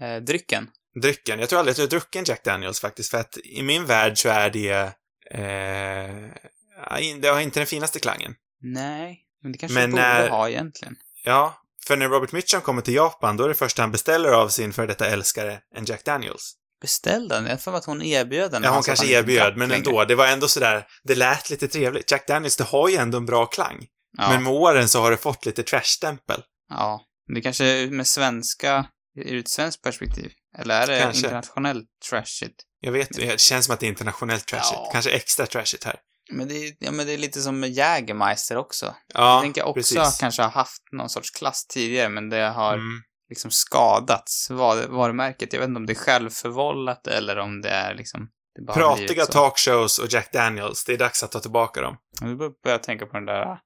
Eh, 0.00 0.22
drycken. 0.22 0.70
Drycken. 1.02 1.40
Jag 1.40 1.48
tror 1.48 1.58
aldrig 1.58 1.72
att 1.72 1.78
jag 1.78 1.84
har 1.84 1.90
druckit 1.90 2.16
en 2.16 2.24
Jack 2.24 2.44
Daniels 2.44 2.80
faktiskt, 2.80 3.10
för 3.10 3.18
att 3.18 3.38
i 3.44 3.62
min 3.62 3.86
värld 3.86 4.18
så 4.18 4.28
är 4.28 4.50
det... 4.50 4.92
Eh, 5.30 7.14
det 7.20 7.28
har 7.28 7.40
inte 7.40 7.60
den 7.60 7.66
finaste 7.66 7.98
klangen. 8.00 8.34
Nej, 8.62 9.20
men 9.42 9.52
det 9.52 9.58
kanske 9.58 9.78
Men 9.78 9.90
borde 9.90 10.02
när- 10.02 10.28
ha 10.28 10.48
egentligen. 10.48 10.96
Ja, 11.24 11.62
för 11.86 11.96
när 11.96 12.08
Robert 12.08 12.32
Mitchum 12.32 12.60
kommer 12.60 12.82
till 12.82 12.94
Japan, 12.94 13.36
då 13.36 13.44
är 13.44 13.48
det 13.48 13.54
första 13.54 13.82
han 13.82 13.92
beställer 13.92 14.28
av 14.32 14.48
sin 14.48 14.72
före 14.72 14.86
detta 14.86 15.06
älskare 15.06 15.60
en 15.76 15.84
Jack 15.84 16.04
Daniels. 16.04 16.52
Beställ 16.80 17.28
den. 17.28 17.46
Jag 17.46 17.60
för 17.60 17.72
att 17.72 17.84
hon 17.84 18.02
erbjöd 18.02 18.50
den. 18.50 18.62
Ja, 18.62 18.68
hon 18.68 18.72
Han 18.72 18.80
att 18.80 18.86
kanske 18.86 19.06
han 19.06 19.14
erbjöd, 19.14 19.56
men 19.56 19.70
ändå. 19.72 20.04
Det 20.04 20.14
var 20.14 20.26
ändå 20.26 20.48
sådär, 20.48 20.86
det 21.04 21.14
lät 21.14 21.50
lite 21.50 21.68
trevligt. 21.68 22.10
Jack 22.10 22.26
Daniels, 22.26 22.56
det 22.56 22.64
har 22.64 22.88
ju 22.88 22.96
ändå 22.96 23.18
en 23.18 23.26
bra 23.26 23.46
klang. 23.46 23.86
Ja, 24.18 24.30
Men 24.30 24.42
med 24.42 24.52
åren 24.52 24.88
så 24.88 25.00
har 25.00 25.10
det 25.10 25.16
fått 25.16 25.46
lite 25.46 25.62
trash-stämpel. 25.62 26.42
ja. 26.70 27.02
Det 27.34 27.40
kanske 27.40 27.64
är 27.64 27.90
med 27.90 28.06
svenska, 28.06 28.86
ur 29.16 29.38
ett 29.38 29.48
svenskt 29.50 29.82
perspektiv. 29.82 30.32
Eller 30.58 30.80
är 30.82 30.86
det 30.86 31.00
Kanske. 31.00 31.18
internationellt 31.26 31.86
trashigt? 32.10 32.54
Jag 32.86 32.92
vet, 32.92 33.16
det 33.16 33.40
känns 33.40 33.66
som 33.66 33.74
att 33.74 33.80
det 33.80 33.86
är 33.86 33.88
internationellt 33.88 34.46
trashigt. 34.46 34.80
Ja. 34.84 34.88
Kanske 34.92 35.10
extra 35.10 35.46
trashigt 35.46 35.84
här. 35.84 35.96
Men 36.32 36.48
det, 36.48 36.54
är, 36.54 36.72
ja, 36.80 36.92
men 36.92 37.06
det 37.06 37.12
är 37.12 37.18
lite 37.18 37.40
som 37.40 37.60
med 37.60 37.70
Jägermeister 37.70 38.56
också. 38.56 38.94
Ja, 39.14 39.34
jag 39.34 39.42
tänker 39.42 39.62
också 39.62 39.94
precis. 39.94 40.18
kanske 40.20 40.42
ha 40.42 40.48
haft 40.48 40.82
någon 40.92 41.08
sorts 41.08 41.30
klass 41.30 41.66
tidigare, 41.66 42.08
men 42.08 42.30
det 42.30 42.48
har 42.48 42.74
Mm. 42.74 43.02
liksom 43.28 43.50
skadats, 43.50 44.50
var, 44.50 44.86
varumärket. 44.88 45.52
Jag 45.52 45.60
vet 45.60 45.68
inte 45.68 45.78
om 45.78 45.86
det 45.86 45.92
är 45.92 45.94
självförvållat 45.94 47.06
eller 47.06 47.38
om 47.38 47.60
det 47.60 47.70
är 47.70 47.94
liksom... 47.94 48.28
Det 48.66 48.72
har 48.72 48.96
Pratiga 48.96 49.26
talkshows 49.26 49.98
och 49.98 50.06
Jack 50.12 50.32
Daniels, 50.32 50.84
det 50.84 50.92
är 50.92 50.98
dags 50.98 51.22
att 51.22 51.32
ta 51.32 51.40
tillbaka 51.40 51.80
dem. 51.80 51.96
Jag 52.20 52.38
börjar 52.38 52.52
jag 52.62 52.82
tänka 52.82 53.06
på 53.06 53.12
den 53.16 53.26
där 53.26 53.58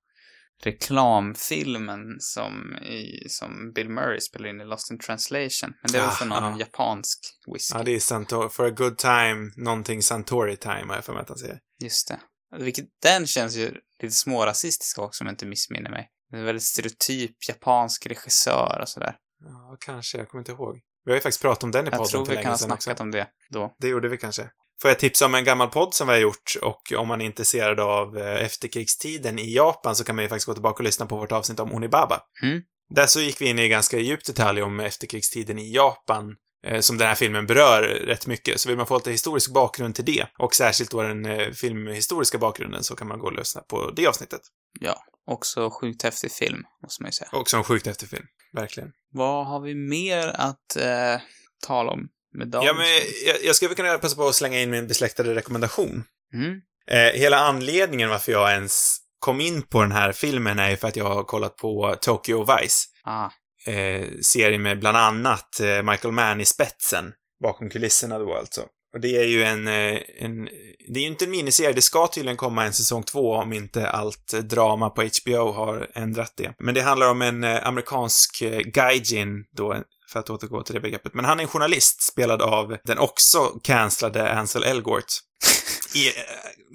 reklamfilmen 0.63 2.17
som, 2.21 2.77
i, 2.77 3.29
som 3.29 3.73
Bill 3.75 3.89
Murray 3.89 4.21
spelar 4.21 4.49
in 4.49 4.61
i 4.61 4.65
Lost 4.65 4.91
in 4.91 4.99
translation. 4.99 5.75
Men 5.83 5.93
det 5.93 5.99
väl 5.99 6.07
Ja, 6.07 6.11
för 6.11 6.27
någon 6.27 6.43
ja. 6.53 6.57
japansk 6.59 7.19
whisky. 7.55 7.79
Ja, 7.79 7.83
det 7.85 7.95
är 7.95 8.01
Santor 8.01 8.49
For 8.49 8.67
a 8.67 8.71
good 8.71 8.99
time, 8.99 9.51
någonting 9.57 10.03
Santori 10.03 10.57
time 10.57 10.85
har 10.89 10.95
jag 10.95 11.05
för 11.05 11.13
mig 11.13 11.23
att 11.23 11.29
han 11.29 11.39
säger. 11.39 11.59
Just 11.83 12.09
det. 12.09 12.21
Vilket, 12.59 12.87
den 13.03 13.27
känns 13.27 13.57
ju 13.57 13.75
lite 14.03 14.15
smårasistisk 14.15 14.99
också 14.99 15.25
om 15.25 15.27
jag 15.27 15.33
inte 15.33 15.47
missminner 15.47 15.91
mig. 15.91 16.09
En 16.33 16.45
väldigt 16.45 16.63
stereotyp 16.65 17.49
japansk 17.49 18.07
regissör 18.07 18.79
och 18.83 18.89
sådär. 18.89 19.17
Ja, 19.45 19.77
kanske. 19.81 20.19
Jag 20.19 20.29
kommer 20.29 20.41
inte 20.41 20.53
ihåg. 20.53 20.81
Vi 21.05 21.11
har 21.11 21.17
ju 21.17 21.21
faktiskt 21.23 21.43
pratat 21.43 21.65
om 21.65 21.71
den 21.71 21.85
i 21.85 21.89
Jag 21.89 21.93
podden 21.93 22.11
tror 22.11 22.25
för 22.27 22.37
vi 22.37 22.43
kan 22.43 22.51
ha 22.51 22.59
snackat 22.59 22.93
också. 22.93 23.03
om 23.03 23.11
det 23.11 23.27
då. 23.51 23.75
Det 23.79 23.89
gjorde 23.89 24.09
vi 24.09 24.17
kanske. 24.17 24.51
Får 24.83 24.91
jag 24.91 24.99
tipsa 24.99 25.27
om 25.27 25.35
en 25.35 25.45
gammal 25.45 25.69
podd 25.69 25.95
som 25.95 26.09
vi 26.09 26.13
har 26.13 26.21
gjort 26.21 26.53
och 26.63 26.93
om 26.97 27.09
man 27.09 27.21
är 27.21 27.25
intresserad 27.25 27.81
av 27.81 28.19
eh, 28.19 28.45
efterkrigstiden 28.45 29.39
i 29.39 29.55
Japan 29.55 29.97
så 29.97 30.05
kan 30.05 30.17
man 30.17 30.25
ju 30.25 30.29
faktiskt 30.29 30.47
gå 30.47 30.55
tillbaka 30.55 30.77
och 30.77 30.85
lyssna 30.85 31.07
på 31.07 31.17
vårt 31.17 31.33
avsnitt 31.33 31.61
om 31.61 31.73
Onibaba. 31.73 32.21
Mm. 32.43 32.63
Där 32.95 33.07
så 33.07 33.21
gick 33.21 33.41
vi 33.41 33.49
in 33.49 33.59
i 33.59 33.69
ganska 33.69 33.99
djupt 33.99 34.27
detalj 34.27 34.63
om 34.63 34.81
efterkrigstiden 34.81 35.59
i 35.59 35.75
Japan 35.75 36.37
eh, 36.67 36.81
som 36.81 36.99
den 36.99 37.09
här 37.09 37.15
filmen 37.15 37.47
berör 37.47 37.83
rätt 37.83 38.27
mycket. 38.27 38.61
Så 38.61 38.69
vill 38.69 38.79
man 38.79 38.87
få 38.87 38.97
lite 38.97 39.11
historisk 39.11 39.53
bakgrund 39.53 39.95
till 39.95 40.05
det 40.05 40.27
och 40.39 40.55
särskilt 40.55 40.91
då 40.91 41.03
den 41.03 41.27
eh, 41.27 41.51
filmhistoriska 41.51 42.39
bakgrunden 42.39 42.85
så 42.85 42.97
kan 42.97 43.09
man 43.09 43.19
gå 43.19 43.27
och 43.27 43.37
lyssna 43.37 43.61
på 43.61 43.91
det 43.91 44.07
avsnittet. 44.07 44.41
Ja. 44.81 45.05
Också 45.27 45.71
sjukt 45.71 46.03
häftig 46.03 46.33
film, 46.33 46.63
måste 46.83 47.03
man 47.03 47.09
ju 47.09 47.13
säga. 47.13 47.29
Också 47.33 47.57
en 47.57 47.65
sjukt 47.65 47.87
häftig 47.87 48.09
film. 48.09 48.27
Verkligen. 48.53 48.93
Vad 49.13 49.47
har 49.47 49.61
vi 49.61 49.75
mer 49.75 50.29
att 50.29 50.77
eh, 50.77 51.21
tala 51.67 51.93
om 51.93 52.09
med 52.33 52.49
dagens 52.49 52.67
Ja, 52.67 52.75
men 52.75 52.87
jag, 53.27 53.45
jag 53.45 53.57
skulle 53.57 53.75
kunna 53.75 53.99
passa 53.99 54.17
på 54.17 54.29
att 54.29 54.35
slänga 54.35 54.61
in 54.61 54.71
min 54.71 54.87
besläktade 54.87 55.35
rekommendation. 55.35 56.05
Mm. 56.35 56.61
Eh, 56.91 57.21
hela 57.21 57.39
anledningen 57.39 58.09
varför 58.09 58.33
jag 58.33 58.53
ens 58.53 58.97
kom 59.19 59.41
in 59.41 59.63
på 59.63 59.83
den 59.83 59.93
här 59.93 60.13
filmen 60.13 60.59
är 60.59 60.71
ju 60.71 60.77
för 60.77 60.89
att 60.89 60.97
jag 60.97 61.15
har 61.15 61.25
kollat 61.25 61.57
på 61.57 61.97
Tokyo 62.01 62.45
Vice. 62.45 62.89
Ah. 63.05 63.31
Eh, 63.67 64.07
serie 64.23 64.59
med 64.59 64.81
bland 64.81 64.97
annat 64.97 65.61
eh, 65.61 65.83
Michael 65.83 66.13
Mann 66.13 66.41
i 66.41 66.45
spetsen. 66.45 67.13
Bakom 67.43 67.71
kulisserna 67.71 68.19
då 68.19 68.35
alltså. 68.35 68.61
Och 68.95 69.01
det 69.01 69.17
är 69.17 69.25
ju 69.25 69.43
en, 69.43 69.69
eh, 69.69 69.99
en... 70.19 70.45
Det 70.89 70.99
är 70.99 71.03
ju 71.03 71.07
inte 71.07 71.25
en 71.25 71.31
miniserie, 71.31 71.73
det 71.73 71.83
ska 71.83 72.07
tydligen 72.07 72.37
komma 72.37 72.65
en 72.65 72.73
säsong 72.73 73.03
två 73.03 73.33
om 73.35 73.53
inte 73.53 73.91
allt 73.91 74.33
drama 74.43 74.91
på 74.91 75.03
HBO 75.03 75.53
har 75.53 75.91
ändrat 75.95 76.33
det. 76.37 76.55
Men 76.59 76.75
det 76.75 76.81
handlar 76.81 77.11
om 77.11 77.23
en 77.23 77.45
eh, 77.45 77.67
amerikansk 77.67 78.43
gaijin 78.65 79.45
då, 79.57 79.83
för 80.13 80.21
att 80.21 80.31
återgå 80.31 80.63
till 80.63 80.75
det 80.75 80.81
begreppet. 80.81 81.15
Men 81.15 81.25
han 81.25 81.39
är 81.39 81.43
en 81.43 81.49
journalist 81.49 82.03
spelad 82.03 82.43
av 82.43 82.77
den 82.85 82.99
också 82.99 83.39
cancellade 83.63 84.33
Ansel 84.33 84.63
Elgort. 84.63 85.05
I 85.95 86.09
eh, 86.09 86.13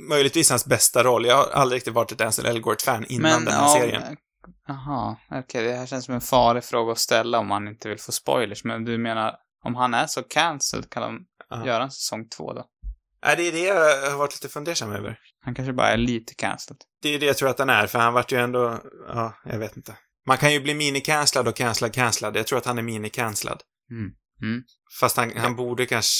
möjligtvis 0.10 0.50
hans 0.50 0.66
bästa 0.66 1.04
roll. 1.04 1.26
Jag 1.26 1.36
har 1.38 1.48
aldrig 1.52 1.78
riktigt 1.78 1.94
varit 1.94 2.12
ett 2.12 2.22
Ansel 2.22 2.46
Elgort-fan 2.46 3.06
innan 3.06 3.32
Men 3.32 3.46
den 3.46 3.54
här 3.54 3.64
om... 3.64 3.70
serien. 3.70 4.18
Jaha, 4.68 5.16
okej. 5.32 5.64
det 5.64 5.74
här 5.76 5.86
känns 5.86 6.06
som 6.06 6.14
en 6.16 6.22
farlig 6.22 6.64
fråga 6.64 6.92
att 6.92 7.00
ställa 7.00 7.40
om 7.40 7.48
man 7.48 7.68
inte 7.68 7.90
vill 7.90 8.00
få 8.00 8.12
spoilers. 8.12 8.64
Men 8.64 8.86
du 8.86 8.98
menar, 8.98 9.36
om 9.64 9.76
han 9.76 9.94
är 9.94 10.08
så 10.08 10.24
cancelled, 10.24 10.90
kan 10.90 11.02
de 11.04 11.20
Ja. 11.50 11.66
göra 11.66 11.84
en 11.84 11.92
säsong 11.92 12.30
två 12.30 12.54
då? 12.54 12.66
Nej, 13.26 13.36
det 13.36 13.48
är 13.48 13.52
det 13.52 13.60
jag 13.60 14.10
har 14.12 14.18
varit 14.18 14.34
lite 14.34 14.54
fundersam 14.54 14.92
över. 14.92 15.20
Han 15.46 15.56
kanske 15.56 15.74
bara 15.74 15.88
är 15.90 15.98
lite 15.98 16.34
cancelled. 16.36 16.82
Det 17.02 17.10
är 17.10 17.20
det 17.20 17.26
jag 17.26 17.38
tror 17.38 17.50
att 17.50 17.60
han 17.60 17.70
är, 17.70 17.88
för 17.88 18.00
han 18.00 18.14
vart 18.14 18.32
ju 18.32 18.38
ändå, 18.38 18.80
ja, 19.08 19.34
jag 19.46 19.60
vet 19.60 19.78
inte. 19.78 19.98
Man 20.28 20.38
kan 20.38 20.54
ju 20.54 20.60
bli 20.60 20.74
mini-cancellad 20.74 21.48
och 21.48 21.56
cancellad 21.56 21.94
cancellad. 21.94 22.36
Jag 22.36 22.48
tror 22.48 22.60
att 22.60 22.66
han 22.66 22.78
är 22.78 22.84
mini-cancellad. 22.84 23.60
Mm. 23.92 24.12
Mm. 24.42 24.64
Fast 25.00 25.18
han, 25.18 25.38
han 25.38 25.56
borde 25.56 25.86
kanske... 25.86 26.12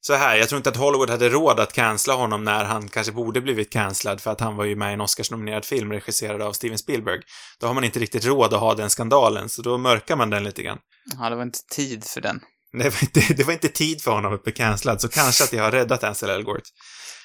Så 0.00 0.14
här, 0.14 0.36
jag 0.36 0.48
tror 0.48 0.56
inte 0.56 0.70
att 0.70 0.76
Hollywood 0.76 1.10
hade 1.10 1.28
råd 1.28 1.60
att 1.60 1.72
cancella 1.72 2.16
honom 2.16 2.44
när 2.44 2.64
han 2.64 2.88
kanske 2.88 3.12
borde 3.12 3.40
blivit 3.40 3.72
cancellad 3.72 4.20
för 4.20 4.30
att 4.30 4.40
han 4.40 4.56
var 4.56 4.64
ju 4.64 4.76
med 4.76 4.90
i 4.90 4.94
en 4.94 5.00
Oscars-nominerad 5.00 5.64
film 5.64 5.92
regisserad 5.92 6.42
av 6.42 6.52
Steven 6.52 6.78
Spielberg. 6.78 7.20
Då 7.60 7.66
har 7.66 7.74
man 7.74 7.84
inte 7.84 7.98
riktigt 7.98 8.24
råd 8.24 8.54
att 8.54 8.60
ha 8.60 8.74
den 8.74 8.90
skandalen, 8.90 9.48
så 9.48 9.62
då 9.62 9.78
mörkar 9.78 10.16
man 10.16 10.30
den 10.30 10.44
lite 10.44 10.62
grann. 10.62 10.78
Ja, 11.18 11.30
det 11.30 11.36
var 11.36 11.42
inte 11.42 11.58
tid 11.70 12.04
för 12.04 12.20
den. 12.20 12.40
Det 12.72 12.90
var 12.90 13.02
inte, 13.02 13.20
det 13.36 13.44
var 13.44 13.52
inte 13.52 13.68
tid 13.68 14.02
för 14.02 14.10
honom 14.10 14.34
att 14.34 14.42
bli 14.42 14.52
cancellad, 14.52 15.00
så 15.00 15.08
kanske 15.08 15.44
att 15.44 15.52
jag 15.52 15.62
har 15.62 15.70
räddat 15.70 16.04
Ansel 16.04 16.30
Elgort. 16.30 16.62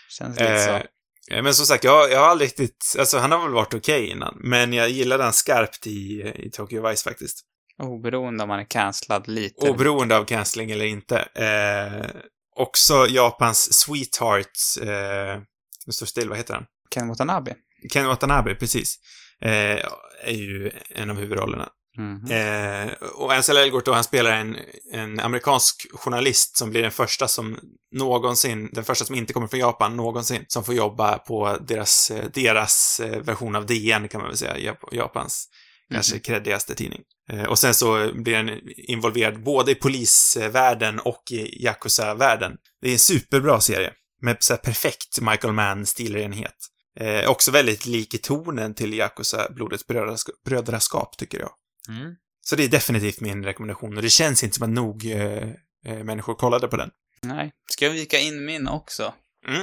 Känns 0.09 0.39
lite 0.39 0.65
så. 0.65 0.81
Eh, 1.29 1.43
men 1.43 1.53
som 1.53 1.65
sagt, 1.65 1.83
jag, 1.83 2.11
jag 2.11 2.19
har 2.19 2.27
aldrig 2.27 2.47
riktigt, 2.47 2.95
alltså 2.99 3.17
han 3.17 3.31
har 3.31 3.43
väl 3.43 3.51
varit 3.51 3.73
okej 3.73 4.07
innan, 4.09 4.37
men 4.39 4.73
jag 4.73 4.89
gillade 4.89 5.23
han 5.23 5.33
skarpt 5.33 5.87
i, 5.87 6.33
i 6.35 6.49
Tokyo 6.51 6.89
Vice 6.89 7.09
faktiskt. 7.09 7.45
Oberoende 7.83 8.43
om 8.43 8.47
man 8.47 8.59
är 8.59 8.63
cancellad 8.69 9.27
lite. 9.27 9.69
Oberoende 9.69 10.17
av 10.17 10.25
cancelling 10.25 10.71
eller 10.71 10.85
inte. 10.85 11.19
Eh, 11.19 12.21
också 12.55 13.07
Japans 13.07 13.73
Sweetheart, 13.73 14.51
eh, 14.81 15.41
nu 15.85 15.93
står 15.93 16.05
still, 16.05 16.29
vad 16.29 16.37
heter 16.37 16.53
han? 16.53 16.65
Ken 16.93 17.07
Watanabe. 17.07 17.55
Ken 17.93 18.07
Watanabe, 18.07 18.55
precis. 18.55 18.95
Eh, 19.41 19.79
är 20.23 20.33
ju 20.33 20.71
en 20.89 21.09
av 21.09 21.15
huvudrollerna. 21.15 21.69
Mhm. 21.99 22.31
Eh, 22.31 22.91
och 23.13 23.33
Ansel 23.33 23.57
Elgort 23.57 23.85
då, 23.85 23.93
han 23.93 24.03
spelar 24.03 24.31
en, 24.31 24.57
en 24.93 25.19
amerikansk 25.19 25.87
journalist 25.93 26.57
som 26.57 26.69
blir 26.69 26.81
den 26.81 26.91
första 26.91 27.27
som 27.27 27.59
någonsin, 27.95 28.69
den 28.73 28.83
första 28.83 29.05
som 29.05 29.15
inte 29.15 29.33
kommer 29.33 29.47
från 29.47 29.59
Japan 29.59 29.95
någonsin, 29.97 30.45
som 30.47 30.63
får 30.63 30.75
jobba 30.75 31.17
på 31.17 31.57
deras, 31.67 32.11
eh, 32.11 32.25
deras 32.33 32.99
eh, 32.99 33.19
version 33.21 33.55
av 33.55 33.65
DN 33.65 34.07
kan 34.07 34.21
man 34.21 34.29
väl 34.29 34.37
säga, 34.37 34.57
Jap- 34.71 34.89
Japans 34.95 35.47
kanske 35.91 36.13
Mhm. 36.15 36.21
creddigaste 36.21 36.75
tidning. 36.75 37.01
Eh, 37.31 37.43
och 37.43 37.59
sen 37.59 37.73
så 37.73 38.11
blir 38.13 38.35
han 38.35 38.49
involverad 38.87 39.43
både 39.43 39.71
i 39.71 39.75
polisvärlden 39.75 40.99
och 40.99 41.23
i 41.31 41.63
Yakuza-världen. 41.65 42.51
Det 42.81 42.87
är 42.89 42.93
en 42.93 42.99
superbra 42.99 43.61
serie. 43.61 43.91
Med 44.21 44.37
så 44.39 44.53
här 44.53 44.57
perfekt 44.61 45.21
Michael 45.21 45.53
Mann-stilrenhet. 45.53 46.55
Eh, 46.99 47.29
också 47.29 47.51
väldigt 47.51 47.85
lik 47.85 48.13
i 48.13 48.17
tonen 48.17 48.73
till 48.75 48.93
Yakuza, 48.93 49.47
Blodets 49.55 49.87
brödraskap, 49.87 50.35
brödraskap, 50.45 51.17
tycker 51.17 51.39
jag. 51.39 51.49
Mm. 51.89 52.15
Så 52.41 52.55
det 52.55 52.63
är 52.63 52.67
definitivt 52.67 53.21
min 53.21 53.43
rekommendation 53.45 53.95
och 53.97 54.01
det 54.01 54.09
känns 54.09 54.43
inte 54.43 54.55
som 54.55 54.63
att 54.63 54.75
nog 54.75 55.05
eh, 55.05 55.49
eh, 55.85 56.03
människor 56.03 56.35
kollade 56.35 56.67
på 56.67 56.77
den. 56.77 56.89
Nej. 57.23 57.51
Ska 57.71 57.85
jag 57.85 57.91
vika 57.91 58.19
in 58.19 58.45
min 58.45 58.67
också? 58.67 59.13
Mm. 59.47 59.61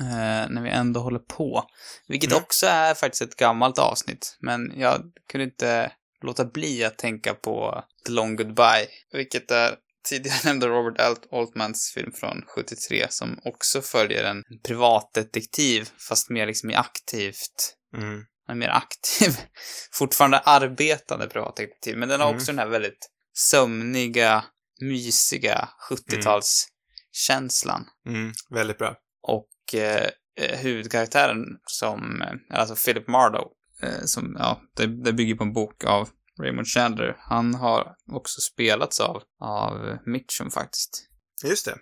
Eh, 0.00 0.50
när 0.50 0.62
vi 0.62 0.70
ändå 0.70 1.00
håller 1.00 1.18
på. 1.18 1.64
Vilket 2.08 2.30
Mm. 2.30 2.42
också 2.42 2.66
är 2.66 2.94
faktiskt 2.94 3.22
ett 3.22 3.36
gammalt 3.36 3.78
avsnitt. 3.78 4.36
Men 4.40 4.72
jag 4.76 5.02
kunde 5.32 5.44
inte 5.44 5.92
låta 6.22 6.44
bli 6.44 6.84
att 6.84 6.98
tänka 6.98 7.34
på 7.34 7.84
The 8.06 8.12
Long 8.12 8.36
Goodbye. 8.36 8.86
Vilket 9.12 9.50
är 9.50 9.74
tidigare 10.08 10.38
nämnde 10.44 10.66
Robert 10.68 11.00
Alt 11.00 11.32
Altmans 11.32 11.92
film 11.94 12.12
från 12.12 12.42
73 12.46 13.06
som 13.10 13.38
också 13.44 13.82
följer 13.82 14.24
en 14.24 14.42
privatdetektiv 14.66 15.88
fast 16.08 16.30
mer 16.30 16.46
liksom 16.46 16.70
i 16.70 16.74
aktivt 16.74 17.76
Mm. 17.96 18.24
En 18.50 18.58
mer 18.58 18.68
aktiv, 18.68 19.36
fortfarande 19.92 20.38
arbetande 20.38 21.26
privatdetektiv. 21.28 21.96
Men 21.96 22.08
den 22.08 22.20
har 22.20 22.28
Mm. 22.28 22.36
också 22.36 22.52
den 22.52 22.58
här 22.58 22.66
väldigt 22.68 23.10
sömniga, 23.36 24.44
mysiga 24.80 25.68
70-talskänslan. 25.90 27.84
Mm. 28.06 28.32
Väldigt 28.50 28.78
bra. 28.78 28.96
Och 29.22 29.74
eh, 29.74 30.08
eh, 30.40 30.58
huvudkaraktären 30.58 31.38
som, 31.66 32.22
eh, 32.22 32.58
alltså 32.60 32.76
Philip 32.76 33.08
Marlowe, 33.08 33.48
eh, 33.82 34.04
som, 34.04 34.36
ja, 34.38 34.60
det, 34.76 34.86
det 35.04 35.12
bygger 35.12 35.34
på 35.34 35.44
en 35.44 35.52
bok 35.52 35.84
av 35.84 36.08
Raymond 36.42 36.66
Chandler. 36.66 37.16
Han 37.18 37.54
har 37.54 37.94
också 38.12 38.40
spelats 38.40 39.00
av, 39.00 39.22
av 39.40 39.98
Mitchum 40.06 40.50
faktiskt. 40.50 41.06
Just 41.44 41.64
det. 41.64 41.76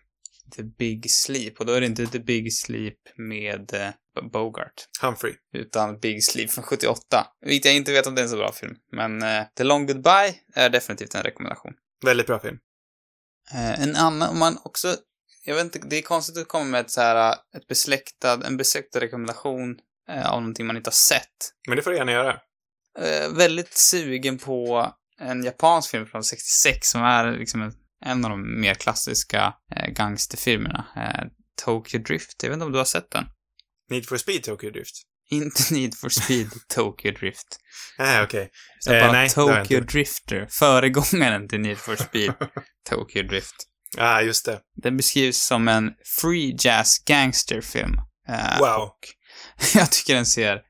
The 0.57 0.63
Big 0.63 1.11
Sleep. 1.11 1.61
Och 1.61 1.67
då 1.67 1.73
är 1.73 1.81
det 1.81 1.87
inte 1.87 2.07
The 2.07 2.19
Big 2.19 2.53
Sleep 2.53 2.99
med 3.17 3.75
eh, 3.75 4.23
Bogart. 4.33 4.89
Humphrey. 5.03 5.35
utan 5.53 5.99
Big 5.99 6.25
Sleep 6.25 6.51
från 6.51 6.65
78. 6.65 7.27
Vilket 7.41 7.65
jag 7.65 7.77
inte 7.77 7.93
vet 7.93 8.07
om 8.07 8.15
det 8.15 8.21
är 8.21 8.23
en 8.23 8.31
så 8.31 8.37
bra 8.37 8.53
film. 8.53 8.77
Men 8.93 9.23
eh, 9.23 9.43
The 9.57 9.65
Long 9.65 9.87
Goodbye 9.87 10.35
är 10.55 10.71
definitivt 10.71 11.15
en 11.15 11.23
rekommendation. 11.23 11.73
Väldigt 12.05 12.27
bra 12.27 12.39
film. 12.39 12.59
Eh, 13.53 13.83
en 13.83 13.97
annan, 13.97 14.31
om 14.31 14.39
man 14.39 14.59
också, 14.65 14.97
jag 15.45 15.55
vet 15.55 15.65
inte, 15.65 15.79
det 15.79 15.97
är 15.97 16.03
konstigt 16.03 16.39
att 16.39 16.49
komma 16.49 16.65
med 16.65 16.81
ett 16.81 16.91
så 16.91 17.01
här, 17.01 17.33
ett 17.57 17.67
besläktad, 17.69 18.47
en 18.47 18.57
besläktad 18.57 19.01
rekommendation 19.01 19.77
eh, 20.09 20.33
av 20.33 20.41
någonting 20.41 20.67
man 20.67 20.77
inte 20.77 20.89
har 20.89 20.93
sett. 20.93 21.53
Men 21.69 21.77
det 21.77 21.83
får 21.83 21.91
du 21.91 21.97
gärna 21.97 22.13
göra. 22.13 22.41
Eh, 22.99 23.33
väldigt 23.33 23.75
sugen 23.75 24.39
på 24.39 24.93
en 25.21 25.45
japansk 25.45 25.91
film 25.91 26.07
från 26.07 26.25
66 26.25 26.89
som 26.89 27.03
är 27.03 27.33
liksom 27.33 27.63
en, 27.63 27.73
en 28.05 28.25
av 28.25 28.31
de 28.31 28.61
mer 28.61 28.75
klassiska 28.75 29.55
eh, 29.77 29.91
gangsterfilmerna. 29.93 30.87
Eh, 30.97 31.25
Tokyo 31.65 32.01
Drift, 32.01 32.43
jag 32.43 32.51
vet 32.51 32.55
inte 32.55 32.67
om 32.67 32.73
du 32.73 32.79
har 32.79 32.85
sett 32.85 33.11
den? 33.11 33.25
Need 33.91 34.07
for 34.09 34.17
Speed 34.17 34.43
Tokyo 34.43 34.71
Drift. 34.71 34.95
Inte 35.31 35.63
Need 35.75 35.95
for 35.95 36.09
Speed 36.09 36.51
Tokyo 36.75 37.13
Drift. 37.13 37.59
Nej, 37.99 38.23
okej. 38.23 38.51
Utan 38.87 38.97
Eh, 38.97 39.03
bara 39.03 39.13
nej, 39.13 39.29
Tokyo. 39.29 39.81
Drifter. 39.81 40.47
Föregångaren 40.51 41.49
till 41.49 41.61
Need 41.61 41.79
for 41.79 41.97
Speed 41.97 42.35
Tokyo 42.91 43.23
Drift. 43.23 43.55
Ja, 43.97 44.05
ah, 44.05 44.21
just 44.21 44.45
det. 44.45 44.61
Den 44.83 44.97
beskrivs 44.97 45.39
som 45.39 45.69
en 45.69 45.93
free 46.21 46.57
jazz 46.59 46.99
gangsterfilm. 47.07 47.95
Eh, 48.29 48.59
Wow. 48.59 48.83
Och 48.83 48.99
jag 49.75 49.91
tycker 49.93 50.15
den 50.15 50.27
ser 50.27 50.63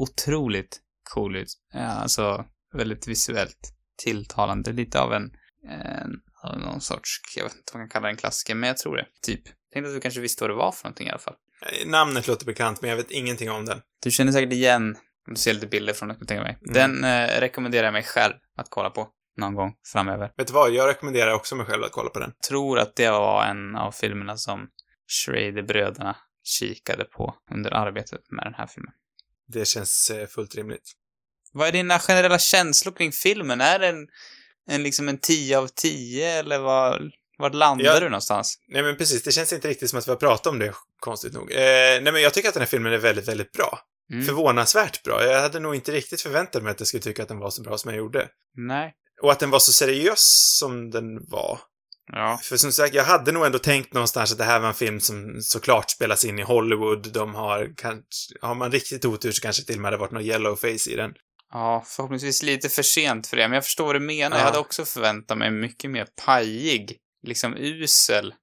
otroligt 0.00 0.80
cool 1.14 1.36
ut. 1.36 1.48
Eh, 1.74 1.98
alltså, 1.98 2.44
väldigt 2.74 3.06
visuellt 3.08 3.72
tilltalande. 4.04 4.72
Lite 4.72 5.00
av 5.00 5.12
en, 5.12 5.22
en 5.68 6.10
någon 6.54 6.80
sorts, 6.80 7.20
jag 7.36 7.44
vet 7.44 7.54
inte 7.56 7.72
vad 7.72 7.80
man 7.80 7.88
kan 7.88 7.92
kalla 8.00 8.06
den 8.06 8.16
klassiker, 8.16 8.54
men 8.54 8.68
jag 8.68 8.76
tror 8.76 8.96
det. 8.96 9.06
Typ. 9.22 9.42
Tänkte 9.72 9.88
att 9.88 9.94
du 9.94 10.00
kanske 10.00 10.20
visste 10.20 10.44
vad 10.44 10.50
det 10.50 10.54
var 10.54 10.72
för 10.72 10.84
någonting 10.84 11.06
i 11.06 11.10
alla 11.10 11.18
fall. 11.18 11.34
Eh, 11.62 11.88
Namnet 11.88 12.26
låter 12.26 12.46
bekant, 12.46 12.80
men 12.80 12.90
jag 12.90 12.96
vet 12.96 13.10
ingenting 13.10 13.50
om 13.50 13.64
den. 13.64 13.80
Du 14.02 14.10
känner 14.10 14.32
säkert 14.32 14.52
igen, 14.52 14.96
om 15.28 15.34
du 15.34 15.40
ser 15.40 15.54
lite 15.54 15.66
bilder 15.66 15.92
från 15.92 16.08
den, 16.08 16.26
tänka 16.26 16.42
mig. 16.42 16.58
Mm. 16.68 16.74
Den 16.74 17.04
eh, 17.04 17.40
rekommenderar 17.40 17.84
jag 17.84 17.92
mig 17.92 18.02
själv 18.02 18.34
att 18.56 18.66
kolla 18.70 18.90
på 18.90 19.08
någon 19.36 19.54
gång 19.54 19.74
framöver. 19.92 20.32
Vet 20.36 20.46
du 20.46 20.52
vad? 20.52 20.70
Jag 20.70 20.88
rekommenderar 20.88 21.32
också 21.32 21.56
mig 21.56 21.66
själv 21.66 21.84
att 21.84 21.92
kolla 21.92 22.10
på 22.10 22.18
den. 22.18 22.32
tror 22.48 22.78
att 22.78 22.96
det 22.96 23.10
var 23.10 23.44
en 23.44 23.76
av 23.76 23.92
filmerna 23.92 24.36
som 24.36 24.68
Schrader-bröderna 25.08 26.16
kikade 26.44 27.04
på 27.04 27.34
under 27.50 27.70
arbetet 27.74 28.20
med 28.30 28.46
den 28.46 28.54
här 28.54 28.66
filmen. 28.66 28.92
Det 29.48 29.68
känns 29.68 30.10
eh, 30.10 30.26
fullt 30.26 30.54
rimligt. 30.54 30.92
Vad 31.52 31.68
är 31.68 31.72
dina 31.72 31.98
generella 31.98 32.38
känslor 32.38 32.92
kring 32.92 33.12
filmen? 33.12 33.60
Är 33.60 33.78
den 33.78 34.08
en, 34.68 34.82
liksom 34.82 35.08
en 35.08 35.18
10 35.18 35.58
av 35.58 35.66
10 35.68 36.30
eller 36.38 36.58
var, 36.58 37.10
vart 37.38 37.54
landar 37.54 37.84
Ja. 37.84 38.00
du 38.00 38.08
någonstans? 38.08 38.58
Nej, 38.68 38.82
men 38.82 38.96
precis. 38.96 39.22
Det 39.22 39.32
känns 39.32 39.52
inte 39.52 39.68
riktigt 39.68 39.90
som 39.90 39.98
att 39.98 40.06
vi 40.08 40.10
har 40.12 40.16
pratat 40.16 40.46
om 40.46 40.58
det, 40.58 40.74
konstigt 41.00 41.32
nog. 41.32 41.52
Eh, 41.52 41.56
nej, 41.58 42.12
men 42.12 42.22
jag 42.22 42.34
tycker 42.34 42.48
att 42.48 42.54
den 42.54 42.60
här 42.60 42.68
filmen 42.68 42.92
är 42.92 42.98
väldigt, 42.98 43.28
väldigt 43.28 43.52
bra. 43.52 43.78
Mm. 44.12 44.24
Förvånansvärt 44.26 45.02
bra. 45.02 45.24
Jag 45.24 45.40
hade 45.40 45.60
nog 45.60 45.74
inte 45.74 45.92
riktigt 45.92 46.20
förväntat 46.22 46.62
mig 46.62 46.70
att 46.70 46.80
jag 46.80 46.86
skulle 46.86 47.02
tycka 47.02 47.22
att 47.22 47.28
den 47.28 47.38
var 47.38 47.50
så 47.50 47.62
bra 47.62 47.78
som 47.78 47.90
jag 47.90 47.98
gjorde. 47.98 48.28
Nej. 48.56 48.94
Och 49.22 49.32
att 49.32 49.40
den 49.40 49.50
var 49.50 49.58
så 49.58 49.72
seriös 49.72 50.56
som 50.58 50.90
den 50.90 51.28
var. 51.28 51.58
Ja. 52.12 52.40
För 52.42 52.56
som 52.56 52.72
sagt, 52.72 52.94
jag 52.94 53.04
hade 53.04 53.32
nog 53.32 53.46
ändå 53.46 53.58
tänkt 53.58 53.94
någonstans 53.94 54.32
att 54.32 54.38
det 54.38 54.44
här 54.44 54.60
var 54.60 54.68
en 54.68 54.74
film 54.74 55.00
som 55.00 55.40
såklart 55.40 55.90
spelas 55.90 56.24
in 56.24 56.38
i 56.38 56.42
Hollywood. 56.42 57.12
De 57.12 57.34
har 57.34 57.72
kanske, 57.76 58.34
har 58.40 58.54
man 58.54 58.72
riktigt 58.72 59.04
otur 59.04 59.32
så 59.32 59.42
kanske 59.42 59.64
till 59.64 59.74
och 59.74 59.80
med 59.80 59.86
hade 59.88 60.00
varit 60.00 60.10
någon 60.12 60.22
yellow 60.24 60.56
face 60.56 60.90
i 60.90 60.96
den. 60.96 61.10
Ja, 61.56 61.84
förhoppningsvis 61.86 62.42
lite 62.42 62.68
för 62.68 62.82
sent 62.82 63.26
för 63.26 63.36
det, 63.36 63.48
men 63.48 63.54
jag 63.54 63.64
förstår 63.64 63.84
vad 63.84 63.94
du 63.94 64.00
menar. 64.00 64.36
Ja. 64.36 64.40
Jag 64.40 64.46
hade 64.46 64.58
också 64.58 64.84
förväntat 64.84 65.38
mig 65.38 65.50
mycket 65.50 65.90
mer 65.90 66.06
pajig, 66.24 66.96
liksom 67.22 67.56
usel. 67.56 68.34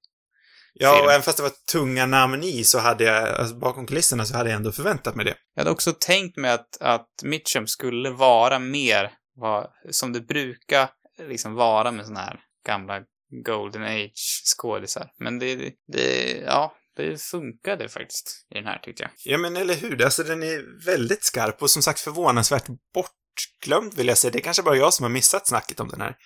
Ja, 0.72 1.02
och 1.02 1.10
även 1.10 1.22
fast 1.22 1.36
det 1.36 1.42
var 1.42 1.52
tunga 1.72 2.06
namn 2.06 2.42
i 2.42 2.64
så 2.64 2.78
hade 2.78 3.04
jag, 3.04 3.28
alltså 3.28 3.54
bakom 3.54 3.86
kulisserna 3.86 4.24
så 4.24 4.36
hade 4.36 4.50
jag 4.50 4.56
ändå 4.56 4.72
förväntat 4.72 5.14
mig 5.14 5.24
det. 5.24 5.34
Jag 5.54 5.60
hade 5.60 5.70
också 5.70 5.92
tänkt 5.92 6.36
mig 6.36 6.50
att, 6.50 6.80
att 6.80 7.08
Mitchum 7.22 7.66
skulle 7.66 8.10
vara 8.10 8.58
mer 8.58 9.12
vad, 9.34 9.70
som 9.90 10.12
det 10.12 10.20
brukar 10.20 10.88
liksom 11.28 11.54
vara 11.54 11.90
med 11.90 12.06
såna 12.06 12.20
här 12.20 12.40
gamla 12.66 13.00
Golden 13.44 13.82
Age-skådisar. 13.82 15.10
Men 15.18 15.38
det, 15.38 15.72
det, 15.92 16.30
ja, 16.46 16.74
det 16.96 17.22
funkade 17.22 17.88
faktiskt 17.88 18.46
i 18.50 18.54
den 18.54 18.64
här 18.66 18.78
tyckte 18.78 19.02
jag. 19.02 19.10
Ja, 19.24 19.38
men 19.38 19.56
eller 19.56 19.74
hur? 19.74 20.04
Alltså 20.04 20.22
den 20.22 20.42
är 20.42 20.84
väldigt 20.86 21.24
skarp 21.24 21.62
och 21.62 21.70
som 21.70 21.82
sagt 21.82 22.00
förvånansvärt 22.00 22.66
bortglömd 22.94 23.94
vill 23.94 24.08
jag 24.08 24.18
säga. 24.18 24.30
Det 24.30 24.38
är 24.38 24.42
kanske 24.42 24.62
bara 24.62 24.76
jag 24.76 24.94
som 24.94 25.04
har 25.04 25.10
missat 25.10 25.48
snacket 25.48 25.80
om 25.80 25.88
den 25.88 26.00
här. 26.00 26.16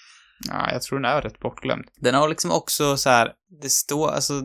Ja, 0.49 0.73
jag 0.73 0.83
tror 0.83 0.99
den 1.01 1.11
är 1.11 1.23
rätt 1.23 1.39
bortglömd. 1.41 1.85
Den 2.01 2.15
har 2.15 2.29
liksom 2.29 2.51
också 2.51 2.97
så 2.97 3.11
här, 3.11 3.33
det 3.63 3.71
står, 3.71 4.11
alltså, 4.11 4.43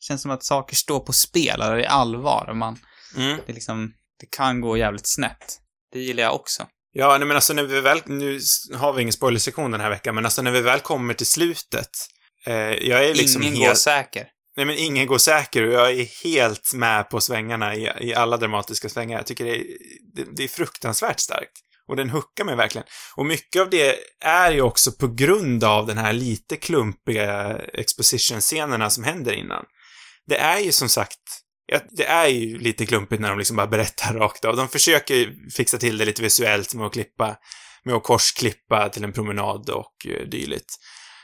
känns 0.00 0.22
som 0.22 0.30
att 0.30 0.44
saker 0.44 0.76
står 0.76 1.00
på 1.00 1.12
spel, 1.12 1.60
eller 1.60 1.78
i 1.78 1.86
allvar. 1.86 2.52
Man, 2.54 2.78
Mm. 3.16 3.38
det 3.46 3.52
liksom, 3.52 3.92
det 4.20 4.26
kan 4.36 4.60
gå 4.60 4.76
jävligt 4.76 5.06
snett. 5.06 5.58
Det 5.92 5.98
gillar 5.98 6.22
jag 6.22 6.34
också. 6.34 6.66
Ja, 6.92 7.18
nej, 7.18 7.26
men 7.28 7.36
alltså 7.36 7.52
när 7.52 7.62
vi 7.62 7.80
väl, 7.80 8.00
nu 8.06 8.40
har 8.74 8.92
vi 8.92 9.02
ingen 9.02 9.12
spoilersektion 9.12 9.70
den 9.70 9.80
här 9.80 9.90
veckan, 9.90 10.14
men 10.14 10.24
alltså 10.24 10.42
när 10.42 10.50
vi 10.50 10.60
väl 10.60 10.80
kommer 10.80 11.14
till 11.14 11.26
slutet. 11.26 11.90
Eh, 12.46 12.54
jag 12.54 13.04
är 13.04 13.14
liksom 13.14 13.42
Ingen 13.42 13.54
helt... 13.54 13.68
går 13.68 13.74
säker. 13.74 14.26
Nej, 14.56 14.66
men 14.66 14.76
ingen 14.78 15.06
går 15.06 15.18
säker 15.18 15.66
och 15.66 15.72
jag 15.72 15.90
är 15.92 16.24
helt 16.24 16.74
med 16.74 17.10
på 17.10 17.20
svängarna 17.20 17.74
i, 17.74 17.90
i 18.00 18.14
alla 18.14 18.36
dramatiska 18.36 18.88
svängar. 18.88 19.16
Jag 19.18 19.26
tycker 19.26 19.44
det 19.44 19.56
är, 19.56 19.64
det, 20.14 20.24
det 20.36 20.44
är 20.44 20.48
fruktansvärt 20.48 21.20
starkt. 21.20 21.52
Och 21.88 21.96
den 21.96 22.10
huckar 22.10 22.44
mig 22.44 22.56
verkligen. 22.56 22.86
Och 23.16 23.26
mycket 23.26 23.62
av 23.62 23.70
det 23.70 23.96
är 24.20 24.52
ju 24.52 24.60
också 24.60 24.92
på 24.92 25.08
grund 25.08 25.64
av 25.64 25.86
den 25.86 25.98
här 25.98 26.12
lite 26.12 26.56
klumpiga 26.56 27.58
exposition-scenerna 27.58 28.90
som 28.90 29.04
händer 29.04 29.32
innan. 29.32 29.64
Det 30.26 30.36
är 30.36 30.58
ju 30.58 30.72
som 30.72 30.88
sagt, 30.88 31.20
det 31.90 32.04
är 32.04 32.26
ju 32.26 32.58
lite 32.58 32.86
klumpigt 32.86 33.22
när 33.22 33.28
de 33.28 33.38
liksom 33.38 33.56
bara 33.56 33.66
berättar 33.66 34.14
rakt 34.14 34.44
av. 34.44 34.56
De 34.56 34.68
försöker 34.68 35.34
fixa 35.56 35.78
till 35.78 35.98
det 35.98 36.04
lite 36.04 36.22
visuellt 36.22 36.74
med 36.74 36.86
att 36.86 36.92
klippa, 36.92 37.36
med 37.84 37.94
att 37.94 38.02
korsklippa 38.02 38.88
till 38.88 39.04
en 39.04 39.12
promenad 39.12 39.70
och 39.70 40.06
eh, 40.06 40.28
dylikt. 40.28 40.76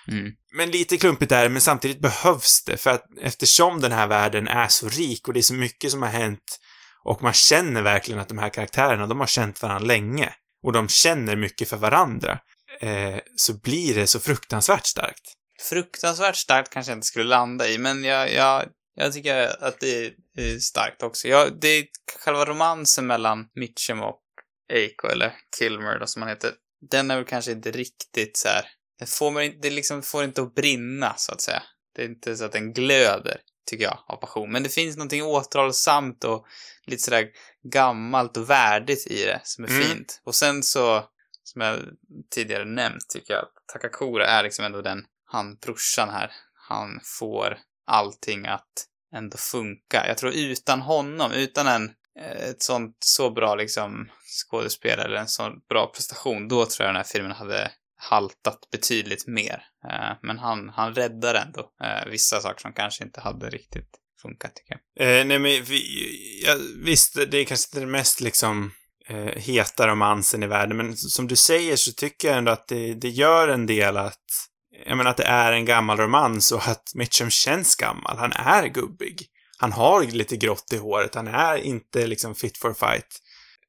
Mm. 0.09 0.33
Men 0.57 0.71
lite 0.71 0.97
klumpigt 0.97 1.33
är 1.33 1.43
det, 1.43 1.49
men 1.49 1.61
samtidigt 1.61 2.01
behövs 2.01 2.65
det 2.65 2.77
för 2.77 2.91
att 2.91 3.05
eftersom 3.21 3.81
den 3.81 3.93
här 3.93 4.07
världen 4.07 4.49
är 4.49 4.69
så 4.69 4.89
rik 4.89 5.29
och 5.29 5.35
det 5.35 5.41
är 5.41 5.43
så 5.43 5.55
mycket 5.55 5.91
som 5.91 6.03
har 6.03 6.09
hänt 6.09 6.59
och 7.05 7.23
man 7.23 7.33
känner 7.33 7.83
verkligen 7.83 8.21
att 8.21 8.29
de 8.29 8.39
här 8.39 8.49
karaktärerna, 8.49 9.07
de 9.07 9.21
har 9.21 9.27
känt 9.27 9.63
varandra 9.63 9.87
länge 9.87 10.35
och 10.63 10.73
de 10.73 10.89
känner 10.89 11.37
mycket 11.37 11.69
för 11.69 11.77
varandra, 11.77 12.39
eh, 12.81 13.19
så 13.37 13.55
blir 13.55 13.95
det 13.95 14.07
så 14.07 14.21
fruktansvärt 14.21 14.87
starkt. 14.87 15.33
fruktansvärt 15.61 16.37
starkt 16.37 16.73
kanske 16.73 16.93
jag 16.93 16.97
inte 16.97 17.07
skulle 17.07 17.25
landa 17.25 17.69
i, 17.69 17.79
men 17.79 18.05
jag, 18.05 18.33
jag, 18.33 18.65
jag 18.95 19.13
tycker 19.13 19.65
att 19.65 19.81
det 19.81 20.07
är 20.37 20.59
starkt 20.59 21.03
också. 21.03 21.29
Jag, 21.29 21.61
det 21.61 21.69
är 21.69 21.85
själva 22.19 22.45
romansen 22.45 23.07
mellan 23.07 23.47
Mitchum 23.55 24.01
och 24.01 24.21
Eiko, 24.73 25.09
eller 25.09 25.33
Kilmer 25.59 25.99
då 25.99 26.07
som 26.07 26.23
han 26.23 26.29
heter. 26.29 26.53
Den 26.91 27.11
är 27.11 27.17
väl 27.17 27.25
kanske 27.25 27.53
inte 27.53 27.71
riktigt 27.71 28.37
så 28.37 28.49
här. 28.49 28.65
Den 29.03 29.07
får 29.07 29.31
man 29.31 29.53
det 29.63 29.71
liksom 29.71 30.03
får 30.03 30.25
inte 30.25 30.43
att 30.43 30.55
brinna, 30.55 31.15
så 31.17 31.33
att 31.33 31.41
säga. 31.41 31.63
Det 31.95 32.03
är 32.03 32.07
inte 32.07 32.37
så 32.37 32.45
att 32.45 32.53
den 32.53 32.73
glöder, 32.73 33.41
tycker 33.67 33.85
jag, 33.85 33.99
av 34.07 34.17
passion. 34.17 34.53
Men 34.53 34.63
det 34.63 34.69
finns 34.69 34.97
någonting 34.97 35.23
återhållsamt 35.23 36.25
och 36.25 36.47
lite 36.87 37.03
sådär 37.03 37.29
gammalt 37.73 38.37
och 38.37 38.51
värdigt 38.51 39.07
i 39.07 39.25
det 39.25 39.41
som 39.45 39.65
är 39.65 39.69
Mm. 39.69 39.83
fint. 39.83 40.21
Och 40.25 40.35
sen 40.35 40.63
så, 40.63 41.05
som 41.45 41.61
jag 41.61 41.79
tidigare 42.31 42.65
nämnt, 42.65 43.09
tycker 43.09 43.35
jag 43.35 43.43
att 43.43 43.53
Takakura 43.73 44.27
är 44.27 44.43
liksom 44.43 44.65
ändå 44.65 44.83
den, 44.83 45.05
han 45.25 45.57
brorsan 45.57 46.09
här, 46.11 46.31
han 46.69 47.01
får 47.05 47.59
allting 47.87 48.47
att 48.47 48.87
ändå 49.15 49.37
funka. 49.37 50.07
Jag 50.09 50.19
tror 50.19 50.33
utan 50.33 50.81
honom, 50.81 51.33
utan 51.33 51.67
en, 51.67 51.91
eh, 52.21 52.49
ett 52.49 52.63
sånt, 52.63 52.97
så 53.01 53.31
bra 53.31 53.55
liksom 53.55 54.11
skådespelare 54.45 55.05
eller 55.07 55.17
en 55.17 55.29
sån 55.29 55.53
bra 55.69 55.87
prestation, 55.87 56.49
då 56.49 56.67
tror 56.67 56.85
jag 56.87 56.89
den 56.95 56.97
här 56.97 57.13
filmen 57.13 57.33
hade 57.33 57.71
haltat 58.11 58.69
betydligt 58.73 59.27
mer. 59.27 59.63
Eh, 59.91 60.17
men 60.23 60.39
han, 60.39 60.69
han 60.69 60.95
räddar 60.95 61.35
ändå 61.35 61.61
eh, 61.61 62.11
vissa 62.11 62.41
saker 62.41 62.61
som 62.61 62.73
kanske 62.73 63.05
inte 63.05 63.21
hade 63.21 63.51
riktigt 63.51 63.91
funkat, 64.23 64.55
tycker 64.55 64.77
jag. 64.95 65.19
Eh, 65.21 65.25
nej 65.27 65.39
men 65.39 65.65
vi, 65.65 65.83
ja, 66.47 66.57
visst, 66.85 67.15
det 67.31 67.39
är 67.39 67.45
kanske 67.45 67.69
inte 67.69 67.81
den 67.81 67.91
mest 67.91 68.21
liksom 68.21 68.73
eh, 69.09 69.17
heta 69.17 69.89
romansen 69.89 70.43
i 70.43 70.47
världen, 70.47 70.77
men 70.77 70.97
som 70.97 71.29
du 71.29 71.37
säger 71.37 71.77
så 71.77 71.93
tycker 71.93 72.29
jag 72.29 72.39
ändå 72.39 72.53
att 72.53 72.69
det, 72.69 72.95
det 72.95 73.09
gör 73.09 73.49
en 73.49 73.67
del 73.67 73.97
att 73.97 74.49
jag 74.87 74.97
menar 74.97 75.11
att 75.11 75.17
det 75.17 75.25
är 75.25 75.53
en 75.53 75.65
gammal 75.65 75.99
romans 75.99 76.53
och 76.53 76.69
att 76.69 76.93
Mitchum 76.95 77.31
känns 77.31 77.77
gammal. 77.77 78.19
Han 78.19 78.33
är 78.33 78.67
gubbig. 78.67 79.27
Han 79.59 79.73
har 79.73 80.05
lite 80.05 80.37
grått 80.37 80.73
i 80.73 80.77
håret. 80.77 81.15
Han 81.15 81.29
är 81.29 81.57
inte 81.57 82.07
liksom 82.07 82.35
fit 82.35 82.59
for 82.59 82.75
fight. 82.75 83.19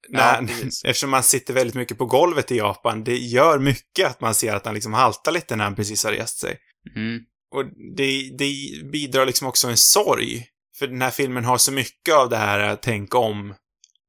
Ja, 0.09 0.41
När, 0.41 0.47
precis. 0.47 0.83
eftersom 0.85 1.09
man 1.09 1.23
sitter 1.23 1.53
väldigt 1.53 1.75
mycket 1.75 1.97
på 1.97 2.05
golvet 2.05 2.51
i 2.51 2.57
Japan, 2.57 3.03
det 3.03 3.17
gör 3.17 3.59
mycket 3.59 4.07
att 4.07 4.21
man 4.21 4.35
ser 4.35 4.55
att 4.55 4.65
han 4.65 4.73
liksom 4.73 4.93
haltar 4.93 5.31
lite 5.31 5.55
när 5.55 5.63
han 5.63 5.75
precis 5.75 6.03
har 6.03 6.11
rest 6.11 6.39
sig. 6.39 6.57
Mm. 6.95 7.19
Och 7.51 7.65
det, 7.95 8.37
det 8.37 8.53
bidrar 8.91 9.25
liksom 9.25 9.47
också 9.47 9.67
en 9.67 9.77
sorg. 9.77 10.47
För 10.79 10.87
den 10.87 11.01
här 11.01 11.11
filmen 11.11 11.45
har 11.45 11.57
så 11.57 11.71
mycket 11.71 12.15
av 12.15 12.29
det 12.29 12.37
här 12.37 12.59
att 12.59 12.81
tänka 12.81 13.17
om. 13.17 13.55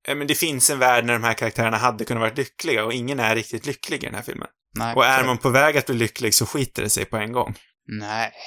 Men 0.08 0.26
det 0.26 0.34
finns 0.34 0.70
en 0.70 0.78
värld 0.78 1.04
när 1.04 1.12
de 1.12 1.24
här 1.24 1.34
karaktärerna 1.34 1.76
hade 1.76 2.04
kunnat 2.04 2.20
vara 2.20 2.32
lyckliga 2.34 2.84
och 2.84 2.92
ingen 2.92 3.20
är 3.20 3.34
riktigt 3.34 3.66
lycklig 3.66 4.02
i 4.02 4.06
den 4.06 4.14
här 4.14 4.22
filmen. 4.22 4.48
Nej. 4.78 4.94
Och 4.94 5.04
är 5.04 5.24
man 5.24 5.38
på 5.38 5.50
väg 5.50 5.76
att 5.76 5.86
bli 5.86 5.94
lycklig 5.94 6.34
så 6.34 6.46
skiter 6.46 6.82
det 6.82 6.90
sig 6.90 7.04
på 7.04 7.16
en 7.16 7.32
gång. 7.32 7.54
Nej. 7.86 8.32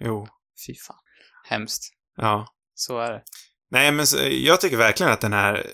Jo. 0.00 0.28
Fy 0.66 0.74
fan. 0.74 0.96
Hemskt. 1.48 1.82
Ja. 2.16 2.46
Så 2.74 2.98
är 2.98 3.12
det. 3.12 3.22
Nej, 3.70 3.92
men 3.92 4.06
jag 4.30 4.60
tycker 4.60 4.76
verkligen 4.76 5.12
att 5.12 5.20
den 5.20 5.32
här... 5.32 5.66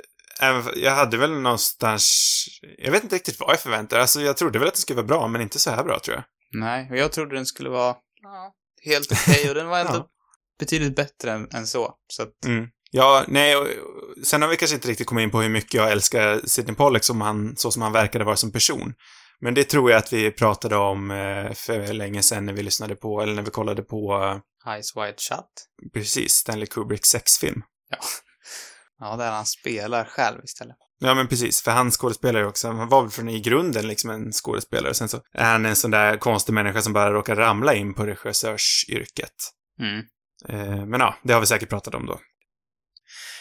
Jag 0.76 0.91
hade 0.95 1.16
väl 1.16 1.30
någonstans... 1.41 2.45
Jag 2.78 2.93
vet 2.93 3.03
inte 3.03 3.14
riktigt 3.16 3.41
vad 3.41 3.51
jag 3.51 3.61
förväntade 3.61 4.03
Alltså, 4.03 4.20
jag 4.20 4.37
trodde 4.37 4.59
väl 4.59 4.68
att 4.68 4.74
den 4.74 4.80
skulle 4.80 4.97
vara 4.97 5.07
bra, 5.07 5.28
men 5.28 5.41
inte 5.41 5.59
så 5.59 5.70
här 5.70 5.85
bra, 5.85 5.99
tror 5.99 6.16
jag. 6.16 6.24
Nej, 6.61 6.91
och 6.91 6.97
jag 6.97 7.12
trodde 7.12 7.35
den 7.37 7.47
skulle 7.47 7.68
vara 7.70 7.97
ja, 8.22 8.53
helt 8.85 9.12
okej 9.12 9.49
och 9.49 9.55
den 9.55 9.68
var 9.68 9.78
ändå 9.87 9.93
Ja. 9.95 10.09
betydligt 10.59 10.97
bättre 10.97 11.33
än, 11.33 11.49
än 11.55 11.66
så. 11.66 11.95
Så 12.07 12.22
att, 12.22 12.45
Mm. 12.47 12.66
Ja, 12.95 13.24
nej, 13.28 13.57
och, 13.57 13.62
och, 13.62 14.26
sen 14.26 14.43
har 14.43 14.49
vi 14.49 14.57
kanske 14.57 14.74
inte 14.74 14.89
riktigt 14.89 15.07
kommit 15.07 15.22
in 15.22 15.30
på 15.30 15.41
hur 15.41 15.49
mycket 15.49 15.74
jag 15.74 15.93
älskar 15.93 16.41
Sidney 16.45 16.74
Pollack 16.76 17.05
som 17.05 17.20
han, 17.20 17.57
så 17.57 17.70
som 17.70 17.83
han 17.83 17.93
verkade 17.93 18.24
vara 18.24 18.37
som 18.37 18.53
person. 18.53 18.95
Men 19.41 19.55
det 19.55 19.64
tror 19.64 19.91
jag 19.91 19.99
att 19.99 20.12
vi 20.12 20.30
pratade 20.30 20.76
om 20.76 21.11
eh, 21.11 21.53
för 21.53 21.93
länge 21.93 22.22
sedan 22.22 22.47
när 22.47 22.53
vi 22.53 22.62
lyssnade 22.62 22.95
på, 22.97 23.20
eller 23.22 23.35
när 23.35 23.43
vi 23.43 23.51
kollade 23.51 23.83
på, 23.83 24.14
eh, 24.66 24.72
Eyes 24.72 24.97
Wide 24.97 25.14
Shut. 25.18 25.93
precis, 25.95 26.33
Stanley 26.33 26.66
Kubricks 26.66 27.09
sexfilm. 27.09 27.62
Ja. 27.91 27.99
Ja, 29.03 29.16
där 29.16 29.30
han 29.30 29.46
spelar 29.46 30.05
själv 30.05 30.44
istället. 30.44 30.76
Ja, 30.98 31.14
men 31.14 31.28
precis. 31.28 31.62
För 31.62 31.70
han 31.70 31.90
skådespelar 31.90 32.40
ju 32.40 32.46
också. 32.46 32.68
Han 32.68 32.88
var 32.88 33.03
väl 33.03 33.11
från 33.11 33.28
i 33.28 33.40
grunden 33.40 33.88
liksom 33.88 34.11
en 34.11 34.32
skådespelare. 34.32 34.94
Sen 34.94 35.09
så 35.09 35.20
är 35.32 35.44
han 35.44 35.66
en 35.66 35.76
sån 35.76 35.90
där 35.90 36.16
konstig 36.16 36.53
människa 36.53 36.82
som 36.82 36.92
bara 36.92 37.12
råkar 37.12 37.36
ramla 37.36 37.74
in 37.74 37.94
på 37.94 38.07
regissörsyrket. 38.07 39.34
Mm. 39.80 39.98
Eh, 40.48 40.86
men 40.86 41.00
ja, 41.00 41.14
det 41.22 41.32
har 41.32 41.40
vi 41.40 41.46
säkert 41.46 41.68
pratat 41.68 41.94
om 41.94 42.07
då. 42.07 42.20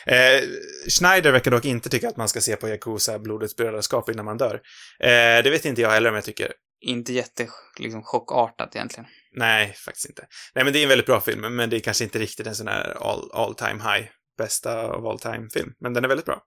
Eh, 0.05 0.41
Schneider 0.89 1.31
verkar 1.31 1.51
dock 1.51 1.65
inte 1.65 1.89
tycka 1.89 2.09
att 2.09 2.17
man 2.17 2.29
ska 2.29 2.41
se 2.41 2.55
på 2.55 2.69
Yakuza 2.69 3.19
Blodets 3.19 3.55
brödraskap 3.55 4.09
innan 4.09 4.25
man 4.25 4.37
dör. 4.37 4.55
Eh, 4.99 5.43
det 5.43 5.49
vet 5.49 5.65
inte 5.65 5.81
jag 5.81 5.91
heller 5.91 6.09
om 6.09 6.15
jag 6.15 6.23
tycker. 6.23 6.53
Inte 6.79 7.13
jätte, 7.13 7.47
liksom, 7.79 8.03
chockartat 8.03 8.75
egentligen. 8.75 9.05
Nej, 9.35 9.73
faktiskt 9.73 10.09
inte. 10.09 10.27
Nej, 10.55 10.63
men 10.63 10.73
det 10.73 10.79
är 10.79 10.83
en 10.83 10.89
väldigt 10.89 11.07
bra 11.07 11.21
film, 11.21 11.55
men 11.55 11.69
det 11.69 11.75
är 11.75 11.79
kanske 11.79 12.03
inte 12.03 12.19
riktigt 12.19 12.47
en 12.47 12.55
sån 12.55 12.67
här 12.67 12.97
all, 13.01 13.31
all 13.33 13.55
time 13.55 13.83
high, 13.83 14.09
bästa 14.41 14.95
of 14.95 15.05
all 15.05 15.19
time 15.19 15.49
film. 15.53 15.73
Men 15.79 15.93
den 15.93 16.03
är 16.03 16.07
väldigt 16.07 16.25
bra. 16.25 16.41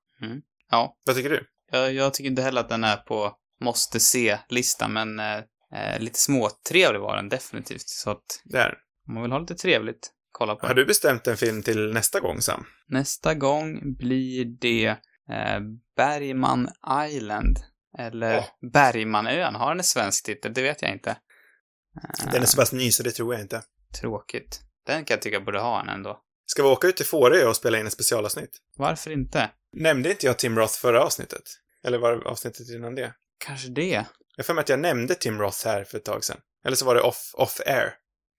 Ja, 0.70 0.96
Vad 1.06 1.16
tycker 1.16 1.30
du? 1.30 1.46
jag, 1.70 1.92
jag 1.94 2.14
tycker 2.14 2.30
inte 2.30 2.42
heller 2.42 2.60
att 2.60 2.68
den 2.68 2.84
är 2.84 2.96
på 2.96 3.36
måste 3.60 4.00
se-listan, 4.00 4.92
men 4.92 5.18
eh, 5.18 5.36
eh, 5.74 6.00
lite 6.00 6.18
småtrevlig 6.18 7.00
var 7.00 7.16
den 7.16 7.28
definitivt. 7.28 7.88
Så 7.88 8.10
att 8.10 8.40
Där. 8.44 8.74
om 9.08 9.14
man 9.14 9.22
vill 9.22 9.32
ha 9.32 9.38
lite 9.38 9.54
trevligt, 9.54 10.10
kolla 10.32 10.54
på 10.54 10.66
Har 10.66 10.68
den. 10.74 10.76
du 10.76 10.86
bestämt 10.86 11.26
en 11.26 11.36
film 11.36 11.62
till 11.62 11.92
nästa 11.92 12.20
gång, 12.20 12.40
Sam? 12.40 12.66
Nästa 12.88 13.34
gång 13.34 13.96
blir 13.96 14.44
det 14.44 14.86
eh, 15.30 15.60
Bergman 15.96 16.68
Island. 17.08 17.58
Eller 17.98 18.38
Åh. 18.38 18.70
Bergmanön. 18.72 19.54
Har 19.54 19.68
den 19.68 19.78
en 19.78 19.84
svensk 19.84 20.24
titel? 20.26 20.54
Det 20.54 20.62
vet 20.62 20.82
jag 20.82 20.92
inte. 20.92 21.10
Eh, 21.10 22.30
Den 22.32 22.42
är 22.42 22.46
så 22.46 22.56
pass 22.56 22.72
ny 22.72 22.90
så 22.90 23.02
det 23.02 23.10
tror 23.10 23.34
jag 23.34 23.40
inte. 23.42 23.62
Tråkigt. 24.00 24.60
Den 24.86 25.04
kan 25.04 25.14
jag 25.14 25.22
tycka 25.22 25.40
borde 25.40 25.60
ha 25.60 25.80
en 25.80 25.88
ändå. 25.88 26.20
Ska 26.46 26.62
vi 26.62 26.68
åka 26.68 26.86
ut 26.86 26.96
till 26.96 27.06
Fårö 27.06 27.44
och 27.46 27.56
spela 27.56 27.78
in 27.78 27.86
ett 27.86 27.92
specialavsnitt? 27.92 28.58
Varför 28.76 29.10
inte? 29.10 29.50
Nämnde 29.72 30.10
inte 30.10 30.26
jag 30.26 30.38
Tim 30.38 30.58
Roth 30.58 30.74
förra 30.74 31.04
avsnittet? 31.04 31.42
Eller 31.86 31.98
var 31.98 32.16
det 32.16 32.28
avsnittet 32.28 32.68
innan 32.70 32.94
det? 32.94 33.14
Kanske 33.44 33.68
det. 33.68 34.04
Jag 34.36 34.46
för 34.46 34.54
mig 34.54 34.62
att 34.62 34.68
jag 34.68 34.78
nämnde 34.80 35.14
Tim 35.14 35.38
Roth 35.40 35.66
här 35.66 35.84
för 35.84 35.98
ett 35.98 36.04
tag 36.04 36.24
sedan. 36.24 36.40
Eller 36.64 36.76
så 36.76 36.84
var 36.84 36.94
det 36.94 37.00
off, 37.00 37.30
off 37.34 37.60
air. 37.66 37.94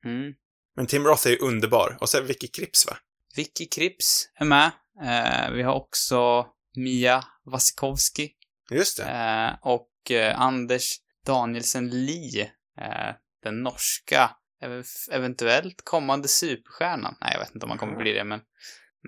Mm. 0.05 0.33
Men 0.75 0.87
Tim 0.87 1.03
Roth 1.05 1.27
är 1.27 1.31
ju 1.31 1.37
underbar. 1.37 1.97
Och 2.01 2.09
så 2.09 2.21
Vicky 2.21 2.47
Kripps, 2.47 2.87
va? 2.87 2.97
Vicky 3.35 3.65
Kripps 3.65 4.29
är 4.35 4.45
med. 4.45 4.71
Eh, 5.03 5.51
vi 5.51 5.61
har 5.61 5.73
också 5.73 6.45
Mia 6.75 7.23
Wasikowski 7.45 8.31
Just 8.71 8.97
det. 8.97 9.03
eh, 9.03 9.55
och 9.61 10.11
eh, 10.11 10.41
Anders 10.41 10.83
Danielsen 11.25 12.05
Lee. 12.05 12.51
Eh, 12.81 13.15
den 13.43 13.63
norska, 13.63 14.31
eventuellt 15.11 15.81
kommande 15.83 16.27
superstjärnan. 16.27 17.15
Nej, 17.21 17.29
jag 17.33 17.39
vet 17.39 17.55
inte 17.55 17.63
om 17.65 17.69
han 17.69 17.79
kommer 17.79 17.95
bli 17.97 18.13
det, 18.13 18.23
men, 18.23 18.39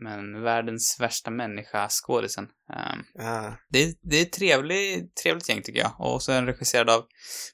men 0.01 0.41
världens 0.41 0.97
värsta 0.99 1.31
människa, 1.31 1.87
skådisen. 1.89 2.47
Eh, 2.73 3.25
Ah. 3.27 3.53
det, 3.69 3.83
är- 3.83 3.93
det 4.01 4.17
är 4.17 4.21
ett 4.21 4.31
trevlig, 4.33 5.15
trevligt 5.23 5.49
gäng 5.49 5.61
tycker 5.61 5.79
jag. 5.79 5.95
Och 5.99 6.23
så 6.23 6.31
är 6.31 6.35
den 6.35 6.45
regisserad 6.45 6.89
av 6.89 7.05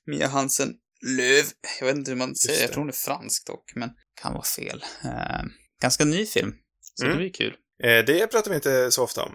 Mia 0.05 0.27
Hansen 0.27 0.73
Löv. 1.17 1.43
Jag 1.79 1.85
vet 1.87 1.95
inte 1.95 2.11
hur 2.11 2.17
man 2.17 2.35
säger, 2.35 2.57
det. 2.57 2.63
jag 2.63 2.71
tror 2.71 2.81
hon 2.81 2.89
är 2.89 2.93
fransk 2.93 3.47
dock, 3.47 3.71
men 3.75 3.89
kan 4.21 4.33
vara 4.33 4.43
fel. 4.43 4.83
Eh, 5.03 5.43
ganska 5.81 6.05
ny 6.05 6.25
film. 6.25 6.53
Så 6.81 7.05
Mm. 7.05 7.17
det 7.17 7.21
blir 7.23 7.33
kul. 7.33 7.55
Eh, 7.83 8.05
det 8.05 8.31
pratar 8.31 8.49
vi 8.49 8.55
inte 8.55 8.91
så 8.91 9.03
ofta 9.03 9.23
om. 9.23 9.33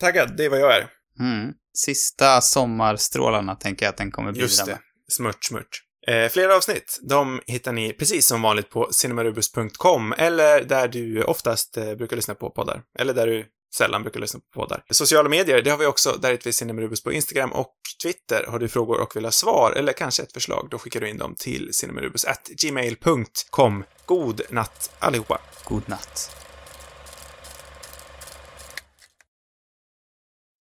Taggad, 0.00 0.36
det 0.36 0.44
är 0.44 0.50
vad 0.50 0.60
jag 0.60 0.76
är. 0.76 0.88
Mm. 1.20 1.52
Sista 1.74 2.40
sommarstrålarna 2.40 3.54
tänker 3.54 3.86
jag 3.86 3.90
att 3.90 3.96
den 3.96 4.10
kommer 4.10 4.32
bidra 4.32 4.42
Just 4.42 4.66
det. 4.66 4.78
Smört, 5.08 5.44
smört. 5.44 5.82
Eh, 6.06 6.28
flera 6.28 6.56
avsnitt, 6.56 6.98
de 7.02 7.40
hittar 7.46 7.72
ni 7.72 7.92
precis 7.92 8.26
som 8.26 8.42
vanligt 8.42 8.70
på 8.70 8.88
cinemarubus.com 8.90 10.14
eller 10.18 10.64
där 10.64 10.88
du 10.88 11.24
oftast 11.24 11.76
eh, 11.76 11.94
brukar 11.94 12.16
lyssna 12.16 12.34
på 12.34 12.50
poddar. 12.50 12.82
Eller 12.98 13.14
där 13.14 13.26
du 13.26 13.46
sällan 13.74 14.02
brukar 14.02 14.20
lyssna 14.20 14.40
på 14.40 14.46
poddar. 14.60 14.84
Sociala 14.90 15.28
medier, 15.28 15.62
det 15.62 15.70
har 15.70 15.78
vi 15.78 15.86
också. 15.86 16.18
Där 16.22 16.30
heter 16.30 16.44
vi 16.44 16.52
Cinemarubus 16.52 17.02
på 17.02 17.12
Instagram 17.12 17.52
och 17.52 17.74
Twitter. 18.02 18.44
Har 18.48 18.58
du 18.58 18.68
frågor 18.68 19.00
och 19.00 19.16
vill 19.16 19.24
ha 19.24 19.32
svar 19.32 19.72
eller 19.72 19.92
kanske 19.92 20.22
ett 20.22 20.32
förslag, 20.32 20.68
då 20.70 20.78
skickar 20.78 21.00
du 21.00 21.08
in 21.08 21.18
dem 21.18 21.34
till 21.34 21.68
cinemarubus.gmail.com. 21.72 23.84
God 24.04 24.40
natt 24.50 24.90
allihopa! 24.98 25.40
God 25.64 25.88
natt. 25.88 26.49